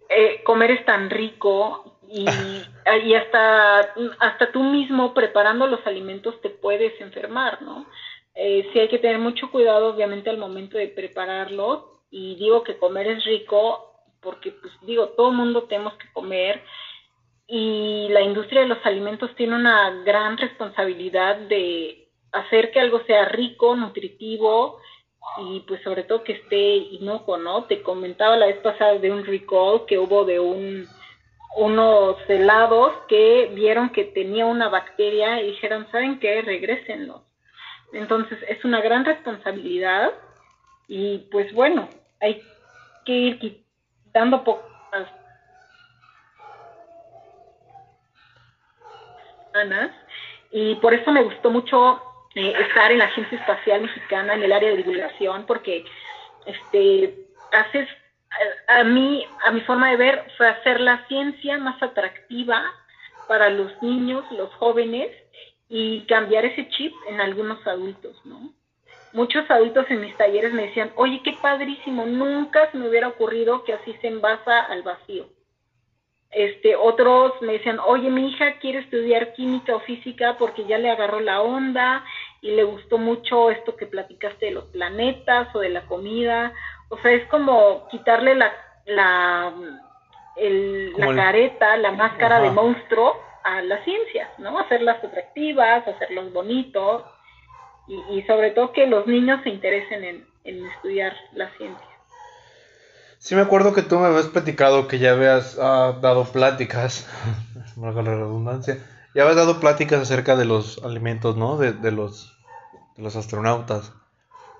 eh, 0.09 0.43
comer 0.43 0.71
es 0.71 0.85
tan 0.85 1.09
rico 1.09 1.97
y, 2.09 2.25
y, 3.05 3.13
hasta, 3.13 3.93
hasta 4.19 4.51
tú 4.51 4.63
mismo 4.63 5.13
preparando 5.13 5.67
los 5.67 5.85
alimentos 5.87 6.39
te 6.41 6.49
puedes 6.49 6.99
enfermar, 6.99 7.61
¿no? 7.61 7.85
Eh, 8.35 8.69
sí 8.71 8.79
hay 8.79 8.87
que 8.87 8.99
tener 8.99 9.19
mucho 9.19 9.51
cuidado 9.51 9.93
obviamente 9.93 10.29
al 10.29 10.37
momento 10.37 10.77
de 10.77 10.87
prepararlo 10.87 12.01
y 12.09 12.35
digo 12.35 12.63
que 12.63 12.77
comer 12.77 13.07
es 13.07 13.25
rico 13.25 13.91
porque 14.21 14.51
pues 14.51 14.71
digo 14.83 15.09
todo 15.09 15.31
el 15.31 15.37
mundo 15.37 15.63
tenemos 15.63 15.93
que 15.95 16.11
comer 16.13 16.63
y 17.45 18.07
la 18.09 18.21
industria 18.21 18.61
de 18.61 18.67
los 18.67 18.85
alimentos 18.85 19.35
tiene 19.35 19.55
una 19.55 19.89
gran 20.05 20.37
responsabilidad 20.37 21.35
de 21.35 22.07
hacer 22.31 22.71
que 22.71 22.79
algo 22.79 23.03
sea 23.03 23.25
rico, 23.25 23.75
nutritivo 23.75 24.79
y 25.37 25.61
pues 25.61 25.81
sobre 25.83 26.03
todo 26.03 26.23
que 26.23 26.33
esté 26.33 26.75
inocuo, 26.75 27.37
¿no? 27.37 27.65
Te 27.65 27.81
comentaba 27.81 28.37
la 28.37 28.47
vez 28.47 28.57
pasada 28.57 28.97
de 28.97 29.11
un 29.11 29.25
recall 29.25 29.85
que 29.85 29.97
hubo 29.97 30.25
de 30.25 30.39
un 30.39 30.87
unos 31.57 32.17
helados 32.29 32.93
que 33.09 33.51
vieron 33.53 33.89
que 33.89 34.05
tenía 34.05 34.45
una 34.45 34.69
bacteria 34.69 35.41
y 35.41 35.47
dijeron, 35.47 35.85
¿saben 35.91 36.17
qué? 36.19 36.41
Regrésenlo. 36.41 37.25
Entonces 37.91 38.39
es 38.47 38.63
una 38.63 38.79
gran 38.79 39.03
responsabilidad 39.03 40.13
y 40.87 41.17
pues 41.29 41.53
bueno, 41.53 41.89
hay 42.21 42.41
que 43.05 43.11
ir 43.11 43.39
quitando 43.39 44.43
pocas 44.45 44.71
y 50.51 50.75
por 50.75 50.93
eso 50.93 51.11
me 51.11 51.23
gustó 51.23 51.49
mucho 51.49 52.01
eh, 52.35 52.53
estar 52.67 52.91
en 52.91 52.99
la 52.99 53.05
Agencia 53.05 53.37
Espacial 53.37 53.81
Mexicana 53.81 54.33
en 54.33 54.43
el 54.43 54.51
área 54.51 54.69
de 54.69 54.77
divulgación, 54.77 55.45
porque 55.45 55.85
este, 56.45 57.15
haces, 57.51 57.87
a, 58.67 58.83
mí, 58.83 59.25
a 59.45 59.51
mi 59.51 59.61
forma 59.61 59.91
de 59.91 59.97
ver, 59.97 60.25
fue 60.37 60.47
hacer 60.47 60.79
la 60.79 61.05
ciencia 61.07 61.57
más 61.57 61.81
atractiva 61.83 62.63
para 63.27 63.49
los 63.49 63.81
niños, 63.81 64.23
los 64.31 64.53
jóvenes, 64.55 65.11
y 65.73 66.01
cambiar 66.01 66.43
ese 66.43 66.67
chip 66.69 66.93
en 67.07 67.21
algunos 67.21 67.65
adultos, 67.65 68.19
¿no? 68.25 68.53
Muchos 69.13 69.49
adultos 69.49 69.85
en 69.89 70.01
mis 70.01 70.15
talleres 70.17 70.53
me 70.53 70.63
decían, 70.63 70.91
oye, 70.95 71.21
qué 71.23 71.33
padrísimo, 71.41 72.05
nunca 72.05 72.69
se 72.71 72.77
me 72.77 72.89
hubiera 72.89 73.07
ocurrido 73.07 73.63
que 73.63 73.73
así 73.73 73.93
se 74.01 74.07
envasa 74.07 74.61
al 74.63 74.83
vacío. 74.83 75.27
Este, 76.31 76.77
otros 76.77 77.33
me 77.41 77.53
decían, 77.53 77.79
oye, 77.79 78.09
mi 78.09 78.29
hija 78.29 78.57
quiere 78.59 78.79
estudiar 78.79 79.33
química 79.33 79.75
o 79.75 79.81
física 79.81 80.37
porque 80.37 80.65
ya 80.65 80.77
le 80.77 80.89
agarró 80.89 81.19
la 81.19 81.41
onda 81.41 82.05
y 82.41 82.51
le 82.51 82.63
gustó 82.63 82.97
mucho 82.97 83.51
esto 83.51 83.75
que 83.75 83.85
platicaste 83.85 84.47
de 84.47 84.51
los 84.51 84.65
planetas 84.65 85.55
o 85.55 85.59
de 85.59 85.69
la 85.69 85.85
comida. 85.85 86.53
O 86.89 86.97
sea, 86.99 87.11
es 87.11 87.27
como 87.29 87.87
quitarle 87.89 88.35
la, 88.35 88.51
la, 88.85 89.53
la 90.97 91.15
careta, 91.15 91.77
la 91.77 91.91
máscara 91.91 92.41
de 92.41 92.49
monstruo 92.49 93.15
a 93.43 93.61
las 93.61 93.83
ciencias, 93.83 94.29
¿no? 94.39 94.59
Hacerlas 94.59 95.03
atractivas, 95.03 95.87
hacerlos 95.87 96.33
bonitos 96.33 97.03
y, 97.87 98.17
y 98.17 98.23
sobre 98.23 98.51
todo 98.51 98.73
que 98.73 98.87
los 98.87 99.05
niños 99.07 99.39
se 99.43 99.49
interesen 99.49 100.03
en, 100.03 100.25
en 100.43 100.65
estudiar 100.65 101.15
la 101.33 101.49
ciencia. 101.57 101.87
Sí 103.19 103.35
me 103.35 103.41
acuerdo 103.41 103.73
que 103.73 103.83
tú 103.83 103.99
me 103.99 104.07
habías 104.07 104.27
platicado 104.27 104.87
que 104.87 104.97
ya 104.97 105.11
habías 105.11 105.57
ah, 105.61 105.99
dado 106.01 106.25
pláticas, 106.25 107.07
valga 107.75 108.01
la 108.01 108.15
redundancia, 108.15 108.79
ya 109.13 109.23
habías 109.23 109.37
dado 109.37 109.59
pláticas 109.59 110.01
acerca 110.01 110.35
de 110.35 110.45
los 110.45 110.83
alimentos, 110.83 111.37
¿no? 111.37 111.57
De, 111.57 111.73
de, 111.73 111.91
los, 111.91 112.37
de 112.95 113.03
los 113.03 113.15
astronautas. 113.15 113.93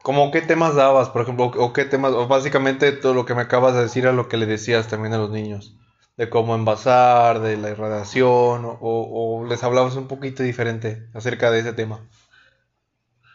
¿Cómo 0.04 0.32
qué 0.32 0.42
temas 0.42 0.76
dabas, 0.76 1.10
por 1.10 1.22
ejemplo? 1.22 1.52
O 1.58 1.74
qué 1.74 1.86
temas, 1.86 2.14
o 2.14 2.28
básicamente 2.28 2.92
todo 2.92 3.14
lo 3.14 3.26
que 3.26 3.36
me 3.36 3.42
acabas 3.42 3.76
de 3.76 3.84
decir 3.84 4.08
a 4.08 4.12
lo 4.12 4.28
que 4.28 4.38
le 4.38 4.46
decías 4.46 4.88
también 4.88 5.14
a 5.14 5.18
los 5.18 5.30
niños. 5.30 5.76
De 6.18 6.30
cómo 6.30 6.56
envasar, 6.56 7.40
de 7.40 7.58
la 7.58 7.70
irradiación, 7.70 8.66
o, 8.66 8.78
o 8.82 9.46
les 9.46 9.64
hablabas 9.64 9.96
un 9.96 10.08
poquito 10.08 10.44
diferente 10.44 11.08
acerca 11.14 11.52
de 11.52 11.60
ese 11.60 11.74
tema. 11.74 12.02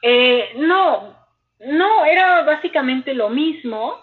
Eh, 0.03 0.51
no, 0.57 1.17
no, 1.61 2.05
era 2.05 2.45
básicamente 2.45 3.15
lo 3.15 3.29
mismo 3.29 3.95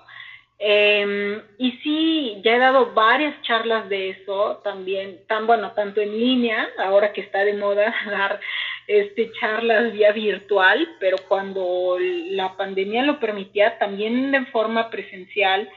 Em, 0.60 1.42
y 1.58 1.72
sí, 1.84 2.42
ya 2.44 2.56
he 2.56 2.60
dado 2.60 2.94
varias 2.94 3.42
charlas 3.42 3.90
de 3.90 4.12
eso 4.12 4.62
también, 4.64 5.20
tan 5.28 5.46
bueno, 5.46 5.72
tanto 5.74 6.00
en 6.00 6.18
línea, 6.18 6.70
ahora 6.80 7.12
que 7.12 7.22
está 7.22 7.44
de 7.44 7.54
moda 7.54 7.94
dar 8.10 8.40
este 8.88 9.32
charlas 9.40 9.94
vía 9.94 10.12
virtual, 10.12 10.88
pero 11.00 11.18
cuando 11.28 11.98
la 12.00 12.56
pandemia 12.56 13.04
lo 13.04 13.20
permitía, 13.20 13.78
también 13.78 14.32
de 14.32 14.46
forma 14.48 14.90
presencial. 14.90 15.70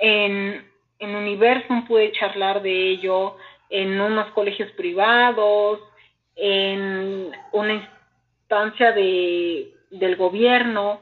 En, 0.00 0.64
en 0.98 1.14
Universum 1.14 1.86
pude 1.86 2.12
charlar 2.12 2.62
de 2.62 2.90
ello, 2.90 3.36
en 3.70 4.00
unos 4.00 4.30
colegios 4.32 4.70
privados, 4.72 5.80
en 6.36 7.32
una 7.52 7.74
instancia 7.74 8.92
de, 8.92 9.72
del 9.90 10.16
gobierno, 10.16 11.00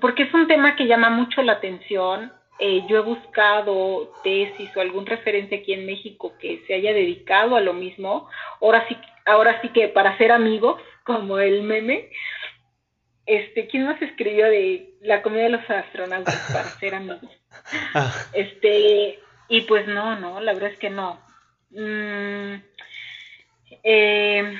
porque 0.00 0.24
es 0.24 0.34
un 0.34 0.46
tema 0.46 0.76
que 0.76 0.86
llama 0.86 1.10
mucho 1.10 1.42
la 1.42 1.52
atención 1.52 2.32
eh, 2.58 2.84
yo 2.88 2.98
he 2.98 3.02
buscado 3.02 4.12
tesis 4.24 4.76
o 4.76 4.80
algún 4.80 5.06
referente 5.06 5.56
aquí 5.56 5.72
en 5.72 5.86
México 5.86 6.34
que 6.40 6.64
se 6.66 6.74
haya 6.74 6.92
dedicado 6.92 7.54
a 7.54 7.60
lo 7.60 7.72
mismo. 7.72 8.28
Ahora 8.60 8.86
sí, 8.88 8.96
ahora 9.26 9.60
sí 9.62 9.68
que 9.68 9.88
para 9.88 10.18
ser 10.18 10.32
amigos, 10.32 10.80
como 11.04 11.38
el 11.38 11.62
meme. 11.62 12.10
Este, 13.26 13.66
¿quién 13.68 13.84
nos 13.84 14.00
escribió 14.00 14.46
de 14.46 14.94
la 15.02 15.20
comida 15.20 15.42
de 15.42 15.50
los 15.50 15.70
astronautas 15.70 16.50
para 16.52 16.64
ser 16.64 16.94
amigos? 16.94 17.30
Este, 18.32 19.18
y 19.48 19.60
pues 19.62 19.86
no, 19.86 20.16
no, 20.16 20.40
la 20.40 20.52
verdad 20.52 20.70
es 20.70 20.78
que 20.78 20.90
no. 20.90 21.20
Mm, 21.70 22.54
eh, 23.82 24.58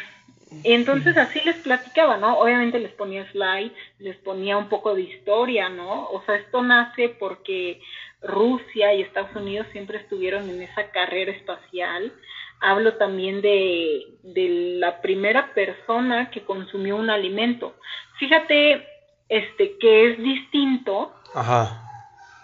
y 0.64 0.72
entonces 0.72 1.16
así 1.16 1.40
les 1.44 1.56
platicaba, 1.56 2.16
¿no? 2.16 2.38
Obviamente 2.38 2.78
les 2.78 2.92
ponía 2.92 3.30
slides, 3.30 3.72
les 3.98 4.16
ponía 4.16 4.56
un 4.56 4.68
poco 4.68 4.94
de 4.94 5.02
historia, 5.02 5.68
¿no? 5.68 6.06
O 6.08 6.22
sea, 6.24 6.36
esto 6.36 6.62
nace 6.62 7.10
porque 7.10 7.80
Rusia 8.22 8.94
y 8.94 9.02
Estados 9.02 9.34
Unidos 9.36 9.66
siempre 9.72 9.98
estuvieron 9.98 10.48
en 10.48 10.62
esa 10.62 10.90
carrera 10.90 11.32
espacial. 11.32 12.12
Hablo 12.60 12.94
también 12.94 13.40
de, 13.40 14.06
de 14.22 14.76
la 14.78 15.00
primera 15.00 15.52
persona 15.54 16.30
que 16.30 16.42
consumió 16.42 16.96
un 16.96 17.10
alimento. 17.10 17.74
Fíjate 18.18 18.86
este 19.28 19.76
que 19.78 20.10
es 20.10 20.18
distinto 20.18 21.14
Ajá. 21.34 21.82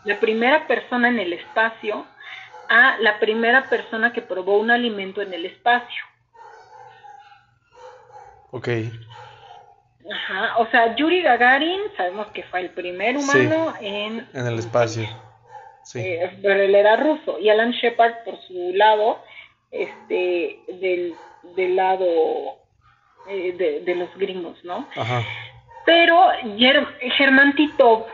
la 0.05 0.21
primera 0.21 0.67
persona 0.67 1.09
en 1.09 1.19
el 1.19 1.33
espacio 1.33 2.07
a 2.69 2.99
la 2.99 3.19
primera 3.19 3.69
persona 3.69 4.13
que 4.13 4.23
probó 4.23 4.59
un 4.59 4.71
alimento 4.71 5.23
en 5.23 5.33
el 5.33 5.47
espacio. 5.47 6.05
Ok. 8.55 8.69
Ajá, 10.13 10.59
o 10.59 10.71
sea, 10.71 10.95
Yuri 10.95 11.23
Gagarin, 11.23 11.81
sabemos 11.97 12.29
que 12.29 12.45
fue 12.45 12.61
el 12.61 12.71
primer 12.71 13.17
humano 13.17 13.75
en... 13.81 14.29
En 14.33 14.47
el 14.47 14.61
espacio. 14.61 15.09
Sí. 15.83 15.99
Eh, 15.99 16.39
pero 16.41 16.63
él 16.63 16.73
era 16.73 16.95
ruso. 16.95 17.41
Y 17.41 17.49
Alan 17.49 17.73
Shepard, 17.73 18.23
por 18.25 18.41
su 18.43 18.73
lado, 18.75 19.19
este, 19.73 20.61
del, 20.69 21.15
del 21.57 21.75
lado 21.75 22.07
eh, 23.29 23.83
de, 23.85 23.95
los 23.97 24.15
gringos, 24.17 24.57
¿no? 24.63 24.87
Ajá. 24.95 25.25
Pero 25.85 26.29
Germán 27.17 27.57
Titov 27.57 28.07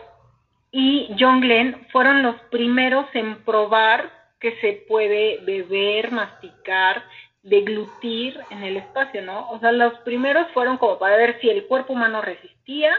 y 0.72 1.14
John 1.18 1.42
Glenn 1.42 1.86
fueron 1.92 2.22
los 2.22 2.36
primeros 2.50 3.06
en 3.12 3.44
probar 3.44 4.10
que 4.40 4.58
se 4.62 4.84
puede 4.88 5.40
beber, 5.44 6.12
masticar 6.12 7.04
deglutir 7.42 8.38
en 8.50 8.62
el 8.62 8.76
espacio, 8.76 9.22
¿no? 9.22 9.48
O 9.50 9.58
sea, 9.60 9.72
los 9.72 9.94
primeros 10.00 10.46
fueron 10.52 10.76
como 10.76 10.98
para 10.98 11.16
ver 11.16 11.40
si 11.40 11.48
el 11.48 11.66
cuerpo 11.66 11.94
humano 11.94 12.20
resistía, 12.20 12.94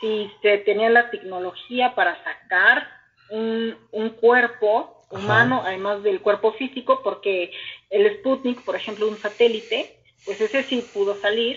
si 0.00 0.30
se 0.42 0.58
tenía 0.58 0.90
la 0.90 1.10
tecnología 1.10 1.94
para 1.94 2.22
sacar 2.24 2.88
un, 3.30 3.76
un 3.92 4.10
cuerpo 4.10 5.04
humano, 5.10 5.62
además 5.64 6.02
del 6.02 6.20
cuerpo 6.20 6.52
físico, 6.52 7.00
porque 7.02 7.52
el 7.90 8.18
Sputnik, 8.18 8.62
por 8.64 8.76
ejemplo, 8.76 9.08
un 9.08 9.16
satélite, 9.16 9.96
pues 10.24 10.40
ese 10.40 10.62
sí 10.64 10.84
pudo 10.92 11.14
salir, 11.16 11.56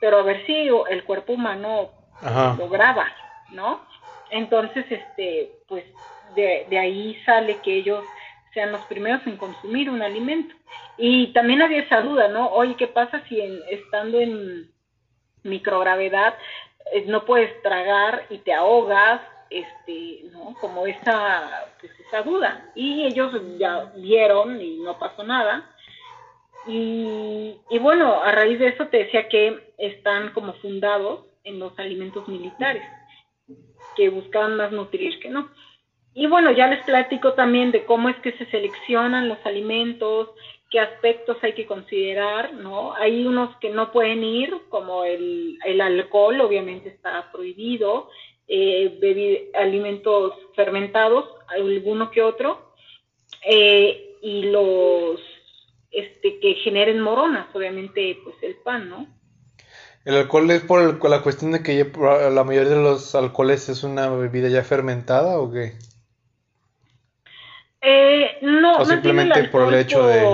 pero 0.00 0.18
a 0.18 0.22
ver 0.22 0.46
si 0.46 0.68
el 0.90 1.04
cuerpo 1.04 1.34
humano 1.34 1.90
lograba, 2.58 3.06
¿no? 3.50 3.80
Entonces, 4.30 4.86
este, 4.90 5.52
pues 5.68 5.84
de, 6.34 6.66
de 6.70 6.78
ahí 6.78 7.20
sale 7.24 7.58
que 7.58 7.74
ellos 7.74 8.04
sean 8.54 8.72
los 8.72 8.80
primeros 8.86 9.26
en 9.26 9.36
consumir 9.36 9.90
un 9.90 10.02
alimento. 10.02 10.54
Y 10.98 11.28
también 11.28 11.62
había 11.62 11.82
esa 11.82 12.00
duda, 12.00 12.28
¿no? 12.28 12.48
Oye, 12.48 12.74
¿qué 12.76 12.86
pasa 12.86 13.22
si 13.28 13.40
estando 13.70 14.20
en 14.20 14.70
microgravedad 15.42 16.34
eh, 16.92 17.04
no 17.06 17.24
puedes 17.24 17.62
tragar 17.62 18.26
y 18.30 18.38
te 18.38 18.52
ahogas? 18.52 19.20
Este, 19.48 20.24
¿no? 20.32 20.54
Como 20.60 20.86
esa, 20.86 21.68
pues 21.80 21.92
esa 22.00 22.22
duda. 22.22 22.70
Y 22.74 23.04
ellos 23.04 23.32
ya 23.58 23.92
vieron 23.96 24.60
y 24.60 24.78
no 24.78 24.98
pasó 24.98 25.22
nada. 25.22 25.70
Y, 26.66 27.56
y 27.70 27.78
bueno, 27.78 28.22
a 28.22 28.32
raíz 28.32 28.58
de 28.58 28.68
eso 28.68 28.88
te 28.88 28.98
decía 28.98 29.28
que 29.28 29.72
están 29.78 30.32
como 30.32 30.54
fundados 30.54 31.26
en 31.44 31.60
los 31.60 31.78
alimentos 31.78 32.26
militares, 32.26 32.82
que 33.96 34.08
buscaban 34.08 34.56
más 34.56 34.72
nutrir 34.72 35.20
que 35.20 35.30
no. 35.30 35.48
Y 36.12 36.26
bueno, 36.26 36.50
ya 36.50 36.66
les 36.66 36.82
platico 36.84 37.34
también 37.34 37.70
de 37.70 37.84
cómo 37.84 38.08
es 38.08 38.16
que 38.16 38.32
se 38.32 38.46
seleccionan 38.46 39.28
los 39.28 39.38
alimentos, 39.44 40.30
qué 40.70 40.80
aspectos 40.80 41.36
hay 41.42 41.54
que 41.54 41.66
considerar, 41.66 42.54
¿no? 42.54 42.94
Hay 42.94 43.26
unos 43.26 43.56
que 43.58 43.70
no 43.70 43.92
pueden 43.92 44.24
ir, 44.24 44.52
como 44.68 45.04
el, 45.04 45.58
el 45.64 45.80
alcohol, 45.80 46.40
obviamente 46.40 46.88
está 46.88 47.30
prohibido, 47.30 48.08
eh, 48.48 49.50
alimentos 49.54 50.34
fermentados, 50.54 51.24
alguno 51.48 52.10
que 52.10 52.22
otro, 52.22 52.72
eh, 53.44 54.16
y 54.22 54.42
los 54.44 55.20
este, 55.90 56.40
que 56.40 56.54
generen 56.54 57.00
moronas, 57.00 57.46
obviamente, 57.54 58.18
pues 58.24 58.36
el 58.42 58.56
pan, 58.56 58.88
¿no? 58.88 59.06
¿El 60.04 60.14
alcohol 60.14 60.48
es 60.52 60.62
por 60.62 61.10
la 61.10 61.22
cuestión 61.22 61.50
de 61.50 61.62
que 61.62 61.90
la 62.32 62.44
mayoría 62.44 62.70
de 62.70 62.82
los 62.82 63.14
alcoholes 63.16 63.68
es 63.68 63.82
una 63.82 64.08
bebida 64.08 64.48
ya 64.48 64.62
fermentada 64.62 65.38
o 65.38 65.50
qué? 65.50 65.72
Eh, 67.80 68.38
no, 68.42 68.78
o 68.78 68.84
simplemente 68.84 69.44
por 69.44 69.68
el 69.68 69.74
hecho 69.80 70.06
de 70.06 70.24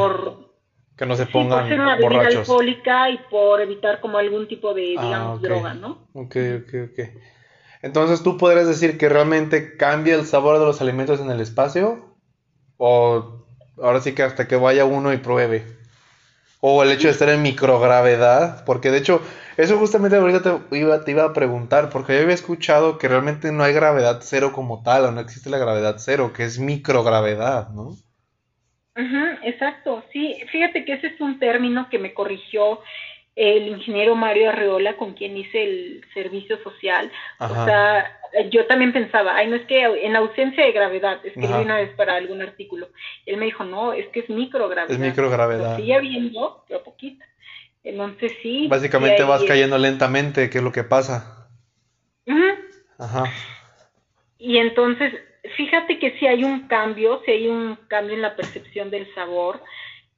que 0.97 1.07
no 1.07 1.17
se 1.17 1.27
pongan 1.27 1.69
sí, 1.69 1.75
por 1.75 1.89
ser 1.89 2.11
una 2.11 2.29
alcohólica 2.29 3.11
y 3.11 3.19
por 3.31 3.61
evitar 3.61 4.01
como 4.01 4.19
algún 4.19 4.47
tipo 4.47 4.75
de, 4.75 4.95
ah, 4.99 5.03
digamos, 5.03 5.43
droga, 5.43 5.75
¿no? 5.75 6.07
Ok, 6.13 6.37
ok, 6.63 6.75
ok. 6.91 7.01
Entonces, 7.83 8.23
¿tú 8.23 8.37
podrías 8.37 8.69
decir 8.69 8.97
que 8.97 9.09
realmente 9.09 9.77
cambia 9.77 10.15
el 10.15 10.25
sabor 10.27 10.59
de 10.59 10.65
los 10.65 10.81
alimentos 10.81 11.21
en 11.21 11.31
el 11.31 11.41
espacio? 11.41 12.17
¿O 12.77 13.45
ahora 13.83 14.01
sí 14.01 14.15
que 14.15 14.23
hasta 14.23 14.47
que 14.47 14.57
vaya 14.57 14.85
uno 14.85 15.13
y 15.13 15.17
pruebe? 15.17 15.65
¿O 16.65 16.85
el 16.85 16.93
hecho 16.93 17.09
de 17.09 17.13
estar 17.13 17.29
en 17.29 17.43
microgravedad? 17.43 18.65
Porque 18.65 18.93
de 18.93 18.99
hecho, 18.99 19.21
eso 19.57 19.79
justamente 19.79 20.17
ahorita 20.17 20.43
te 20.43 20.79
iba, 20.79 21.05
te 21.05 21.11
iba 21.11 21.25
a 21.25 21.33
preguntar, 21.33 21.91
porque 21.91 22.15
yo 22.15 22.23
había 22.23 22.37
escuchado 22.37 22.99
que 22.99 23.09
realmente 23.09 23.51
no 23.51 23.65
hay 23.65 23.73
gravedad 23.73 24.21
cero 24.23 24.53
como 24.55 24.81
tal, 24.85 25.07
o 25.07 25.11
no 25.11 25.21
existe 25.21 25.51
la 25.51 25.59
gravedad 25.59 25.97
cero, 25.99 26.33
que 26.33 26.45
es 26.45 26.61
microgravedad, 26.61 27.71
¿no? 27.71 27.97
Ajá, 28.95 29.41
exacto, 29.43 30.05
sí, 30.13 30.37
fíjate 30.53 30.85
que 30.85 30.93
ese 30.93 31.09
es 31.09 31.21
un 31.21 31.41
término 31.41 31.89
que 31.91 31.99
me 31.99 32.15
corrigió 32.15 32.79
el 33.35 33.69
ingeniero 33.69 34.15
Mario 34.15 34.51
Arreola, 34.51 34.97
con 34.97 35.15
quien 35.15 35.37
hice 35.37 35.63
el 35.63 36.05
servicio 36.13 36.63
social. 36.63 37.11
O 37.39 37.65
sea, 37.65 38.19
yo 38.51 38.67
también 38.67 38.93
pensaba, 38.93 39.37
ay, 39.37 39.49
no 39.49 39.57
es 39.57 39.67
que 39.67 39.83
en 39.83 40.17
ausencia 40.17 40.65
de 40.65 40.73
gravedad, 40.73 41.25
escribí 41.25 41.53
una 41.53 41.77
vez 41.77 41.91
para 41.97 42.17
algún 42.17 42.43
artículo. 42.43 42.89
Él 43.27 43.37
me 43.39 43.47
dijo, 43.47 43.65
no, 43.65 43.93
es 43.93 44.07
que 44.09 44.21
es 44.21 44.31
microgravedad. 44.31 44.91
Es 44.91 44.99
microgravedad. 44.99 45.77
Sigue 45.77 46.01
viendo, 46.01 46.65
pero 46.69 46.83
poquita. 46.83 47.25
Entonces 47.85 48.33
sí. 48.43 48.69
Básicamente 48.69 49.23
vas 49.25 49.43
cayendo 49.45 49.79
lentamente, 49.79 50.51
¿qué 50.51 50.59
es 50.59 50.65
lo 50.65 50.73
que 50.73 50.85
pasa? 50.85 51.49
Ajá. 52.99 53.25
Y 54.39 54.59
entonces, 54.59 55.13
fíjate 55.57 55.99
que 55.99 56.19
si 56.19 56.27
hay 56.27 56.45
un 56.45 56.69
cambio, 56.69 57.21
si 57.25 57.33
hay 57.33 57.49
un 57.49 57.77
cambio 57.89 58.15
en 58.15 58.23
la 58.23 58.37
percepción 58.37 58.91
del 58.91 59.13
sabor, 59.15 59.61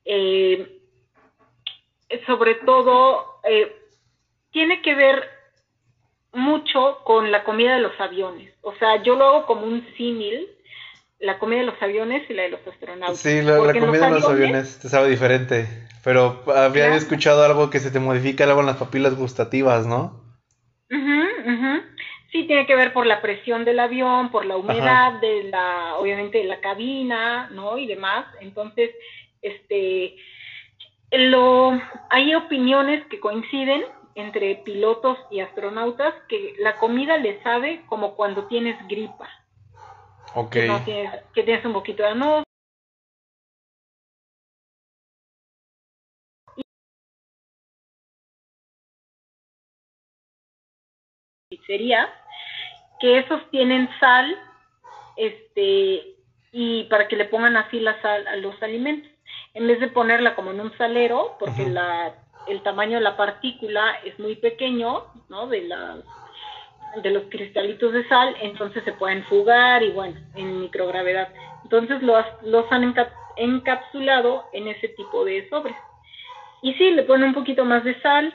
eh, 0.05 0.81
sobre 2.27 2.55
todo 2.57 3.41
eh, 3.45 3.75
tiene 4.51 4.83
que 4.83 4.95
ver 4.95 5.29
mucho 6.33 6.99
con 7.05 7.31
la 7.31 7.45
comida 7.45 7.75
de 7.75 7.81
los 7.81 7.99
aviones. 8.01 8.53
O 8.63 8.75
sea, 8.77 9.03
yo 9.03 9.17
lo 9.17 9.27
hago 9.27 9.47
como 9.47 9.67
un 9.67 9.87
símil, 9.97 10.49
la 11.19 11.39
comida 11.39 11.61
de 11.61 11.67
los 11.67 11.83
aviones 11.83 12.29
y 12.29 12.35
la 12.35 12.43
de 12.43 12.51
los 12.51 12.67
astronautas. 12.67 13.19
Sí, 13.19 13.43
la, 13.43 13.57
comida 13.59 14.07
de 14.07 14.11
los 14.11 14.29
aviones 14.29 14.79
te 14.81 14.89
sabe 14.89 15.09
diferente, 15.09 15.67
pero 16.03 16.43
había 16.55 16.95
escuchado 16.95 17.45
algo 17.45 17.71
que 17.71 17.81
se 17.81 17.91
te 17.91 18.01
modifica 18.01 18.45
algo 18.45 18.61
en 18.61 18.67
las 18.67 18.77
papilas 18.77 19.17
gustativas, 19.17 19.87
¿no? 19.87 20.23
Sí, 22.35 22.49
tiene 22.49 22.67
que 22.67 22.75
ver 22.75 22.93
por 22.93 23.07
la 23.07 23.23
presión 23.23 23.65
del 23.65 23.79
avión, 23.79 24.33
por 24.33 24.45
la 24.45 24.57
humedad 24.57 25.21
de 25.21 25.45
la, 25.45 25.95
obviamente, 25.99 26.39
de 26.39 26.45
la 26.45 26.61
cabina, 26.61 27.49
¿no? 27.51 27.79
Y 27.79 27.87
demás. 27.87 28.27
Entonces, 28.41 28.91
este, 29.41 30.17
lo, 31.19 31.81
hay 32.11 32.35
opiniones 32.35 33.07
que 33.07 33.21
coinciden 33.21 33.85
entre 34.15 34.57
pilotos 34.57 35.19
y 35.31 35.41
astronautas 35.41 36.15
que 36.29 36.55
la 36.59 36.77
comida 36.77 37.17
le 37.19 37.43
sabe 37.43 37.85
como 37.87 38.15
cuando 38.15 38.47
tienes 38.47 38.77
gripa. 38.89 39.29
Ok. 40.35 40.53
Que, 40.53 40.81
tienes, 40.85 41.23
que 41.35 41.43
tienes 41.43 41.65
un 41.65 41.73
poquito 41.73 42.03
de 42.03 42.15
no 42.15 42.45
sería 51.67 52.13
que 53.01 53.19
esos 53.19 53.49
tienen 53.51 53.89
sal 54.01 54.37
este 55.17 56.17
y 56.53 56.85
para 56.85 57.09
que 57.09 57.17
le 57.17 57.25
pongan 57.27 57.57
así 57.57 57.81
la 57.81 58.01
sal 58.03 58.27
a 58.27 58.37
los 58.37 58.61
alimentos 58.63 59.11
en 59.55 59.67
vez 59.67 59.81
de 59.81 59.89
ponerla 59.89 60.35
como 60.35 60.51
en 60.51 60.61
un 60.61 60.77
salero 60.77 61.37
porque 61.39 61.67
la 61.67 62.15
el 62.47 62.63
tamaño 62.63 62.99
de 62.99 63.05
la 63.05 63.17
partícula 63.17 63.99
es 64.05 64.19
muy 64.19 64.37
pequeño, 64.37 65.05
¿no? 65.29 65.47
De, 65.47 65.63
la, 65.63 65.99
de 67.03 67.11
los 67.11 67.25
cristalitos 67.25 67.93
de 67.93 68.07
sal, 68.09 68.35
entonces 68.41 68.85
se 68.85 68.93
pueden 68.93 69.25
fugar 69.25 69.83
y 69.83 69.91
bueno, 69.91 70.21
en 70.35 70.61
microgravedad. 70.61 71.33
Entonces 71.63 72.03
los, 72.03 72.25
los 72.43 72.71
han 72.71 72.95
encapsulado 73.37 74.45
en 74.53 74.69
ese 74.69 74.89
tipo 74.89 75.25
de 75.25 75.49
sobres. 75.49 75.77
Y 76.63 76.75
sí, 76.75 76.91
le 76.93 77.03
ponen 77.03 77.29
un 77.29 77.35
poquito 77.35 77.65
más 77.65 77.85
de 77.85 78.01
sal, 78.01 78.33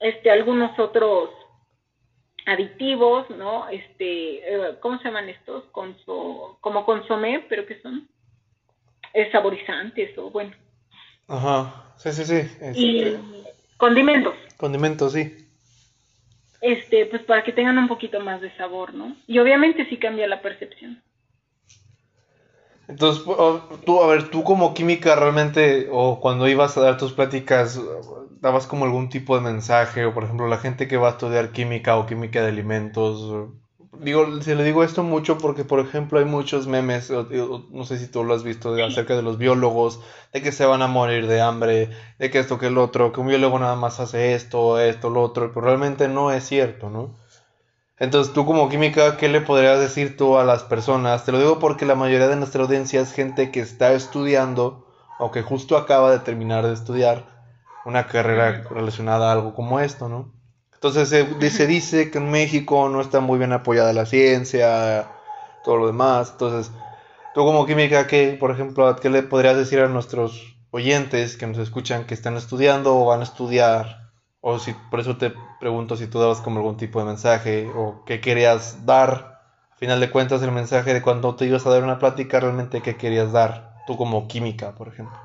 este, 0.00 0.30
algunos 0.30 0.78
otros 0.78 1.30
aditivos, 2.46 3.28
¿no? 3.30 3.68
Este, 3.68 4.54
eh, 4.54 4.78
¿cómo 4.80 4.98
se 4.98 5.04
llaman 5.04 5.28
estos? 5.28 5.64
Conso, 5.64 6.56
como 6.60 6.86
consomé, 6.86 7.44
pero 7.48 7.66
que 7.66 7.80
son 7.82 8.08
es 9.12 9.30
saborizantes 9.32 10.16
o 10.18 10.30
bueno. 10.30 10.52
Ajá. 11.28 11.92
Sí, 11.96 12.12
sí, 12.12 12.24
sí. 12.24 12.48
Y 12.74 13.02
este, 13.02 13.20
condimentos. 13.76 14.34
Condimentos, 14.56 15.12
sí. 15.12 15.36
Este, 16.60 17.06
pues 17.06 17.22
para 17.22 17.44
que 17.44 17.52
tengan 17.52 17.78
un 17.78 17.88
poquito 17.88 18.20
más 18.20 18.40
de 18.40 18.54
sabor, 18.56 18.94
¿no? 18.94 19.16
Y 19.26 19.38
obviamente 19.38 19.86
sí 19.88 19.96
cambia 19.96 20.26
la 20.26 20.42
percepción. 20.42 21.02
Entonces, 22.88 23.22
tú, 23.84 24.02
a 24.02 24.06
ver, 24.06 24.30
tú 24.30 24.42
como 24.42 24.72
química 24.72 25.14
realmente, 25.14 25.88
o 25.92 26.20
cuando 26.20 26.48
ibas 26.48 26.76
a 26.78 26.80
dar 26.80 26.96
tus 26.96 27.12
pláticas, 27.12 27.78
dabas 28.40 28.66
como 28.66 28.86
algún 28.86 29.10
tipo 29.10 29.36
de 29.36 29.42
mensaje, 29.42 30.06
o 30.06 30.14
por 30.14 30.24
ejemplo, 30.24 30.48
la 30.48 30.56
gente 30.56 30.88
que 30.88 30.96
va 30.96 31.08
a 31.08 31.12
estudiar 31.12 31.52
química 31.52 31.98
o 31.98 32.06
química 32.06 32.40
de 32.40 32.48
alimentos, 32.48 33.50
digo, 33.92 34.40
se 34.42 34.54
le 34.54 34.64
digo 34.64 34.84
esto 34.84 35.02
mucho 35.02 35.38
porque, 35.38 35.64
por 35.64 35.80
ejemplo, 35.80 36.18
hay 36.18 36.24
muchos 36.24 36.66
memes, 36.66 37.10
no 37.10 37.84
sé 37.84 37.98
si 37.98 38.06
tú 38.08 38.24
lo 38.24 38.34
has 38.34 38.42
visto, 38.42 38.74
de, 38.74 38.84
acerca 38.84 39.16
de 39.16 39.22
los 39.22 39.38
biólogos, 39.38 40.00
de 40.32 40.42
que 40.42 40.52
se 40.52 40.66
van 40.66 40.82
a 40.82 40.86
morir 40.86 41.26
de 41.26 41.40
hambre, 41.40 41.90
de 42.18 42.30
que 42.30 42.38
esto, 42.38 42.58
que 42.58 42.66
el 42.66 42.78
otro, 42.78 43.12
que 43.12 43.20
un 43.20 43.28
biólogo 43.28 43.58
nada 43.58 43.76
más 43.76 44.00
hace 44.00 44.34
esto, 44.34 44.78
esto, 44.78 45.10
lo 45.10 45.22
otro, 45.22 45.52
pero 45.52 45.66
realmente 45.66 46.08
no 46.08 46.30
es 46.30 46.44
cierto, 46.44 46.90
¿no? 46.90 47.16
Entonces, 47.98 48.32
tú 48.32 48.46
como 48.46 48.68
química, 48.68 49.16
¿qué 49.16 49.28
le 49.28 49.40
podrías 49.40 49.80
decir 49.80 50.16
tú 50.16 50.38
a 50.38 50.44
las 50.44 50.62
personas? 50.62 51.24
Te 51.24 51.32
lo 51.32 51.38
digo 51.38 51.58
porque 51.58 51.84
la 51.84 51.96
mayoría 51.96 52.28
de 52.28 52.36
nuestra 52.36 52.62
audiencia 52.62 53.00
es 53.00 53.12
gente 53.12 53.50
que 53.50 53.60
está 53.60 53.92
estudiando 53.92 54.86
o 55.18 55.32
que 55.32 55.42
justo 55.42 55.76
acaba 55.76 56.12
de 56.12 56.20
terminar 56.20 56.64
de 56.64 56.74
estudiar 56.74 57.24
una 57.84 58.06
carrera 58.06 58.64
relacionada 58.70 59.28
a 59.28 59.32
algo 59.32 59.52
como 59.54 59.80
esto, 59.80 60.08
¿no? 60.08 60.37
Entonces 60.80 61.08
se, 61.08 61.66
dice 61.66 62.08
que 62.08 62.18
en 62.18 62.30
México 62.30 62.88
no 62.88 63.00
está 63.00 63.18
muy 63.18 63.36
bien 63.36 63.52
apoyada 63.52 63.92
la 63.92 64.06
ciencia, 64.06 65.08
todo 65.64 65.76
lo 65.76 65.86
demás. 65.88 66.30
Entonces, 66.30 66.72
tú 67.34 67.44
como 67.44 67.66
química, 67.66 68.06
¿qué, 68.06 68.36
por 68.38 68.52
ejemplo, 68.52 68.94
qué 68.94 69.10
le 69.10 69.24
podrías 69.24 69.56
decir 69.56 69.80
a 69.80 69.88
nuestros 69.88 70.56
oyentes 70.70 71.36
que 71.36 71.48
nos 71.48 71.58
escuchan 71.58 72.06
que 72.06 72.14
están 72.14 72.36
estudiando 72.36 72.96
o 72.96 73.06
van 73.06 73.20
a 73.20 73.24
estudiar? 73.24 74.02
O 74.40 74.60
si, 74.60 74.72
por 74.88 75.00
eso 75.00 75.16
te 75.16 75.32
pregunto 75.58 75.96
si 75.96 76.06
tú 76.06 76.20
dabas 76.20 76.40
como 76.40 76.58
algún 76.60 76.76
tipo 76.76 77.00
de 77.00 77.06
mensaje 77.06 77.68
o 77.74 78.04
qué 78.06 78.20
querías 78.20 78.86
dar. 78.86 79.40
A 79.72 79.76
final 79.78 79.98
de 79.98 80.10
cuentas, 80.10 80.42
el 80.42 80.52
mensaje 80.52 80.94
de 80.94 81.02
cuando 81.02 81.34
te 81.34 81.46
ibas 81.46 81.66
a 81.66 81.70
dar 81.70 81.82
una 81.82 81.98
plática, 81.98 82.38
realmente 82.38 82.82
qué 82.82 82.96
querías 82.96 83.32
dar, 83.32 83.82
tú 83.88 83.96
como 83.96 84.28
química, 84.28 84.76
por 84.76 84.86
ejemplo. 84.86 85.18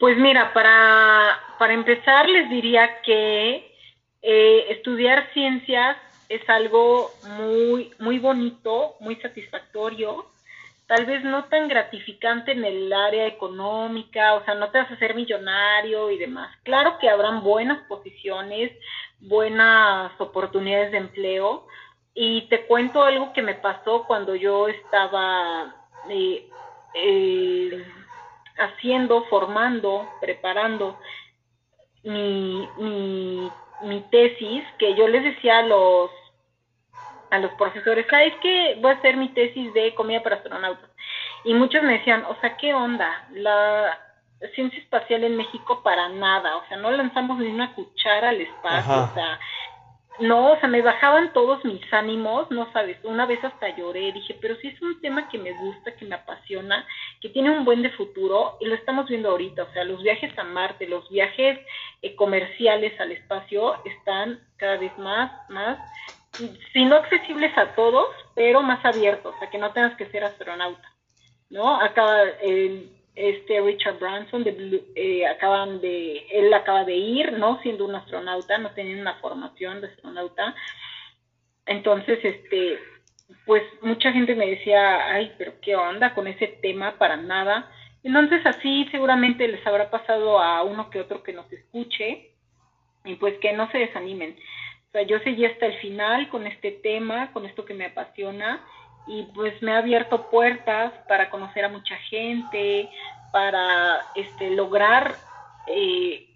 Pues 0.00 0.16
mira, 0.16 0.54
para, 0.54 1.38
para 1.58 1.74
empezar 1.74 2.26
les 2.26 2.48
diría 2.48 3.02
que 3.02 3.71
eh, 4.22 4.66
estudiar 4.70 5.32
ciencias 5.34 5.96
es 6.28 6.48
algo 6.48 7.10
muy, 7.38 7.92
muy 7.98 8.18
bonito, 8.18 8.94
muy 9.00 9.16
satisfactorio, 9.16 10.26
tal 10.86 11.04
vez 11.06 11.22
no 11.24 11.44
tan 11.44 11.68
gratificante 11.68 12.52
en 12.52 12.64
el 12.64 12.92
área 12.92 13.26
económica, 13.26 14.34
o 14.34 14.44
sea, 14.44 14.54
no 14.54 14.70
te 14.70 14.78
vas 14.78 14.90
a 14.90 14.94
hacer 14.94 15.14
millonario 15.14 16.10
y 16.10 16.18
demás. 16.18 16.56
Claro 16.62 16.98
que 16.98 17.10
habrán 17.10 17.42
buenas 17.42 17.86
posiciones, 17.86 18.72
buenas 19.20 20.12
oportunidades 20.20 20.92
de 20.92 20.98
empleo, 20.98 21.66
y 22.14 22.42
te 22.48 22.66
cuento 22.66 23.02
algo 23.02 23.32
que 23.32 23.42
me 23.42 23.54
pasó 23.54 24.04
cuando 24.04 24.34
yo 24.34 24.68
estaba 24.68 25.74
eh, 26.08 26.46
eh, 26.94 27.84
haciendo, 28.58 29.24
formando, 29.24 30.08
preparando 30.20 30.98
mi 32.04 32.68
mi 33.82 34.00
tesis, 34.10 34.64
que 34.78 34.94
yo 34.94 35.08
les 35.08 35.24
decía 35.24 35.58
a 35.58 35.62
los 35.62 36.10
a 37.30 37.38
los 37.38 37.52
profesores, 37.52 38.06
¿sabes 38.10 38.34
qué? 38.42 38.76
Voy 38.80 38.90
a 38.90 38.94
hacer 38.96 39.16
mi 39.16 39.30
tesis 39.30 39.72
de 39.72 39.94
comida 39.94 40.22
para 40.22 40.36
astronautas. 40.36 40.90
Y 41.44 41.54
muchos 41.54 41.82
me 41.82 41.94
decían, 41.94 42.24
o 42.26 42.36
sea, 42.40 42.58
¿qué 42.58 42.74
onda? 42.74 43.26
La 43.32 43.98
ciencia 44.54 44.78
espacial 44.78 45.24
en 45.24 45.36
México 45.36 45.82
para 45.82 46.08
nada, 46.10 46.56
o 46.56 46.66
sea, 46.68 46.76
no 46.76 46.90
lanzamos 46.90 47.38
ni 47.38 47.46
una 47.46 47.74
cuchara 47.74 48.30
al 48.30 48.40
espacio, 48.40 49.04
o 49.04 49.14
sea, 49.14 49.38
no, 50.18 50.52
o 50.52 50.60
sea, 50.60 50.68
me 50.68 50.82
bajaban 50.82 51.32
todos 51.32 51.64
mis 51.64 51.80
ánimos, 51.92 52.50
no 52.50 52.70
sabes, 52.72 52.98
una 53.04 53.24
vez 53.24 53.42
hasta 53.44 53.74
lloré, 53.76 54.12
dije, 54.12 54.36
pero 54.40 54.56
si 54.56 54.68
es 54.68 54.82
un 54.82 55.00
tema 55.00 55.28
que 55.28 55.38
me 55.38 55.52
gusta, 55.52 55.94
que 55.96 56.04
me 56.04 56.16
apasiona, 56.16 56.86
que 57.22 57.28
tiene 57.28 57.50
un 57.50 57.64
buen 57.64 57.82
de 57.82 57.90
futuro, 57.90 58.56
y 58.60 58.66
lo 58.66 58.74
estamos 58.74 59.08
viendo 59.08 59.30
ahorita, 59.30 59.62
o 59.62 59.72
sea, 59.72 59.84
los 59.84 60.02
viajes 60.02 60.36
a 60.36 60.42
Marte, 60.42 60.88
los 60.88 61.08
viajes 61.08 61.60
eh, 62.02 62.16
comerciales 62.16 62.98
al 63.00 63.12
espacio 63.12 63.76
están 63.84 64.40
cada 64.56 64.76
vez 64.76 64.96
más, 64.98 65.30
más, 65.48 65.78
si 66.72 66.84
no 66.84 66.96
accesibles 66.96 67.56
a 67.56 67.76
todos, 67.76 68.08
pero 68.34 68.62
más 68.62 68.84
abiertos, 68.84 69.34
sea, 69.38 69.48
que 69.50 69.58
no 69.58 69.72
tengas 69.72 69.96
que 69.96 70.06
ser 70.06 70.24
astronauta, 70.24 70.92
¿no? 71.48 71.80
Acaba, 71.80 72.22
el 72.42 72.90
este 73.14 73.60
Richard 73.60 73.98
Branson 73.98 74.42
de 74.42 74.82
eh, 74.94 75.26
acaban 75.26 75.80
de 75.80 76.26
él 76.30 76.52
acaba 76.54 76.84
de 76.84 76.94
ir 76.94 77.32
no 77.32 77.60
siendo 77.60 77.84
un 77.84 77.94
astronauta 77.94 78.56
no 78.56 78.70
teniendo 78.70 79.02
una 79.02 79.16
formación 79.16 79.82
de 79.82 79.88
astronauta 79.88 80.54
entonces 81.66 82.20
este 82.22 82.78
pues 83.46 83.62
mucha 83.82 84.12
gente 84.12 84.34
me 84.34 84.46
decía 84.46 85.06
ay 85.12 85.32
pero 85.38 85.54
qué 85.60 85.76
onda 85.76 86.14
con 86.14 86.26
ese 86.26 86.46
tema 86.46 86.98
para 86.98 87.16
nada 87.16 87.70
entonces 88.02 88.44
así 88.46 88.86
seguramente 88.90 89.46
les 89.48 89.66
habrá 89.66 89.90
pasado 89.90 90.40
a 90.40 90.62
uno 90.62 90.90
que 90.90 91.00
otro 91.00 91.22
que 91.22 91.32
nos 91.32 91.50
escuche 91.52 92.30
y 93.04 93.14
pues 93.16 93.38
que 93.38 93.52
no 93.52 93.70
se 93.70 93.78
desanimen 93.78 94.36
o 94.88 94.92
sea 94.92 95.02
yo 95.02 95.18
seguí 95.20 95.46
hasta 95.46 95.66
el 95.66 95.74
final 95.78 96.28
con 96.28 96.46
este 96.46 96.70
tema 96.70 97.32
con 97.32 97.46
esto 97.46 97.64
que 97.64 97.74
me 97.74 97.86
apasiona 97.86 98.60
y 99.06 99.24
pues 99.34 99.60
me 99.62 99.72
ha 99.72 99.78
abierto 99.78 100.30
puertas 100.30 100.92
para 101.08 101.30
conocer 101.30 101.64
a 101.64 101.68
mucha 101.68 101.96
gente, 101.96 102.88
para 103.32 104.00
este, 104.14 104.50
lograr 104.50 105.16
eh, 105.66 106.28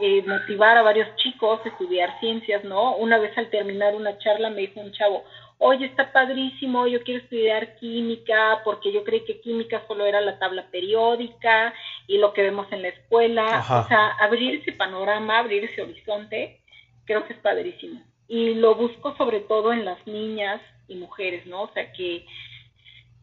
eh, 0.00 0.22
motivar 0.26 0.76
a 0.76 0.82
varios 0.82 1.14
chicos 1.16 1.60
a 1.64 1.68
estudiar 1.68 2.18
ciencias, 2.20 2.64
¿no? 2.64 2.96
Una 2.96 3.18
vez 3.18 3.36
al 3.38 3.48
terminar 3.48 3.94
una 3.94 4.18
charla 4.18 4.50
me 4.50 4.62
dijo 4.62 4.80
un 4.80 4.92
chavo, 4.92 5.24
oye, 5.58 5.86
está 5.86 6.12
padrísimo, 6.12 6.86
yo 6.86 7.02
quiero 7.02 7.22
estudiar 7.22 7.76
química, 7.76 8.60
porque 8.64 8.92
yo 8.92 9.04
creí 9.04 9.24
que 9.24 9.40
química 9.40 9.82
solo 9.86 10.04
era 10.04 10.20
la 10.20 10.38
tabla 10.38 10.66
periódica 10.70 11.72
y 12.06 12.18
lo 12.18 12.32
que 12.32 12.42
vemos 12.42 12.70
en 12.72 12.82
la 12.82 12.88
escuela. 12.88 13.64
O 13.84 13.88
sea, 13.88 14.08
abrir 14.20 14.60
ese 14.60 14.72
panorama, 14.72 15.38
abrir 15.38 15.64
ese 15.64 15.82
horizonte, 15.82 16.60
creo 17.04 17.26
que 17.26 17.32
es 17.32 17.38
padrísimo. 17.38 18.02
Y 18.28 18.54
lo 18.54 18.74
busco 18.74 19.16
sobre 19.16 19.40
todo 19.40 19.72
en 19.72 19.84
las 19.84 20.04
niñas 20.06 20.60
y 20.88 20.96
mujeres, 20.96 21.46
¿no? 21.46 21.62
O 21.62 21.72
sea, 21.72 21.92
que 21.92 22.26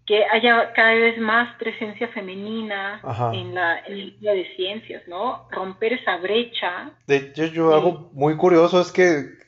que 0.06 0.26
haya 0.26 0.74
cada 0.74 0.94
vez 0.96 1.18
más 1.18 1.56
presencia 1.56 2.10
femenina 2.10 3.02
en 3.32 3.56
la 3.56 3.80
en 3.88 4.20
de 4.20 4.56
ciencias, 4.56 5.02
¿no? 5.08 5.48
Romper 5.50 5.94
esa 5.94 6.18
brecha. 6.18 6.92
De 7.08 7.18
hecho, 7.18 7.46
yo 7.46 7.74
algo 7.74 8.10
muy 8.12 8.36
curioso 8.36 8.82
es 8.82 8.92
que 8.92 9.43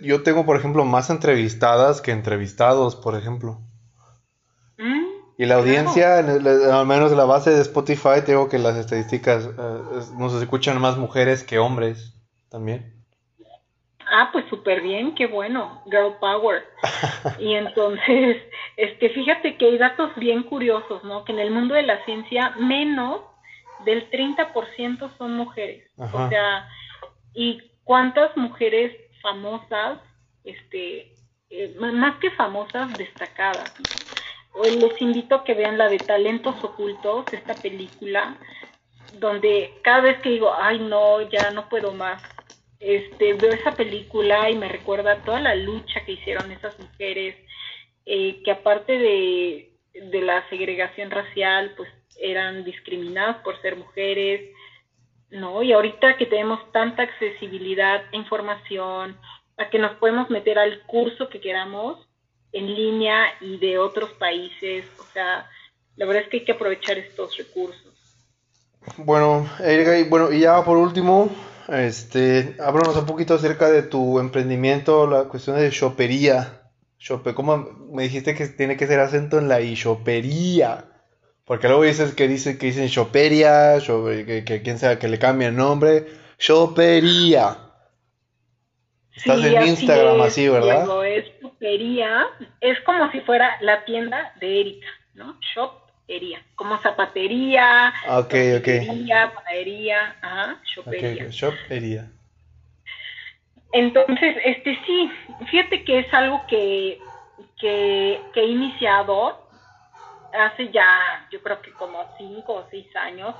yo 0.00 0.22
tengo, 0.22 0.44
por 0.44 0.56
ejemplo, 0.56 0.84
más 0.84 1.10
entrevistadas 1.10 2.00
que 2.00 2.12
entrevistados, 2.12 2.96
por 2.96 3.16
ejemplo. 3.16 3.58
Mm, 4.78 5.06
y 5.38 5.46
la 5.46 5.56
audiencia, 5.56 6.18
al 6.18 6.86
menos 6.86 7.12
en 7.12 7.18
la 7.18 7.24
base 7.24 7.50
de 7.50 7.60
Spotify, 7.62 8.22
tengo 8.24 8.48
que 8.48 8.58
las 8.58 8.76
estadísticas 8.76 9.46
eh, 9.46 10.00
nos 10.18 10.34
escuchan 10.34 10.80
más 10.80 10.96
mujeres 10.96 11.44
que 11.44 11.58
hombres 11.58 12.14
también. 12.48 12.94
Ah, 14.08 14.28
pues 14.32 14.44
súper 14.48 14.82
bien, 14.82 15.16
qué 15.16 15.26
bueno, 15.26 15.82
girl 15.90 16.14
power. 16.20 16.62
y 17.40 17.54
entonces, 17.54 18.36
este, 18.76 19.10
fíjate 19.10 19.56
que 19.56 19.66
hay 19.66 19.78
datos 19.78 20.10
bien 20.16 20.44
curiosos, 20.44 21.02
¿no? 21.02 21.24
Que 21.24 21.32
en 21.32 21.40
el 21.40 21.50
mundo 21.50 21.74
de 21.74 21.82
la 21.82 22.04
ciencia 22.04 22.50
menos 22.60 23.20
del 23.84 24.08
30% 24.10 25.16
son 25.18 25.36
mujeres. 25.36 25.90
O 25.98 26.28
sea, 26.28 26.68
¿y 27.34 27.60
cuántas 27.84 28.36
mujeres 28.36 28.96
famosas, 29.26 29.98
este, 30.44 31.12
eh, 31.50 31.74
más 31.80 32.20
que 32.20 32.30
famosas, 32.30 32.96
destacadas? 32.96 33.74
Hoy 34.52 34.76
les 34.76 35.02
invito 35.02 35.34
a 35.34 35.44
que 35.44 35.54
vean 35.54 35.76
la 35.76 35.88
de 35.88 35.98
Talentos 35.98 36.62
Ocultos, 36.62 37.24
esta 37.32 37.54
película, 37.54 38.36
donde 39.14 39.72
cada 39.82 40.02
vez 40.02 40.20
que 40.20 40.28
digo, 40.30 40.54
ay 40.56 40.78
no, 40.78 41.22
ya 41.22 41.50
no 41.50 41.68
puedo 41.68 41.92
más, 41.92 42.22
este, 42.78 43.34
veo 43.34 43.52
esa 43.52 43.72
película 43.72 44.48
y 44.48 44.54
me 44.56 44.68
recuerda 44.68 45.22
toda 45.24 45.40
la 45.40 45.56
lucha 45.56 46.04
que 46.04 46.12
hicieron 46.12 46.52
esas 46.52 46.78
mujeres, 46.78 47.34
eh, 48.04 48.40
que 48.44 48.52
aparte 48.52 48.92
de, 48.96 49.72
de 49.92 50.20
la 50.20 50.48
segregación 50.50 51.10
racial, 51.10 51.74
pues 51.76 51.88
eran 52.20 52.62
discriminadas 52.64 53.38
por 53.38 53.60
ser 53.60 53.74
mujeres, 53.74 54.54
¿no? 55.30 55.62
Y 55.62 55.72
ahorita 55.72 56.16
que 56.16 56.26
tenemos 56.26 56.60
tanta 56.72 57.02
accesibilidad 57.02 58.02
a 58.12 58.16
información, 58.16 59.16
a 59.56 59.70
que 59.70 59.78
nos 59.78 59.96
podemos 59.96 60.30
meter 60.30 60.58
al 60.58 60.82
curso 60.82 61.28
que 61.28 61.40
queramos 61.40 62.06
en 62.52 62.74
línea 62.74 63.26
y 63.40 63.58
de 63.58 63.78
otros 63.78 64.10
países, 64.12 64.84
o 64.98 65.04
sea, 65.12 65.48
la 65.96 66.06
verdad 66.06 66.24
es 66.24 66.28
que 66.28 66.38
hay 66.38 66.44
que 66.44 66.52
aprovechar 66.52 66.98
estos 66.98 67.36
recursos. 67.36 67.92
Bueno, 68.98 69.48
Erika, 69.60 69.98
y 69.98 70.04
bueno, 70.04 70.32
y 70.32 70.40
ya 70.40 70.64
por 70.64 70.76
último, 70.76 71.28
este, 71.68 72.56
háblanos 72.60 72.96
un 72.96 73.06
poquito 73.06 73.34
acerca 73.34 73.68
de 73.68 73.82
tu 73.82 74.20
emprendimiento, 74.20 75.06
la 75.06 75.24
cuestión 75.24 75.56
de 75.56 75.70
chopería. 75.70 76.62
Chope, 76.98 77.34
¿cómo 77.34 77.58
me 77.92 78.04
dijiste 78.04 78.34
que 78.34 78.46
tiene 78.46 78.76
que 78.76 78.86
ser 78.86 79.00
acento 79.00 79.38
en 79.38 79.48
la 79.48 79.60
y? 79.60 79.74
Porque 81.46 81.68
luego 81.68 81.84
dices 81.84 82.14
que 82.14 82.26
dice 82.26 82.58
que 82.58 82.66
dicen 82.66 82.88
chopería, 82.88 83.78
que, 83.78 84.44
que, 84.44 84.62
quien 84.62 84.78
sea 84.78 84.98
que 84.98 85.08
le 85.08 85.18
cambie 85.18 85.48
el 85.48 85.56
nombre. 85.56 86.06
Chopería. 86.38 87.56
Estás 89.14 89.44
en 89.44 89.66
Instagram 89.66 90.20
así, 90.20 90.48
¿verdad? 90.48 91.06
es 91.06 91.24
chopería. 91.40 92.26
Es 92.60 92.80
como 92.80 93.10
si 93.12 93.20
fuera 93.20 93.56
la 93.60 93.84
tienda 93.84 94.34
de 94.40 94.60
Erika, 94.60 94.88
¿no? 95.14 95.38
Shop 95.54 95.86
como 96.54 96.78
zapatería, 96.78 97.92
okay, 98.08 98.60
panadería, 99.34 100.16
ajá, 100.22 100.60
shopería. 100.64 102.10
Entonces, 103.72 104.36
este 104.44 104.78
sí, 104.86 105.10
fíjate 105.50 105.84
que 105.84 105.98
es 106.00 106.14
algo 106.14 106.42
que, 106.48 107.00
que, 107.58 108.20
que 108.32 108.40
he 108.40 108.46
iniciado 108.46 109.45
hace 110.36 110.70
ya, 110.70 111.26
yo 111.30 111.42
creo 111.42 111.60
que 111.62 111.72
como 111.72 112.04
cinco 112.18 112.54
o 112.54 112.66
seis 112.70 112.94
años, 112.96 113.34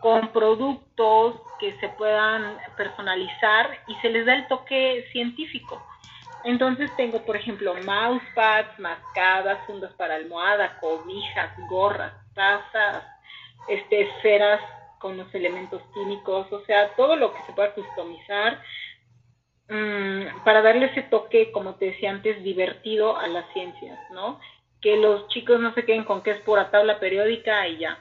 con 0.00 0.28
productos 0.28 1.40
que 1.58 1.78
se 1.78 1.88
puedan 1.90 2.58
personalizar 2.76 3.78
y 3.86 3.94
se 3.96 4.08
les 4.08 4.26
da 4.26 4.34
el 4.34 4.48
toque 4.48 5.06
científico. 5.12 5.82
Entonces 6.44 6.90
tengo, 6.96 7.22
por 7.24 7.36
ejemplo, 7.36 7.74
mousepads, 7.84 8.78
mascadas, 8.78 9.58
fundas 9.66 9.92
para 9.92 10.14
almohada, 10.14 10.78
cobijas, 10.80 11.50
gorras, 11.68 12.14
tazas, 12.34 13.04
este, 13.68 14.02
esferas 14.02 14.60
con 14.98 15.16
los 15.16 15.34
elementos 15.34 15.82
químicos, 15.94 16.50
o 16.52 16.64
sea, 16.64 16.94
todo 16.94 17.16
lo 17.16 17.32
que 17.32 17.42
se 17.46 17.52
pueda 17.52 17.72
customizar 17.74 18.62
mm, 19.68 20.44
para 20.44 20.62
darle 20.62 20.86
ese 20.86 21.02
toque, 21.02 21.52
como 21.52 21.74
te 21.74 21.86
decía 21.86 22.10
antes, 22.10 22.42
divertido 22.42 23.16
a 23.18 23.26
las 23.26 23.50
ciencias, 23.52 23.98
¿no? 24.10 24.40
Que 24.80 24.96
los 24.96 25.28
chicos 25.28 25.60
no 25.60 25.74
se 25.74 25.84
queden 25.84 26.04
con 26.04 26.22
que 26.22 26.30
es 26.32 26.40
pura 26.40 26.70
tabla 26.70 26.98
periódica 26.98 27.68
y 27.68 27.78
ya, 27.78 27.98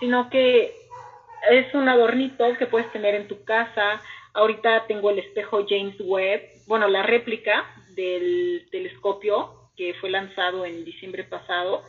sino 0.00 0.28
que 0.30 0.72
es 1.50 1.74
un 1.74 1.88
adornito 1.88 2.44
que 2.58 2.66
puedes 2.66 2.90
tener 2.92 3.14
en 3.14 3.28
tu 3.28 3.44
casa. 3.44 4.00
Ahorita 4.34 4.86
tengo 4.86 5.10
el 5.10 5.20
espejo 5.20 5.64
James 5.68 5.96
Webb, 6.00 6.42
bueno, 6.66 6.88
la 6.88 7.02
réplica 7.02 7.64
del 7.94 8.66
telescopio 8.70 9.70
que 9.76 9.94
fue 9.94 10.10
lanzado 10.10 10.64
en 10.64 10.84
diciembre 10.84 11.24
pasado. 11.24 11.82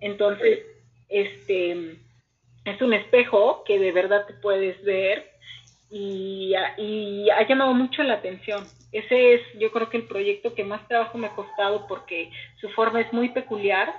Entonces, 0.00 0.60
este 1.08 1.96
es 2.64 2.82
un 2.82 2.94
espejo 2.94 3.62
que 3.64 3.78
de 3.78 3.92
verdad 3.92 4.26
te 4.26 4.34
puedes 4.34 4.82
ver 4.84 5.35
y, 5.90 6.54
y, 6.78 7.30
ha 7.30 7.46
llamado 7.46 7.72
mucho 7.74 8.02
la 8.02 8.14
atención. 8.14 8.64
Ese 8.92 9.34
es, 9.34 9.40
yo 9.58 9.70
creo 9.72 9.88
que 9.88 9.98
el 9.98 10.06
proyecto 10.06 10.54
que 10.54 10.64
más 10.64 10.86
trabajo 10.88 11.18
me 11.18 11.28
ha 11.28 11.34
costado 11.34 11.86
porque 11.86 12.30
su 12.60 12.68
forma 12.70 13.00
es 13.00 13.12
muy 13.12 13.30
peculiar 13.30 13.92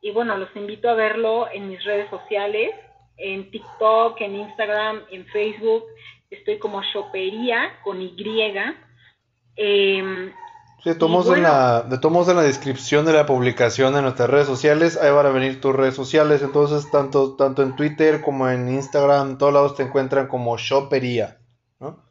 y 0.00 0.10
bueno, 0.10 0.36
los 0.36 0.54
invito 0.56 0.90
a 0.90 0.94
verlo 0.94 1.48
en 1.52 1.68
mis 1.68 1.82
redes 1.84 2.10
sociales, 2.10 2.74
en 3.16 3.50
TikTok, 3.50 4.20
en 4.20 4.36
Instagram, 4.36 5.02
en 5.10 5.24
Facebook. 5.26 5.84
Estoy 6.30 6.58
como 6.58 6.82
Chopería 6.92 7.78
con 7.84 8.02
Y. 8.02 8.14
Eh, 9.56 10.32
Sí, 10.82 10.98
tomamos 10.98 11.28
en 11.28 11.42
la, 11.42 11.82
de 11.82 11.98
tomos 11.98 12.28
en 12.28 12.36
la 12.36 12.42
descripción 12.42 13.06
de 13.06 13.12
la 13.12 13.24
publicación 13.24 13.94
de 13.94 14.02
nuestras 14.02 14.28
redes 14.28 14.48
sociales, 14.48 15.00
ahí 15.00 15.12
van 15.12 15.26
a 15.26 15.30
venir 15.30 15.60
tus 15.60 15.74
redes 15.74 15.94
sociales, 15.94 16.42
entonces 16.42 16.90
tanto, 16.90 17.36
tanto 17.36 17.62
en 17.62 17.76
Twitter 17.76 18.20
como 18.20 18.48
en 18.48 18.68
Instagram, 18.68 19.30
en 19.30 19.38
todos 19.38 19.52
lados 19.52 19.76
te 19.76 19.84
encuentran 19.84 20.26
como 20.26 20.56
Shoppería, 20.58 21.38
¿no? 21.78 22.02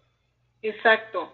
Exacto. 0.62 1.34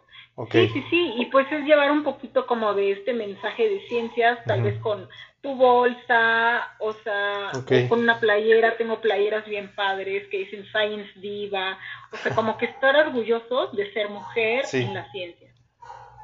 Sí, 0.51 0.69
sí, 0.69 0.83
sí, 0.91 1.13
y 1.17 1.25
pues 1.25 1.51
es 1.51 1.65
llevar 1.65 1.91
un 1.91 2.03
poquito 2.03 2.45
como 2.45 2.75
de 2.75 2.91
este 2.91 3.11
mensaje 3.11 3.67
de 3.67 3.87
ciencias, 3.87 4.37
tal 4.45 4.61
vez 4.61 4.79
con 4.81 5.09
tu 5.41 5.55
bolsa, 5.55 6.75
o 6.79 6.93
sea, 6.93 7.51
con 7.89 8.01
una 8.01 8.19
playera, 8.19 8.77
tengo 8.77 9.01
playeras 9.01 9.45
bien 9.47 9.73
padres 9.75 10.27
que 10.29 10.39
dicen 10.39 10.63
Science 10.65 11.09
Diva, 11.19 11.79
o 12.13 12.17
sea, 12.17 12.35
como 12.35 12.55
que 12.57 12.65
estar 12.65 12.95
orgullosos 12.95 13.75
de 13.75 13.91
ser 13.93 14.09
mujer 14.09 14.63
en 14.73 14.93
la 14.93 15.09
ciencia. 15.11 15.51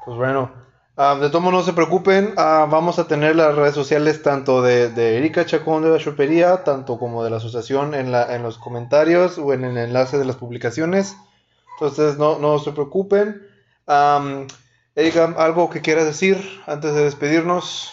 Pues 0.04 0.16
bueno, 0.16 0.52
Ah, 0.96 1.16
de 1.20 1.28
todos 1.28 1.52
no 1.52 1.62
se 1.62 1.72
preocupen, 1.72 2.34
ah, 2.36 2.68
vamos 2.70 3.00
a 3.00 3.08
tener 3.08 3.34
las 3.34 3.56
redes 3.56 3.74
sociales 3.74 4.22
tanto 4.22 4.62
de, 4.62 5.18
Erika 5.18 5.44
Chacón 5.44 5.82
de 5.82 5.90
la 5.90 5.98
Chopería, 5.98 6.62
tanto 6.62 7.00
como 7.00 7.24
de 7.24 7.30
la 7.30 7.38
asociación 7.38 7.94
en, 7.94 8.12
la, 8.12 8.36
en 8.36 8.44
los 8.44 8.58
comentarios 8.58 9.36
o 9.38 9.52
en 9.52 9.64
el 9.64 9.76
enlace 9.76 10.18
de 10.18 10.24
las 10.24 10.36
publicaciones. 10.36 11.16
Entonces 11.72 12.16
no, 12.16 12.38
no 12.38 12.60
se 12.60 12.70
preocupen. 12.70 13.42
Erika, 14.94 15.34
¿algo 15.36 15.68
que 15.68 15.82
quieras 15.82 16.04
decir 16.04 16.36
antes 16.66 16.94
de 16.94 17.02
despedirnos? 17.02 17.92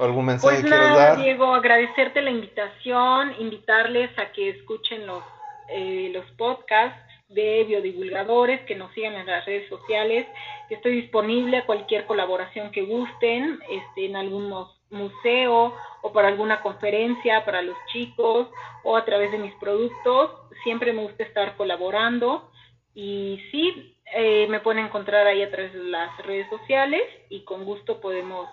¿Algún 0.00 0.24
mensaje 0.24 0.54
pues 0.54 0.64
que 0.64 0.68
quieras 0.68 0.96
dar? 0.96 1.18
Diego, 1.18 1.54
agradecerte 1.54 2.22
la 2.22 2.30
invitación, 2.30 3.34
invitarles 3.38 4.10
a 4.18 4.32
que 4.32 4.50
escuchen 4.50 5.06
los, 5.06 5.22
eh, 5.68 6.10
los 6.12 6.24
podcasts 6.32 6.98
de 7.28 7.64
biodivulgadores, 7.68 8.62
que 8.62 8.74
nos 8.74 8.92
sigan 8.94 9.14
en 9.14 9.26
las 9.26 9.44
redes 9.44 9.68
sociales, 9.68 10.26
estoy 10.74 11.02
disponible 11.02 11.58
a 11.58 11.66
cualquier 11.66 12.06
colaboración 12.06 12.70
que 12.70 12.82
gusten, 12.82 13.58
este, 13.70 14.06
en 14.06 14.16
algún 14.16 14.52
museo 14.90 15.74
o 16.02 16.12
para 16.12 16.28
alguna 16.28 16.62
conferencia 16.62 17.44
para 17.44 17.62
los 17.62 17.76
chicos 17.92 18.48
o 18.82 18.96
a 18.96 19.04
través 19.04 19.32
de 19.32 19.38
mis 19.38 19.54
productos. 19.54 20.30
Siempre 20.64 20.92
me 20.92 21.02
gusta 21.02 21.22
estar 21.24 21.56
colaborando 21.56 22.50
y 22.94 23.40
sí, 23.50 23.96
eh, 24.14 24.46
me 24.48 24.60
pueden 24.60 24.86
encontrar 24.86 25.26
ahí 25.26 25.42
a 25.42 25.50
través 25.50 25.72
de 25.72 25.84
las 25.84 26.16
redes 26.24 26.48
sociales 26.50 27.02
y 27.28 27.44
con 27.44 27.64
gusto 27.64 28.00
podemos, 28.00 28.48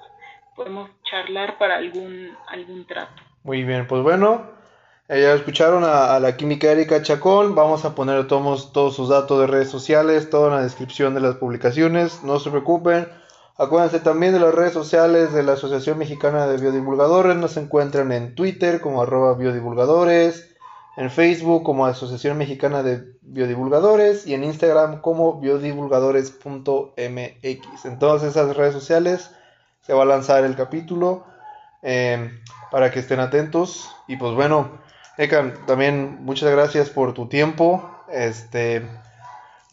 podemos 0.55 0.89
charlar 1.09 1.57
para 1.57 1.78
algún, 1.78 2.36
algún 2.47 2.86
trato. 2.86 3.22
Muy 3.43 3.63
bien, 3.63 3.88
pues 3.88 4.03
bueno, 4.03 4.56
Eh, 5.09 5.21
ya 5.21 5.33
escucharon 5.33 5.85
a, 5.85 6.19
la 6.19 6.35
química 6.35 6.69
Erika 6.69 7.01
Chacón. 7.01 7.55
Vamos 7.55 7.85
a 7.85 7.95
poner 7.95 8.27
todos, 8.27 8.73
todos 8.73 8.93
sus 8.93 9.07
datos 9.07 9.39
de 9.39 9.47
redes 9.47 9.69
sociales, 9.69 10.29
todo 10.29 10.47
en 10.47 10.55
la 10.55 10.63
descripción 10.63 11.13
de 11.13 11.21
las 11.21 11.35
publicaciones. 11.35 12.23
No 12.23 12.39
se 12.39 12.49
preocupen. 12.49 13.07
Acuérdense 13.55 14.01
también 14.01 14.33
de 14.33 14.41
las 14.41 14.53
redes 14.53 14.73
sociales 14.73 15.31
de 15.31 15.43
la 15.43 15.53
Asociación 15.53 15.97
Mexicana 15.97 16.45
de 16.45 16.57
Biodivulgadores. 16.57 17.37
Nos 17.37 17.55
encuentran 17.55 18.11
en 18.11 18.35
Twitter 18.35 18.81
como 18.81 19.01
arroba 19.01 19.35
biodivulgadores, 19.35 20.53
en 20.97 21.09
Facebook 21.09 21.63
como 21.63 21.85
Asociación 21.85 22.37
Mexicana 22.37 22.83
de 22.83 23.13
Biodivulgadores 23.21 24.27
y 24.27 24.33
en 24.33 24.43
Instagram 24.43 24.99
como 24.99 25.39
biodivulgadores.mx. 25.39 27.85
En 27.85 27.99
todas 27.99 28.23
esas 28.23 28.57
redes 28.57 28.73
sociales 28.73 29.31
se 29.81 29.93
va 29.93 30.03
a 30.03 30.05
lanzar 30.05 30.43
el 30.43 30.57
capítulo 30.57 31.23
eh, 31.81 32.29
para 32.71 32.91
que 32.91 32.99
estén 32.99 33.21
atentos. 33.21 33.89
Y 34.09 34.17
pues 34.17 34.35
bueno. 34.35 34.85
Eka, 35.18 35.53
también 35.65 36.20
muchas 36.24 36.51
gracias 36.51 36.91
por 36.91 37.13
tu 37.15 37.28
tiempo. 37.28 37.89
Este, 38.11 38.88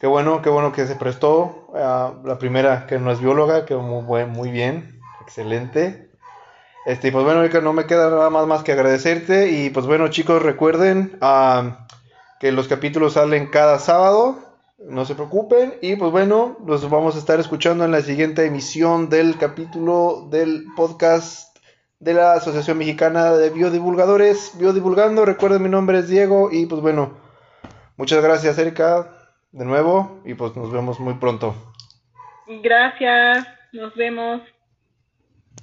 qué 0.01 0.07
bueno, 0.07 0.41
qué 0.41 0.49
bueno 0.49 0.73
que 0.73 0.87
se 0.87 0.97
prestó. 0.97 1.69
la 1.75 2.39
primera 2.39 2.87
que 2.87 2.99
no 2.99 3.11
es 3.11 3.21
bióloga, 3.21 3.67
que 3.67 3.75
muy, 3.77 4.25
muy 4.25 4.51
bien, 4.51 5.01
excelente. 5.21 6.09
Este, 6.87 7.13
pues 7.13 7.25
bueno, 7.25 7.45
Eka, 7.45 7.61
no 7.61 7.75
me 7.75 7.87
queda 7.87 8.09
nada 8.09 8.31
más, 8.31 8.47
más 8.47 8.63
que 8.63 8.73
agradecerte. 8.73 9.51
Y 9.51 9.69
pues 9.69 9.85
bueno, 9.85 10.09
chicos, 10.09 10.43
recuerden 10.43 11.19
ah, 11.21 11.87
que 12.41 12.51
los 12.51 12.67
capítulos 12.67 13.15
salen 13.15 13.49
cada 13.49 13.79
sábado. 13.79 14.39
No 14.79 15.05
se 15.05 15.15
preocupen. 15.15 15.75
Y 15.83 15.97
pues 15.97 16.11
bueno, 16.11 16.57
los 16.67 16.89
vamos 16.89 17.17
a 17.17 17.19
estar 17.19 17.39
escuchando 17.39 17.85
en 17.85 17.91
la 17.91 18.01
siguiente 18.01 18.47
emisión 18.47 19.11
del 19.11 19.37
capítulo 19.37 20.27
del 20.31 20.65
podcast 20.75 21.54
de 22.05 22.13
la 22.13 22.35
Asociación 22.35 22.77
Mexicana 22.77 23.33
de 23.33 23.49
Biodivulgadores, 23.49 24.53
Biodivulgando. 24.59 25.25
Recuerden, 25.25 25.63
mi 25.63 25.71
nombre 25.71 25.99
es 26.01 26.09
Diego 26.09 26.51
y 26.53 26.67
pues 26.67 26.83
bueno, 26.83 27.15
muchas 27.97 28.23
gracias 28.23 28.59
Erika 28.59 29.09
de 29.53 29.65
nuevo 29.65 30.21
y 30.27 30.35
pues 30.35 30.55
nos 30.55 30.71
vemos 30.71 31.01
muy 31.01 31.15
pronto. 31.15 31.55
Gracias, 32.47 33.49
nos 33.73 33.95
vemos. 33.95 34.43